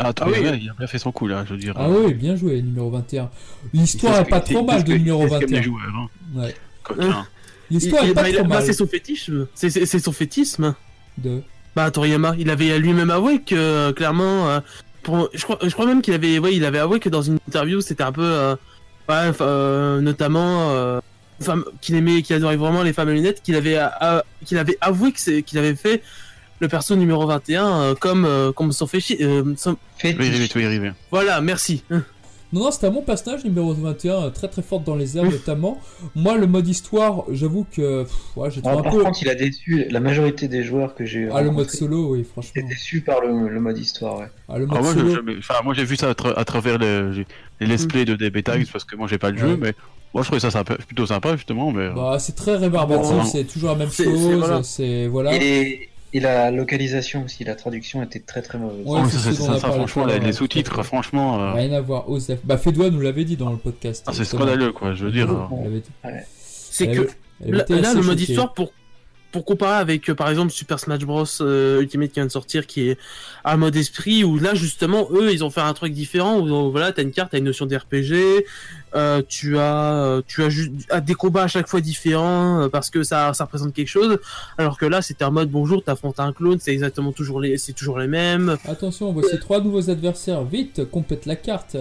[0.00, 0.34] Ah, Ah oui.
[0.40, 1.74] il a bien fait son coup là, je veux dire.
[1.76, 3.30] Ah oui, bien joué, numéro 21.
[3.72, 5.58] L'histoire est pas trop mal de numéro il fait ce qu'aiment 21.
[5.60, 6.08] les joueurs,
[7.10, 7.26] hein.
[7.70, 8.64] L'histoire est pas bah, trop bah, mal.
[8.64, 9.30] c'est son fétiche.
[9.54, 10.74] C'est- son fétisme.
[11.18, 11.42] De...
[11.76, 14.60] Bah, Toriyama, il avait lui-même avoué que, euh, clairement, euh,
[15.02, 17.38] pour, je, crois, je crois même qu'il avait, ouais, il avait avoué que dans une
[17.48, 18.54] interview, c'était un peu, euh,
[19.08, 21.00] ouais, euh, notamment, euh,
[21.40, 24.76] femme, qu'il aimait, qu'il adorait vraiment les femmes à lunettes, qu'il avait, euh, qu'il avait
[24.80, 26.02] avoué que c'est- qu'il avait fait
[26.60, 29.16] le perso numéro 21 euh, comme, euh, comme son fétiche.
[29.20, 29.76] euh, son-
[30.48, 30.92] tu vas y arriver.
[31.12, 31.84] Voilà, merci.
[32.52, 35.24] Non, non, c'était un bon personnage, numéro 21, euh, très très forte dans les airs
[35.30, 35.78] notamment.
[36.14, 39.02] Moi, le mode histoire, j'avoue que pff, ouais, j'ai Alors, un par peu.
[39.04, 42.24] contre, il a déçu la majorité des joueurs que j'ai Ah, le mode solo, oui,
[42.24, 42.62] franchement.
[42.66, 44.26] déçus par le, le mode histoire, ouais.
[44.48, 45.10] Ah, le Ah, mode moi, solo.
[45.32, 47.26] je- enfin, moi j'ai vu ça à, tra- à travers les, j'ai-
[47.60, 49.58] les let's play de DB Tags parce que moi j'ai pas le jeu, Ouais.
[49.60, 49.74] mais
[50.14, 51.70] moi je trouvais ça sympa- plutôt sympa justement.
[51.70, 51.82] Mais...
[51.84, 54.62] euh, Bah, c'est très rébarbatif, Bon, c'est toujours la même c'est- c'est- chose, voilà.
[54.62, 55.34] c'est voilà.
[55.36, 58.86] Et, et la localisation aussi, la traduction était très très mauvaise.
[58.86, 61.42] Ouais, oh, c'est ça, ce c'est dont on a ça, parlé franchement, les, sous-titres, franchement,
[61.42, 62.40] euh, Rien à voir, Osef.
[62.44, 64.04] Bah, Fédois nous l'avait dit dans le podcast.
[64.06, 65.28] ah, c'est scandaleux quoi, je veux dire.
[66.70, 67.08] C'est que
[67.40, 68.72] Là, le mode histoire, pour,
[69.30, 71.24] pour comparer avec, euh, par exemple, Super Smash Bros.
[71.40, 72.98] euh, Ultimate qui vient de sortir, qui est
[73.44, 76.70] un mode esprit, où là, justement, eux, ils ont fait un truc différent, où euh,
[76.70, 78.46] voilà, t'as une carte, t'as une notion d'RPG,
[78.94, 83.02] euh, tu as, tu as juste ah, des combats à chaque fois différents, parce que
[83.02, 84.18] ça, ça représente quelque chose,
[84.56, 87.74] alors que là, c'était un mode, bonjour, t'affrontes un clone, c'est exactement toujours les, c'est
[87.74, 88.56] toujours les mêmes.
[88.66, 90.44] Attention, voici trois nouveaux adversaires.
[90.44, 91.76] Vite, complète la carte.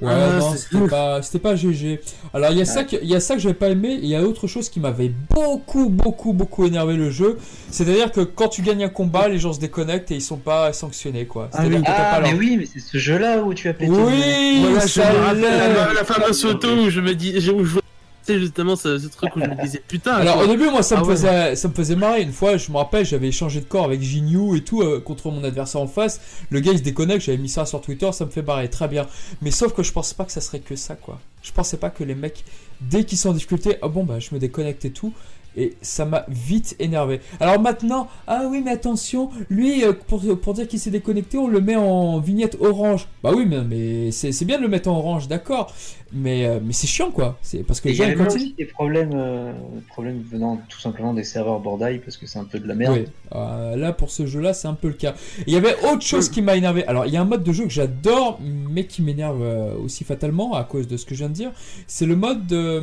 [0.00, 2.00] Ouais, Ah, non, c'était pas, c'était pas GG.
[2.34, 3.92] Alors, il y a ça que, il y a ça que j'avais pas aimé.
[3.92, 7.38] et Il y a autre chose qui m'avait beaucoup, beaucoup, beaucoup énervé le jeu.
[7.70, 10.72] C'est-à-dire que quand tu gagnes un combat, les gens se déconnectent et ils sont pas
[10.72, 11.48] sanctionnés, quoi.
[11.52, 11.84] Ah C'est-à-dire oui.
[11.86, 13.90] Ah, pas mais leur- oui, mais c'est ce jeu-là où tu as pété.
[13.92, 15.74] le- Oui, Voilà, je ça me rappelle l'est.
[15.74, 17.78] la, la fameuse photo où je me dis, où je
[18.24, 20.96] sais justement ce, ce truc où je me disais, putain, Alors au début moi ça
[20.96, 21.14] me, Ah ouais.
[21.14, 22.22] faisait, ça me faisait marrer.
[22.22, 25.30] Une fois je me rappelle j'avais échangé de corps avec Jinyu et tout euh, contre
[25.30, 26.20] mon adversaire en face.
[26.50, 28.68] Le gars il se déconnecte j'avais mis ça sur Twitter ça me fait marrer.
[28.70, 29.06] Très bien.
[29.42, 31.20] Mais sauf que je pensais pas que ça serait que ça quoi.
[31.42, 32.44] Je pensais pas que les mecs
[32.80, 35.12] dès qu'ils sont en difficulté ah bon bah je me déconnecte et tout
[35.56, 37.20] et ça m'a vite énervé.
[37.40, 41.48] Alors maintenant, ah oui, mais attention, lui, euh, pour, pour dire qu'il s'est déconnecté, on
[41.48, 43.08] le met en vignette orange.
[43.22, 45.72] Bah oui, mais, mais c'est c'est bien de le mettre en orange, d'accord.
[46.16, 47.36] Mais, euh, mais c'est chiant, quoi.
[47.42, 48.26] C'est parce que les gens, continuent.
[48.26, 49.52] aussi des problèmes, euh,
[49.88, 52.94] problèmes venant tout simplement des serveurs Bordaille parce que c'est un peu de la merde.
[52.94, 55.14] Oui, euh, là pour ce jeu-là, c'est un peu le cas.
[55.48, 56.86] Il y avait autre chose qui m'a énervé.
[56.86, 60.04] Alors, il y a un mode de jeu que j'adore, mais qui m'énerve euh, aussi
[60.04, 61.50] fatalement à cause de ce que je viens de dire.
[61.88, 62.82] C'est le mode de...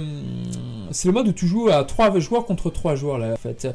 [0.91, 3.67] c'est le mode où tu joues à trois joueurs contre trois joueurs là, en fait.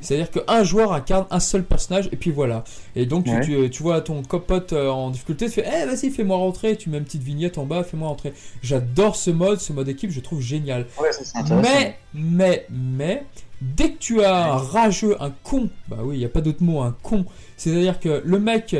[0.00, 2.64] C'est-à-dire qu'un joueur incarne un seul personnage et puis voilà.
[2.96, 3.40] Et donc tu, Ouais.
[3.40, 6.76] tu, tu vois ton copote euh, en difficulté, tu fais, eh vas-y, fais-moi rentrer.
[6.76, 8.32] Tu mets une petite vignette en bas, fais-moi rentrer.
[8.62, 10.86] J'adore ce mode, ce mode équipe, je trouve génial.
[11.00, 11.42] Ouais, ça.
[11.62, 13.24] Mais, mais, mais,
[13.60, 16.62] dès que tu as un rageux, un con, bah oui, il n'y a pas d'autre
[16.62, 17.24] mot, un con,
[17.56, 18.76] c'est-à-dire que le mec,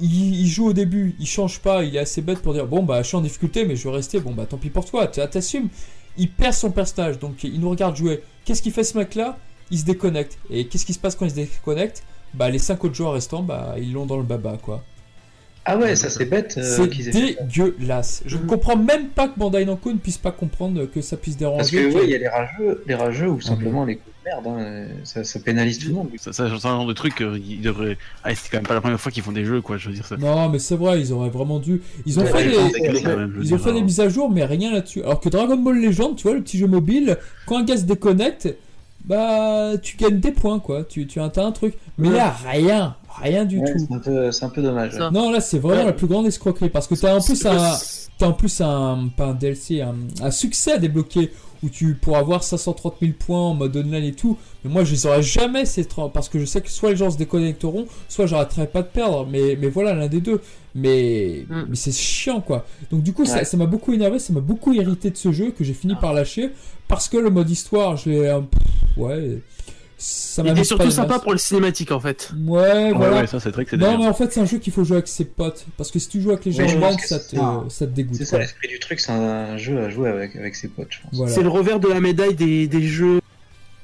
[0.00, 3.02] il, joue au début, il change pas, il est assez bête pour dire, bon bah
[3.02, 5.68] je suis en difficulté, mais je vais rester, bon bah tant pis pour toi, t'assumes.
[6.18, 8.22] Il perd son personnage, donc il nous regarde jouer.
[8.44, 9.38] Qu'est-ce qu'il fait ce mec-là?
[9.70, 10.38] Il se déconnecte.
[10.50, 12.02] Et qu'est-ce qui se passe quand il se déconnecte?
[12.34, 14.82] Bah les 5 autres joueurs restants, bah ils l'ont dans le baba, quoi.
[15.64, 18.22] Ah ouais, ça c'est bête euh, C'est dégueulasse.
[18.24, 21.36] Je ne comprends même pas que Bandai Namco ne puisse pas comprendre que ça puisse
[21.36, 21.58] déranger.
[21.58, 24.46] Parce que ouais, il y a les rageux, les rageux ou Ah, simplement les merde.
[24.46, 26.08] hein, Ça, ça pénalise tout le monde.
[26.18, 27.96] Ça, ça, c'est un genre de truc, euh, ils devraient.
[28.24, 29.94] Ah, c'est quand même pas la première fois qu'ils font des jeux, quoi, je veux
[29.94, 30.16] dire ça.
[30.16, 31.82] Non, mais c'est vrai, ils auraient vraiment dû.
[32.06, 34.44] Ils ont Ouais, fait des, même, ils ont fait des euh, mises à jour, mais
[34.44, 35.02] rien là-dessus.
[35.02, 37.16] Alors que Dragon Ball Legend, tu vois, le petit jeu mobile,
[37.46, 38.48] quand un gars se déconnecte,
[39.04, 40.84] bah tu gagnes des points, quoi.
[40.84, 41.74] Tu, tu as un truc.
[41.96, 42.16] Mais Ouais.
[42.16, 43.78] là, rien, rien du Ouais, tout.
[43.88, 44.94] c'est un peu, c'est un peu dommage.
[45.12, 45.86] Non, là, c'est vraiment Ouais.
[45.86, 47.76] la plus grande escroquerie parce que t'as en plus un,
[48.18, 51.30] t'as en plus un, pas un DLC, un, un succès à débloquer
[51.62, 54.36] où tu pourras avoir 530 000 points en mode online et tout.
[54.64, 56.96] Mais moi, je les aurais jamais ces 30 parce que je sais que soit les
[56.96, 59.26] gens se déconnecteront, soit j'arrêterai pas de perdre.
[59.30, 60.40] Mais, mais voilà, l'un des deux.
[60.74, 61.64] Mais, Mm.
[61.70, 62.64] mais c'est chiant quoi.
[62.90, 63.44] Donc du coup, ça Ouais.
[63.44, 66.12] ça m'a beaucoup énervé, ça m'a beaucoup irrité de ce jeu que j'ai fini par
[66.12, 66.50] lâcher
[66.86, 68.32] parce que le mode histoire, je l'ai
[68.96, 69.38] ouais,
[70.00, 72.30] ça Il pas surtout sympa pour le cinématique en fait.
[72.46, 73.16] Ouais, Ouais, voilà.
[73.20, 74.84] ouais, ça c'est vrai que c'est Non, mais en fait, c'est un jeu qu'il faut
[74.84, 75.66] jouer avec ses potes.
[75.76, 76.66] Parce que si tu joues avec les gens
[76.98, 77.64] ça te, ça.
[77.68, 78.16] ça te dégoûte.
[78.16, 80.98] C'est ça l'esprit du truc, c'est un jeu à jouer avec, avec ses potes, je
[81.02, 81.10] pense.
[81.14, 81.32] Voilà.
[81.32, 83.20] C'est le revers de la médaille des, des jeux,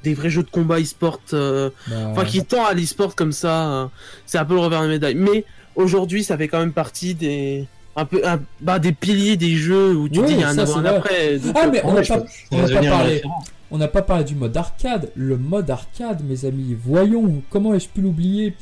[0.03, 3.67] des vrais jeux de combat e-sport, euh, Bah, enfin qui tend à l'e-sport comme ça.
[3.71, 3.85] euh,
[4.25, 5.15] c'est un peu le revers de la médaille.
[5.15, 5.43] Mais
[5.75, 7.65] aujourd'hui, ça fait quand même partie des
[7.97, 10.49] un peu un- bah, des piliers des jeux où tu Oui, dis il y a
[10.49, 11.37] un avant un après.
[11.39, 13.21] Donc, Ah, euh, mais on n'a pas, on pas parlé.
[13.71, 15.11] On n'a pas parlé du mode arcade.
[15.15, 18.53] Le mode arcade, mes amis, voyons, comment ai-je pu l'oublier?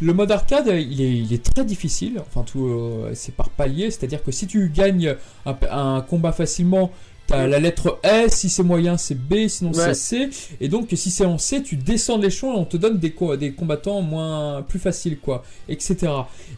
[0.00, 2.20] Le mode arcade, il est, il est très difficile.
[2.20, 3.90] Enfin, tout, euh, c'est par palier.
[3.90, 5.16] C'est-à-dire que si tu gagnes
[5.46, 6.90] un, un combat facilement,
[7.26, 8.32] t'as la lettre S.
[8.34, 9.48] Si c'est moyen, c'est B.
[9.48, 9.92] Sinon, Ouais.
[9.94, 10.56] c'est C.
[10.60, 13.36] Et donc, si c'est en C, tu descends l'échelon et on te donne des, co-
[13.36, 15.96] des combattants moins plus faciles, quoi, etc.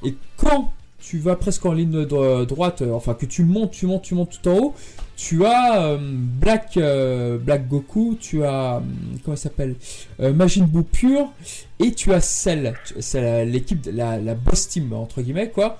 [0.04, 3.86] Et quand tu vas presque en ligne dro- droite, euh, enfin que tu montes, tu
[3.86, 4.74] montes, tu montes tout en haut,
[5.22, 8.84] tu as euh, Black, euh, Black Goku, tu as hum,
[9.22, 9.74] comment il s'appelle,
[10.20, 11.30] euh, Majin Buu pur,
[11.78, 15.76] et tu as Cell, c'est l'équipe, de- la, la boss team entre guillemets quoi.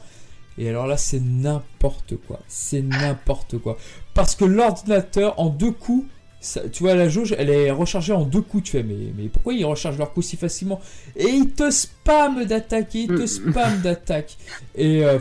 [0.58, 3.78] Et alors là c'est n'importe quoi, c'est n'importe quoi,
[4.12, 6.04] parce que l'ordinateur en deux coups,
[6.42, 8.64] ça- tu vois la jauge, elle est rechargée en deux coups.
[8.64, 10.80] Tu fais mais mais pourquoi ils rechargent leur coup si facilement?
[11.16, 13.26] Et ils te spamment d'attaque, ils te Mm.
[13.26, 14.36] spamment d'attaque,
[14.74, 15.18] et euh,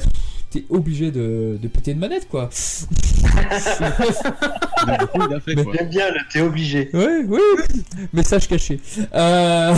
[0.50, 2.50] t'es obligé de, de péter une manette quoi.
[2.52, 2.88] Fait
[5.56, 5.74] Mais- quoi.
[5.78, 6.90] J'aime bien le t'es obligé.
[6.94, 7.40] Oui, oui.
[8.14, 8.80] Message caché.
[9.14, 9.76] Euh...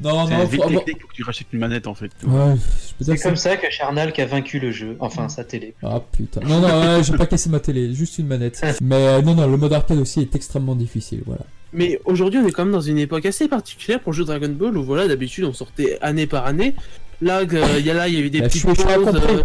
[0.00, 2.10] non, C'est non, vite faut technique, que tu rachètes une manette en fait.
[2.26, 2.54] Ouais,
[3.00, 5.74] C'est comme ça que Charnal qui a vaincu le jeu, enfin sa télé.
[5.82, 6.40] Ah putain.
[6.40, 8.60] Non, non, ouais, j'ai pas cassé ma télé, juste une manette.
[8.82, 11.42] Mais euh, non, non, le mode arcade aussi est extrêmement difficile, voilà.
[11.72, 14.48] Mais aujourd'hui, on est quand même dans une époque assez particulière pour le jeu Dragon
[14.48, 16.74] Ball où voilà, d'habitude, on sortait année par année.
[17.22, 18.76] Là, euh, il y a là, il y avait des La petites pauses.
[19.14, 19.42] euh,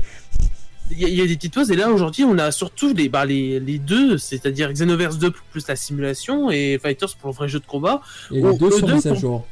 [0.91, 3.09] Il y, a- y a des petites pauses et là aujourd'hui on a surtout les,
[3.09, 7.35] bah, les, les deux, c'est-à-dire Xenoverse 2 pour plus la simulation et Fighters pour le
[7.35, 8.01] vrai jeu de combat.
[8.31, 9.47] Et les deux eux sont mis à jour.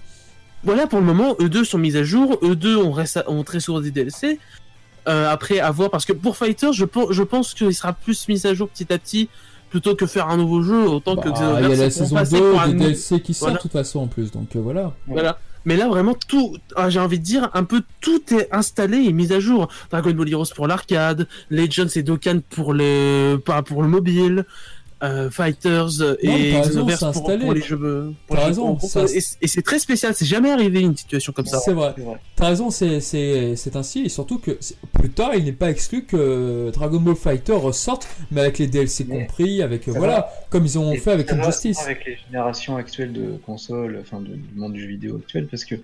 [0.64, 3.44] Voilà pour le moment, eux deux sont mis à jour, eux deux ont, resta- ont
[3.44, 4.40] très souvent des DLC.
[5.10, 8.28] Euh, après à voir parce que pour Fighters je, pense- je pense qu'il sera plus
[8.30, 9.28] mis à jour petit à petit
[9.72, 11.62] plutôt que faire un nouveau jeu autant que Bah, Xenoverse.
[11.64, 13.58] il y a la saison passer 2 pour un des nou- DLC qui sort Voilà.
[13.58, 14.94] de toute façon en plus, donc euh, voilà.
[15.08, 15.40] Voilà.
[15.66, 19.14] Mais là, vraiment, tout, ah, j'ai envie de dire, un peu tout est installé et
[19.14, 19.70] mis à jour.
[19.92, 24.46] Dragon Ball Heroes pour l'arcade, Legends et Dokkan pour le, pas pour le mobile,
[25.04, 25.90] euh, Fighters
[26.22, 28.14] et Xenoverse pour, pour les jeux.
[28.26, 28.78] pour T'as les jeux raison,
[29.14, 31.60] Et, et c'est très spécial, c'est jamais arrivé une situation comme ça.
[31.60, 31.94] C'est vrai.
[32.36, 34.58] T'as raison, c'est- c'est c'est ainsi, et surtout que
[34.94, 39.06] plus tard, il n'est pas exclu que Dragon Ball Fighter ressorte, mais avec les DLC
[39.08, 41.80] Mais compris, avec euh, voilà, comme ils ont Et fait avec Injustice.
[41.82, 45.66] Avec les générations actuelles de consoles, enfin de- du monde du jeu vidéo actuel, parce
[45.66, 45.76] que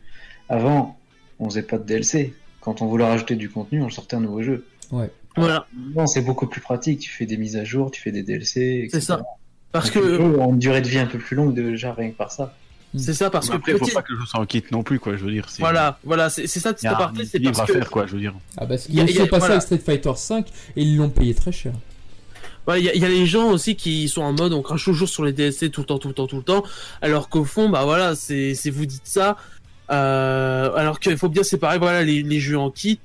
[0.48, 0.98] avant,
[1.40, 2.34] on faisait pas de DLC.
[2.62, 4.66] Quand on voulait rajouter du contenu, on sortait un nouveau jeu.
[5.40, 5.68] Voilà.
[5.76, 7.00] Maintenant, c'est beaucoup plus pratique.
[7.00, 8.88] Tu fais des mises à jour, tu fais des DLC.
[8.92, 9.22] C'est ça.
[9.72, 12.32] Parce Donc, que, une durée de vie un peu plus longue déjà rien que par
[12.32, 12.56] ça.
[12.98, 14.64] c'est ça, parce Mais que après, faut petit- pas que le jeu soit en kit
[14.72, 15.16] non plus, quoi.
[15.16, 15.62] Je veux dire, c'est.
[15.62, 18.08] voilà, voilà, c'est c'est ça, Il y petit aparté, c'est parce à que, faire, quoi.
[18.08, 18.34] Je veux dire.
[18.58, 19.54] Ah bah, ce Il y a- qui il y a- s'est passé voilà.
[19.56, 21.74] avec Street Fighter 5 et ils l'ont payé très cher.
[22.76, 25.10] Il y, a- y a les gens aussi qui sont en mode on crache toujours
[25.10, 26.64] sur les DLC tout le temps, tout le temps, tout le temps,
[27.02, 29.38] alors qu'au fond, bah voilà, c'est c'est- vous dites ça,
[29.90, 33.00] euh, alors qu'il faut bien séparer voilà les, les jeux en kit,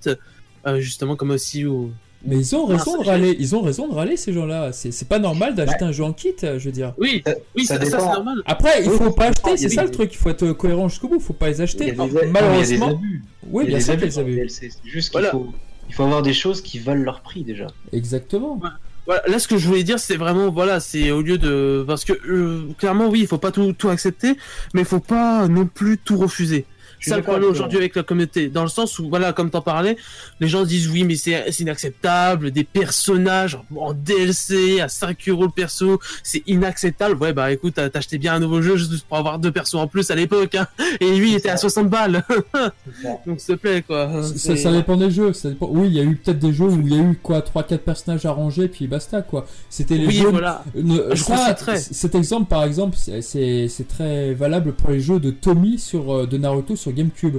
[0.67, 1.91] euh, justement comme aussi au...
[2.27, 4.73] Mais ils ont Ah, raison de râler, ils ont raison de râler ces gens-là.
[4.73, 6.95] C'est c'est pas normal d'acheter un jeu en kit, je veux dire.
[6.99, 8.43] Oui, Ça- oui, ça ça, c'est normal.
[8.47, 10.17] Après, il Oui, faut pas il acheter, y a c'est des- ça le truc, il
[10.17, 11.85] faut être cohérent jusqu'au bout, faut pas les Il y acheter.
[11.89, 13.25] a des, non, mais il y a des Malheureusement, abus.
[13.51, 14.49] oui, Il y a bien des sûr abus.
[14.49, 15.31] C'est juste qu'il Voilà.
[15.33, 15.49] faut,
[15.89, 17.67] il faut avoir des choses qui valent leur prix déjà.
[17.93, 18.61] Exactement.
[19.07, 22.07] Voilà, là, ce que je voulais dire, c'est vraiment, voilà, c'est au lieu de, parce
[22.07, 24.35] que euh, clairement, oui, il faut pas tout, tout accepter,
[24.73, 26.65] mais il faut pas non plus tout refuser.
[27.11, 29.97] Ça le problème aujourd'hui avec la communauté, dans le sens où, voilà, comme t'en parlais,
[30.41, 35.51] les gens disent oui, mais c'est inacceptable, des personnages en DLC à 5 euros le
[35.51, 37.17] perso, c'est inacceptable.
[37.21, 39.87] Ouais, bah écoute, t'as acheté bien un nouveau jeu juste pour avoir deux persos en
[39.87, 40.67] plus à l'époque, hein,
[41.01, 42.23] et lui, il était à 60 balles.
[43.27, 44.23] Donc, s'il te plaît, quoi.
[44.37, 45.33] Ça, ça dépend des jeux.
[45.33, 45.69] Ça dépend...
[45.71, 47.79] Oui, il y a eu peut-être des jeux où il y a eu quoi 3-4
[47.79, 49.47] personnages à ranger, puis basta quoi.
[49.69, 50.29] C'était les Oui, jeux.
[50.31, 50.65] voilà.
[50.75, 55.01] Ne- Je ça, c- cet exemple, par exemple, c'est- c'est c'est très valable pour les
[55.01, 57.39] jeux de Tommy sur, euh, de Naruto sur GameCube.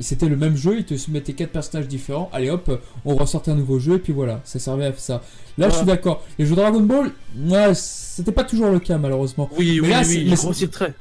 [0.00, 2.28] C'était le même jeu, il te mettait quatre personnages différents.
[2.32, 5.22] Allez hop, on ressortait un nouveau jeu, et puis voilà, ça servait à ça.
[5.58, 6.22] Là, je suis d'accord.
[6.38, 7.12] Les jeux Dragon Ball,
[7.48, 9.48] ouais, c'était pas toujours le cas, malheureusement.
[9.56, 10.34] Oui, Mais oui, là, oui,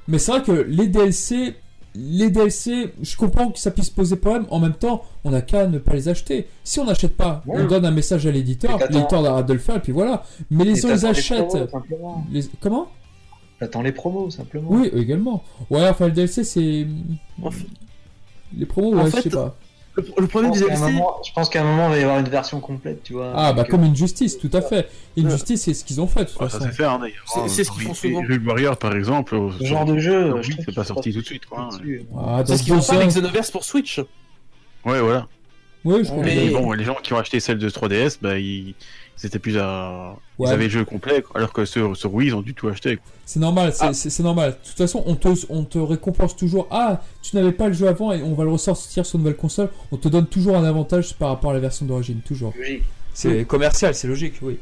[0.08, 1.56] mais c'est vrai que les DLC,
[1.96, 4.46] les DLC, je comprends que ça puisse poser problème.
[4.50, 6.48] En même temps, on n'a qu'à ne pas les acheter.
[6.64, 9.78] Si on n'achète pas, on donne un message à l'éditeur, l'éditeur arrête de le faire,
[9.78, 10.24] et puis voilà.
[10.50, 11.48] Mais les gens, ils les achètent.
[11.48, 12.26] promos, simplement.
[12.32, 12.44] Les...
[12.60, 12.88] Comment?
[13.60, 14.68] T'attends les promos simplement.
[14.72, 15.44] Oui, également.
[15.70, 16.88] Ouais, enfin, le DLC, c'est.
[17.42, 17.66] En fait-
[18.58, 19.56] Les promos, En ouais, fait, je sais pas.
[19.96, 21.92] Le, le Je problème pense du un DLC, moment- je pense qu'à un moment, il
[21.92, 23.32] va y avoir une version complète, tu vois.
[23.36, 24.90] Ah, bah, comme Injustice, tout à fait.
[25.18, 25.24] Ouais.
[25.26, 26.72] Injustice, c'est ce qu'ils ont fait, de toute Ouais, ça façon.
[26.72, 27.48] s'est fait, hein, d'ailleurs.
[27.48, 28.24] C'est- ce qu'ils font souvent.
[28.48, 29.38] Warrior, par exemple.
[29.60, 31.70] Ce genre de jeu, Oui, je c'est pas sorti tout de suite, quoi.
[32.18, 33.10] Ah, c'est ce qu'ils vont deux faire avec.
[33.10, 34.00] Xenoverse pour Switch.
[34.86, 35.28] Ouais, voilà.
[35.86, 38.74] Ouais, je Mais- bon, les gens qui ont acheté celle de 3DS, bah, ils,
[39.22, 40.16] ils étaient plus à.
[40.40, 40.50] Ouais.
[40.50, 41.38] Ils avaient le jeu complet, quoi.
[41.38, 43.00] alors que sur, sur Wii, ils ont dû tout acheter.
[43.26, 44.24] C'est normal, c'est Ah.
[44.24, 44.52] normal.
[44.52, 46.68] De toute façon, on te, on te récompense toujours.
[46.72, 49.70] Ah, tu n'avais pas le jeu avant et on va le ressortir sur nouvelle console.
[49.92, 52.54] On te donne toujours un avantage par rapport à la version d'origine, toujours.
[52.58, 52.84] Logique.
[53.14, 54.58] C'est commercial, c'est logique, oui.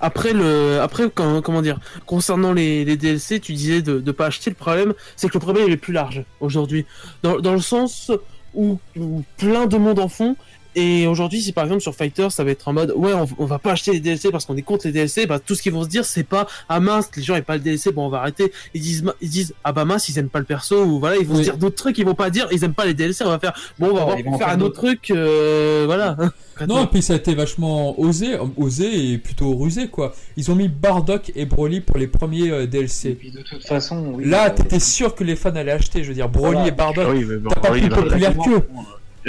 [0.00, 4.26] Après le, après quand- comment dire, concernant les, les DLC, tu disais de ne pas
[4.26, 4.50] acheter.
[4.50, 6.86] Le problème, c'est que le problème il est plus large aujourd'hui.
[7.24, 8.12] Dans, dans le sens,
[8.54, 10.36] où, où plein de monde en font.
[10.74, 13.46] Et aujourd'hui, si par exemple sur Fighter, ça va être en mode ouais, on, on
[13.46, 15.72] va pas acheter les DLC parce qu'on est contre les DLC, bah tout ce qu'ils
[15.72, 18.10] vont se dire, c'est pas ah mince, les gens aiment pas le DLC, bon on
[18.10, 18.52] va arrêter.
[18.74, 21.26] Ils disent ils disent ah bah mince, ils aiment pas le perso ou voilà, ils
[21.26, 21.40] vont Oui.
[21.40, 23.38] se dire d'autres trucs, ils vont pas dire ils aiment pas les DLC, on va
[23.38, 26.16] faire bon on va Ouais, voir faire faire un autre truc, euh, voilà.
[26.66, 30.12] Non, et puis ça a été vachement osé, osé et plutôt rusé quoi.
[30.36, 33.10] Ils ont mis Bardock et Broly pour les premiers euh, Et DLC.
[33.14, 36.02] puis de toute façon, oui, Là, euh, t'étais sûr que les fans allaient acheter.
[36.02, 36.66] Je veux dire, Broly Voilà.
[36.68, 37.04] et Bardock.
[37.08, 38.62] Ah oui, mais bon, T'as pas oui, plus bah, populaire qu'eux.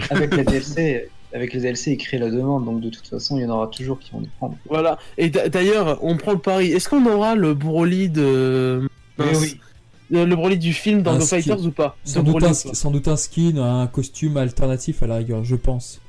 [0.10, 3.44] avec les DLC, avec les DLC, ils créent la demande, donc de toute façon, il
[3.44, 4.56] y en aura toujours qui vont les prendre.
[4.70, 4.98] Voilà.
[5.18, 6.72] Et d'a- d'ailleurs, on prend le pari.
[6.72, 8.88] Est-ce qu'on aura le Broly de
[9.20, 9.60] Mais oui,
[10.10, 11.38] le, Broly du film dans Un skin.
[11.42, 11.96] Fighters ou pas?
[12.04, 15.18] Sans doute, Broly un, ou pas sans doute un skin, un costume alternatif à la
[15.18, 16.00] rigueur, je pense.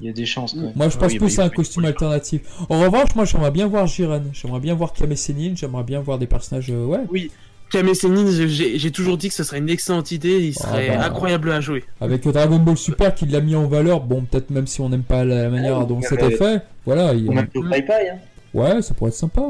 [0.00, 0.72] il y a des chances quand même.
[0.74, 2.40] Moi, je Ah pense oui, plus bah, à un costume alternatif.
[2.68, 4.24] En revanche, moi, j'aimerais bien voir Jiren.
[4.32, 5.14] J'aimerais bien voir Kame.
[5.54, 6.70] J'aimerais bien voir des personnages.
[6.70, 7.00] euh, ouais.
[7.10, 7.30] Oui.
[7.70, 10.40] Kame Sennin, j'ai toujours dit que ce serait une excellente idée.
[10.48, 11.04] Il Ah serait bah.
[11.06, 11.84] incroyable à jouer.
[12.00, 14.00] Avec Dragon Ball Super qui l'a mis en valeur.
[14.00, 16.62] Bon, peut-être même si on n'aime pas la manière Ah, dont c'était fait.
[16.86, 17.12] Voilà.
[17.14, 17.34] il- On
[17.68, 18.18] Pai Pai, hein.
[18.52, 19.40] Ouais, ça pourrait être sympa.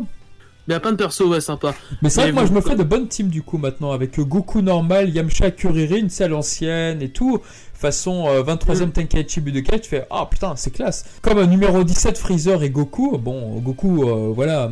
[0.66, 1.74] Mais il y a plein de persos, ouais, sympa.
[2.00, 3.92] Mais c'est vrai que moi vous- je me ferais de bonnes teams du coup maintenant
[3.92, 7.40] avec Goku normal, Yamcha Kuririn, c'est à l'ancienne et tout.
[7.74, 11.04] Façon euh, 23ème Tenkaichi Budokai, tu fais ah putain c'est classe.
[11.20, 14.70] Comme euh, numéro 17 Freezer et Goku, bon Goku euh, voilà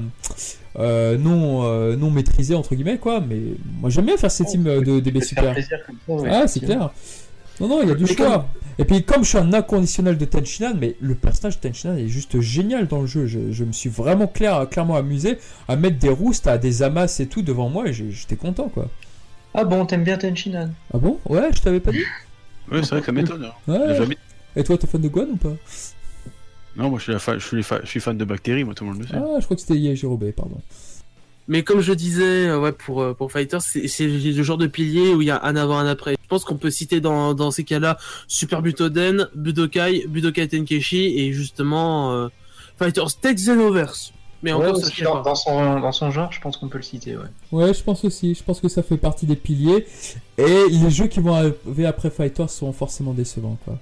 [0.79, 3.41] euh, non euh, non maîtrisé entre guillemets quoi, mais
[3.81, 5.53] moi j'aime bien faire ces teams euh, de DB Super.
[5.53, 6.91] plaisir comme ça, ouais, Ah c'est clair.
[7.61, 8.49] Non non il y a du Mais choix.
[8.79, 12.09] Et puis comme je suis un inconditionnel de Tenchinan, mais le personnage de Tenchinan est
[12.09, 13.27] juste génial dans le jeu.
[13.27, 15.39] Je, je me suis vraiment clair, clairement amusé
[15.69, 18.89] à mettre des roustes, à des amas et tout devant moi et j'étais content quoi.
[19.55, 21.19] Ah bon, t'aimes bien Tenchinan Ah bon?
[21.29, 21.99] Ouais, je t'avais pas dit
[22.71, 23.45] Ouais, c'est vrai que ça m'étonne.
[23.45, 23.53] hein.
[23.71, 23.95] Ouais.
[23.97, 24.17] Jamais-
[24.57, 25.53] Et toi, t'es fan de Guan ou pas?
[26.77, 28.65] Non, moi je suis, la fa- je, suis les fa- je suis fan de bactéries,
[28.65, 29.15] moi tout le monde le sait.
[29.17, 30.57] Ah, je crois que c'était Yé Jérobé, pardon.
[31.49, 35.13] Mais comme je disais, euh, ouais, pour, euh, pour Fighter, c'est le genre de pilier
[35.13, 36.13] où il y a un avant, un après.
[36.23, 41.33] Je pense qu'on peut citer dans, dans ces cas-là Super Butoden, Budokai, Budokai Tenkeshi et
[41.33, 42.29] justement euh,
[42.79, 44.13] Fighters Tech Xenoverse.
[44.45, 45.23] Mais Ouais, encore, ça aussi, je sais dans, pas.
[45.31, 47.23] dans son, dans son genre, je pense qu'on peut le citer, ouais.
[47.53, 48.35] Ouais, je pense aussi.
[48.35, 49.87] Je pense que ça fait partie des piliers.
[50.39, 53.79] Et les jeux qui vont arriver après Fighter seront forcément décevants, quoi.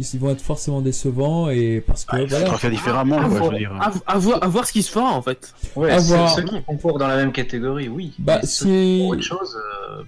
[0.00, 2.52] Ils vont être forcément décevants et parce que Ah, il voilà.
[2.56, 3.72] faire différemment, À quoi, je voir, veux dire.
[3.80, 5.54] à- à voir- à voir ce qui se fera en fait.
[5.76, 6.30] Ouais, voir.
[6.34, 8.12] ceux qui concourent dans la même catégorie, oui.
[8.18, 10.02] Bah, si- autre chose, euh,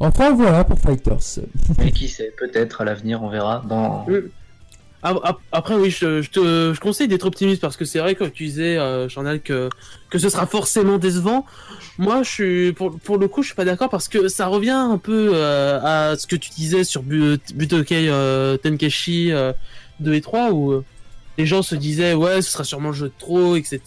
[0.00, 1.38] Enfin voilà pour Fighters.
[1.78, 3.62] mais qui sait, peut-être à l'avenir, on verra.
[3.68, 4.04] Dans...
[5.02, 8.44] Après, oui, je, je te je conseille d'être optimiste parce que c'est vrai, comme tu
[8.44, 9.68] disais, euh, Chanel, que,
[10.10, 11.44] que ce sera forcément décevant.
[11.98, 14.70] Moi, je suis, pour, pour le coup, je suis pas d'accord parce que ça revient
[14.70, 19.52] un peu euh, à ce que tu disais sur Bu- Butokai euh, Tenkeshi euh,
[20.00, 20.84] 2 et 3 où euh,
[21.36, 23.80] les gens se disaient, ouais, ce sera sûrement le jeu de trop, etc.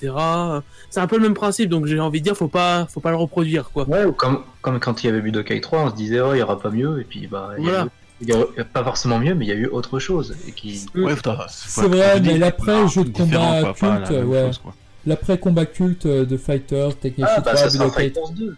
[0.89, 3.11] C'est un peu le même principe, donc j'ai envie de dire, faut pas, faut pas
[3.11, 3.87] le reproduire, quoi.
[3.87, 6.39] Ouais, ou comme, comme quand il y avait Budokai 3, on se disait, oh, il
[6.39, 7.87] y aura pas mieux, et puis, bah, il y a Voilà.
[8.21, 10.35] Il y a pas forcément mieux, mais il y a eu autre chose.
[10.47, 10.85] Et qui...
[10.95, 14.45] Ouais, faudra- C'est vrai, mais que l'après, c'est jeu de combat culte, ouais.
[14.47, 14.73] chose, quoi.
[15.05, 18.55] L'après combat culte de Fighter, Tekken Ah, bah, 3, ça sera Budokai Fighters 2.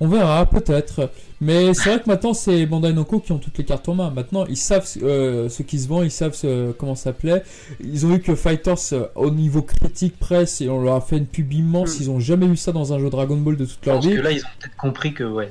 [0.00, 1.10] On verra, peut-être.
[1.40, 4.10] Mais c'est vrai que maintenant, c'est Bandai Namco qui ont toutes les cartes en main.
[4.10, 7.42] Maintenant, ils savent euh, ce qui se vend, ils savent ce- comment ça plaît.
[7.82, 11.16] Ils ont vu que Fighters, euh, au niveau critique, presse, et on leur a fait
[11.18, 11.98] une pub immense.
[11.98, 12.02] Mm.
[12.02, 14.14] Ils ont jamais eu ça dans un jeu Dragon Ball de toute leur vie.
[14.14, 15.50] que là, ils ont peut-être compris que, ouais.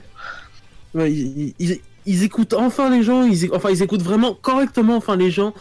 [0.94, 4.96] Ouais, ils, ils- ils écoutent enfin les gens, ils, éc- enfin ils écoutent vraiment correctement
[4.96, 5.54] enfin les gens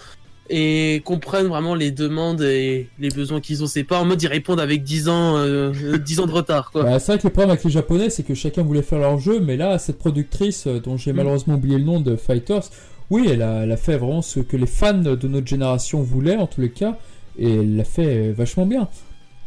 [0.48, 3.66] et comprennent vraiment les demandes et les besoins qu'ils ont.
[3.66, 6.85] C'est pas en mode ils répondent avec 10 ans, euh, 10 ans de retard quoi.
[6.85, 9.18] Bah, c'est vrai que le problème avec les Japonais, c'est que chacun voulait faire leur
[9.18, 11.16] jeu, mais là, cette productrice, euh, dont j'ai Mm.
[11.16, 12.62] malheureusement oublié le nom de Fighters,
[13.10, 16.36] oui, elle a, elle a fait vraiment ce que les fans de notre génération voulaient,
[16.36, 16.97] en tous les cas,
[17.39, 18.89] et elle l'a fait euh, vachement bien.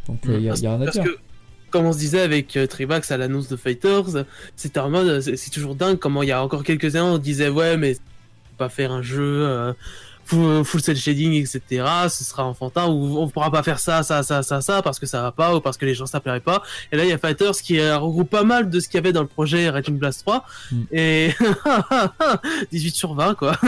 [0.07, 0.39] Donc, il Mm.
[0.43, 1.03] y, a, y a rien à Parce dire.
[1.05, 1.17] que
[1.69, 4.25] comme on se disait avec euh, Trivax à l'annonce de Fighters,
[4.55, 7.49] c'était en mode c'est toujours dingue comment il y a encore quelques années on disait
[7.49, 7.97] ouais mais
[8.57, 9.73] pas faire un jeu euh,
[10.25, 11.85] full, full cel shading etc.
[12.09, 15.05] Ce sera enfantin ou on pourra pas faire ça ça ça ça ça parce que
[15.05, 16.61] ça va pas ou parce que les gens ça plairait pas.
[16.91, 18.99] Et là il y a Fighters qui euh, regroupe pas mal de ce qu'il y
[18.99, 20.81] avait dans le projet Raging Blast 3 Mm.
[20.91, 21.29] et
[22.71, 23.57] 18 sur 20 quoi.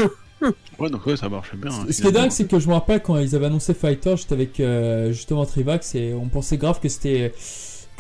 [0.80, 1.70] Ouais, donc ouais, ça marche bien.
[1.72, 4.16] hein, Ce qui est dingue, c'est que je me rappelle quand ils avaient annoncé Fighter,
[4.18, 7.32] j'étais avec euh, justement Trivax et on pensait grave que c'était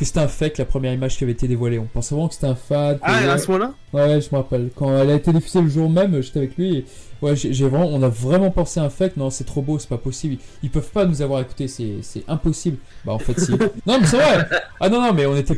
[0.02, 1.80] que c'était un fake la première image qui avait été dévoilée.
[1.80, 2.98] On pensait vraiment que c'était un fan.
[2.98, 3.74] que- Ah à ce moment-là?
[3.94, 4.70] Ouais, je me rappelle.
[4.76, 6.78] Quand elle a été diffusée le jour même, j'étais avec lui.
[6.78, 6.86] Et,
[7.22, 9.18] ouais, j'ai vraiment, on a vraiment pensé à un fake.
[9.18, 10.38] Non, c'est trop beau, c'est pas possible.
[10.64, 12.78] Ils peuvent pas nous avoir écouté, c'est c'est impossible.
[13.06, 13.52] Bah en fait si.
[13.88, 14.48] non mais c'est vrai.
[14.80, 15.56] Ah non non mais on était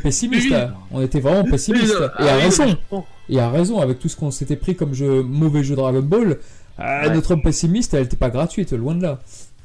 [0.50, 0.74] là.
[0.90, 2.76] On était vraiment non, et ah à oui, raison.
[3.28, 6.38] Et a raison, avec tout ce qu'on s'était pris comme jeu, mauvais jeu Dragon Ball,
[6.78, 7.14] euh, Ouais.
[7.14, 9.20] notre homme pessimiste, elle était pas gratuite, loin de là.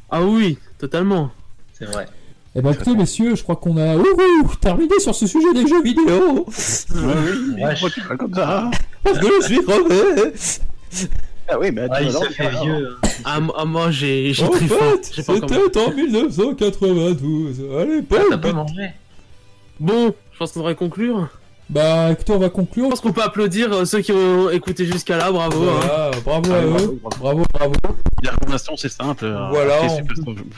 [0.10, 1.32] Ah oui totalement.
[1.74, 2.06] C'est vrai.
[2.60, 5.82] Eh ben écoutez messieurs, je crois qu'on a ouhou, terminé sur ce sujet des jeux
[5.82, 6.46] vidéo.
[6.94, 7.02] Ouais,
[7.56, 8.70] oui, pourquoi tu comme ça
[9.02, 10.34] Parce que je suis crevé.
[11.48, 12.98] Ah oui, bah Ah, il fait vieux.
[13.02, 13.08] hein.
[13.24, 14.76] Ah, moi- ah, moi, j'ai j'ai En très faim.
[14.76, 17.62] fait, c'était en 1992.
[17.80, 18.42] Allez, Ah, T'as bon.
[18.42, 18.92] pas mangé
[19.80, 21.30] Bon, je pense qu'on devrait conclure.
[21.70, 22.90] Bah, écoutez, on va Je conclure.
[22.90, 25.70] pense qu'on peut applaudir euh, ceux qui ont écouté jusqu'à là, bravo.
[25.70, 26.12] hein.
[26.26, 27.00] Bravo Ah, à eux.
[27.20, 27.74] bravo, bravo.
[28.24, 29.26] La recommandation, c'est simple.
[29.26, 29.90] euh, Voilà, on-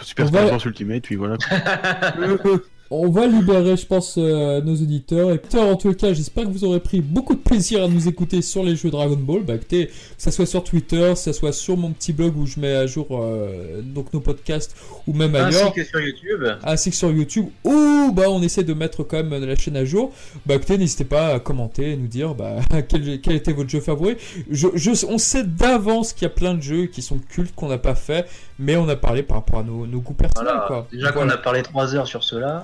[0.04, 1.36] Super, on va- Ultimate, puis voilà.
[2.94, 5.32] On va libérer, je pense, euh, nos auditeurs.
[5.32, 8.42] Et en les cas, j'espère que vous aurez pris beaucoup de plaisir à nous écouter
[8.42, 9.44] sur les jeux Dragon Ball.
[9.44, 12.46] Bah, écoutez, que ça soit sur Twitter, que ça soit sur mon petit blog où
[12.46, 14.76] je mets à jour euh, donc nos podcasts,
[15.08, 15.68] ou même ailleurs.
[15.68, 16.44] Ainsi que sur YouTube.
[16.64, 19.86] ainsi que sur YouTube ou bah on essaie de mettre quand même la chaîne à
[19.86, 20.12] jour
[20.46, 22.58] bah écoutez n'hésitez pas à commenter nous dire bah
[22.90, 24.16] quel, quel était votre jeu favori
[24.50, 27.70] je, je- on sait d'avance qu'il y a plein de jeux qui sont cultes qu'on
[27.70, 28.26] n'a pas fait
[28.62, 30.68] mais on a parlé par rapport à nos, nos goûts personnels Voilà.
[30.68, 32.64] quoi Déjà qu'on voilà, a parlé 3 heures sur cela.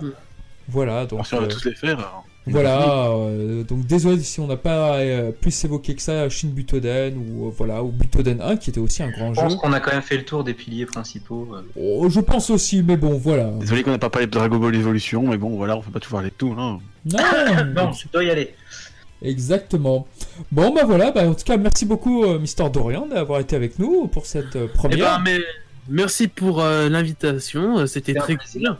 [0.70, 1.98] voilà donc on va euh, tous les faire.
[1.98, 2.26] alors.
[2.46, 7.18] voilà euh, donc désolé si on n'a pas euh, plus évoqué que ça Shin Butoden
[7.18, 9.74] ou euh, voilà ou Butoden 1 qui était aussi un grand Je jeu pense qu'on
[9.74, 11.48] a quand même fait le tour des piliers principaux.
[11.54, 11.62] euh.
[11.76, 14.76] Oh, je pense aussi mais bon voilà Désolé qu'on n'a pas parlé de Dragon Ball
[14.76, 16.56] Evolution, mais bon, voilà, on peut pas tout parler de tout.
[16.58, 16.80] Hein.
[17.06, 17.18] non
[17.76, 18.54] Bon, tu dois y aller.
[19.22, 20.08] Exactement.
[20.52, 23.80] Bon, bah voilà, bah, en tout cas, merci beaucoup, euh, Mister Dorian, d'avoir été avec
[23.80, 25.18] nous pour cette euh, Eh première.
[25.18, 25.40] ben, mais
[25.90, 28.78] merci pour euh, l'invitation, euh, c'était très plaisir.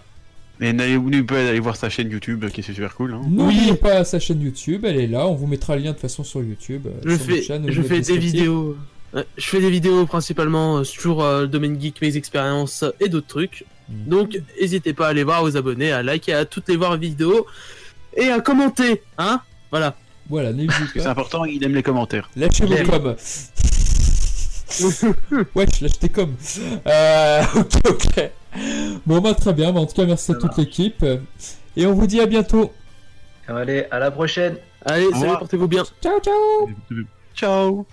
[0.60, 0.66] cool.
[0.68, 3.14] Et n'oubliez pas d'aller voir sa chaîne YouTube qui est super cool.
[3.14, 3.22] Hein.
[3.30, 6.02] N'oubliez pas sa chaîne YouTube, elle est là, on vous mettra le lien de toute
[6.02, 6.88] façon sur YouTube.
[6.88, 8.76] euh, Je sur fais, chaîne, au je niveau fais des vidéos.
[9.16, 12.90] euh, Je fais des vidéos principalement euh, sur euh, le domaine geek, mes expériences euh,
[13.00, 13.66] et d'autres trucs.
[13.90, 14.10] Mhm.
[14.10, 16.98] Donc, n'hésitez pas à aller voir, à vous abonner, à liker, à toutes les voir
[16.98, 17.46] vidéos
[18.16, 19.96] et à commenter, hein Voilà.
[20.28, 21.12] Voilà, n'hésitez C'est pas.
[21.12, 22.30] important, il aime les commentaires.
[22.36, 23.16] Lâchez vos Lève.
[25.56, 26.36] Wesh, lâche tes coms.
[26.86, 28.32] Euh, ok, ok.
[29.06, 31.06] Bon, bah très bien, bah, en tout cas, merci à Ça toute l'équipe.
[31.76, 32.72] Et on vous dit à bientôt.
[33.48, 34.58] Allez, à la prochaine.
[34.86, 35.40] Allez, salut, revoir.
[35.40, 35.84] portez-vous bien.
[36.02, 36.70] Ciao, ciao
[37.36, 37.86] Ciao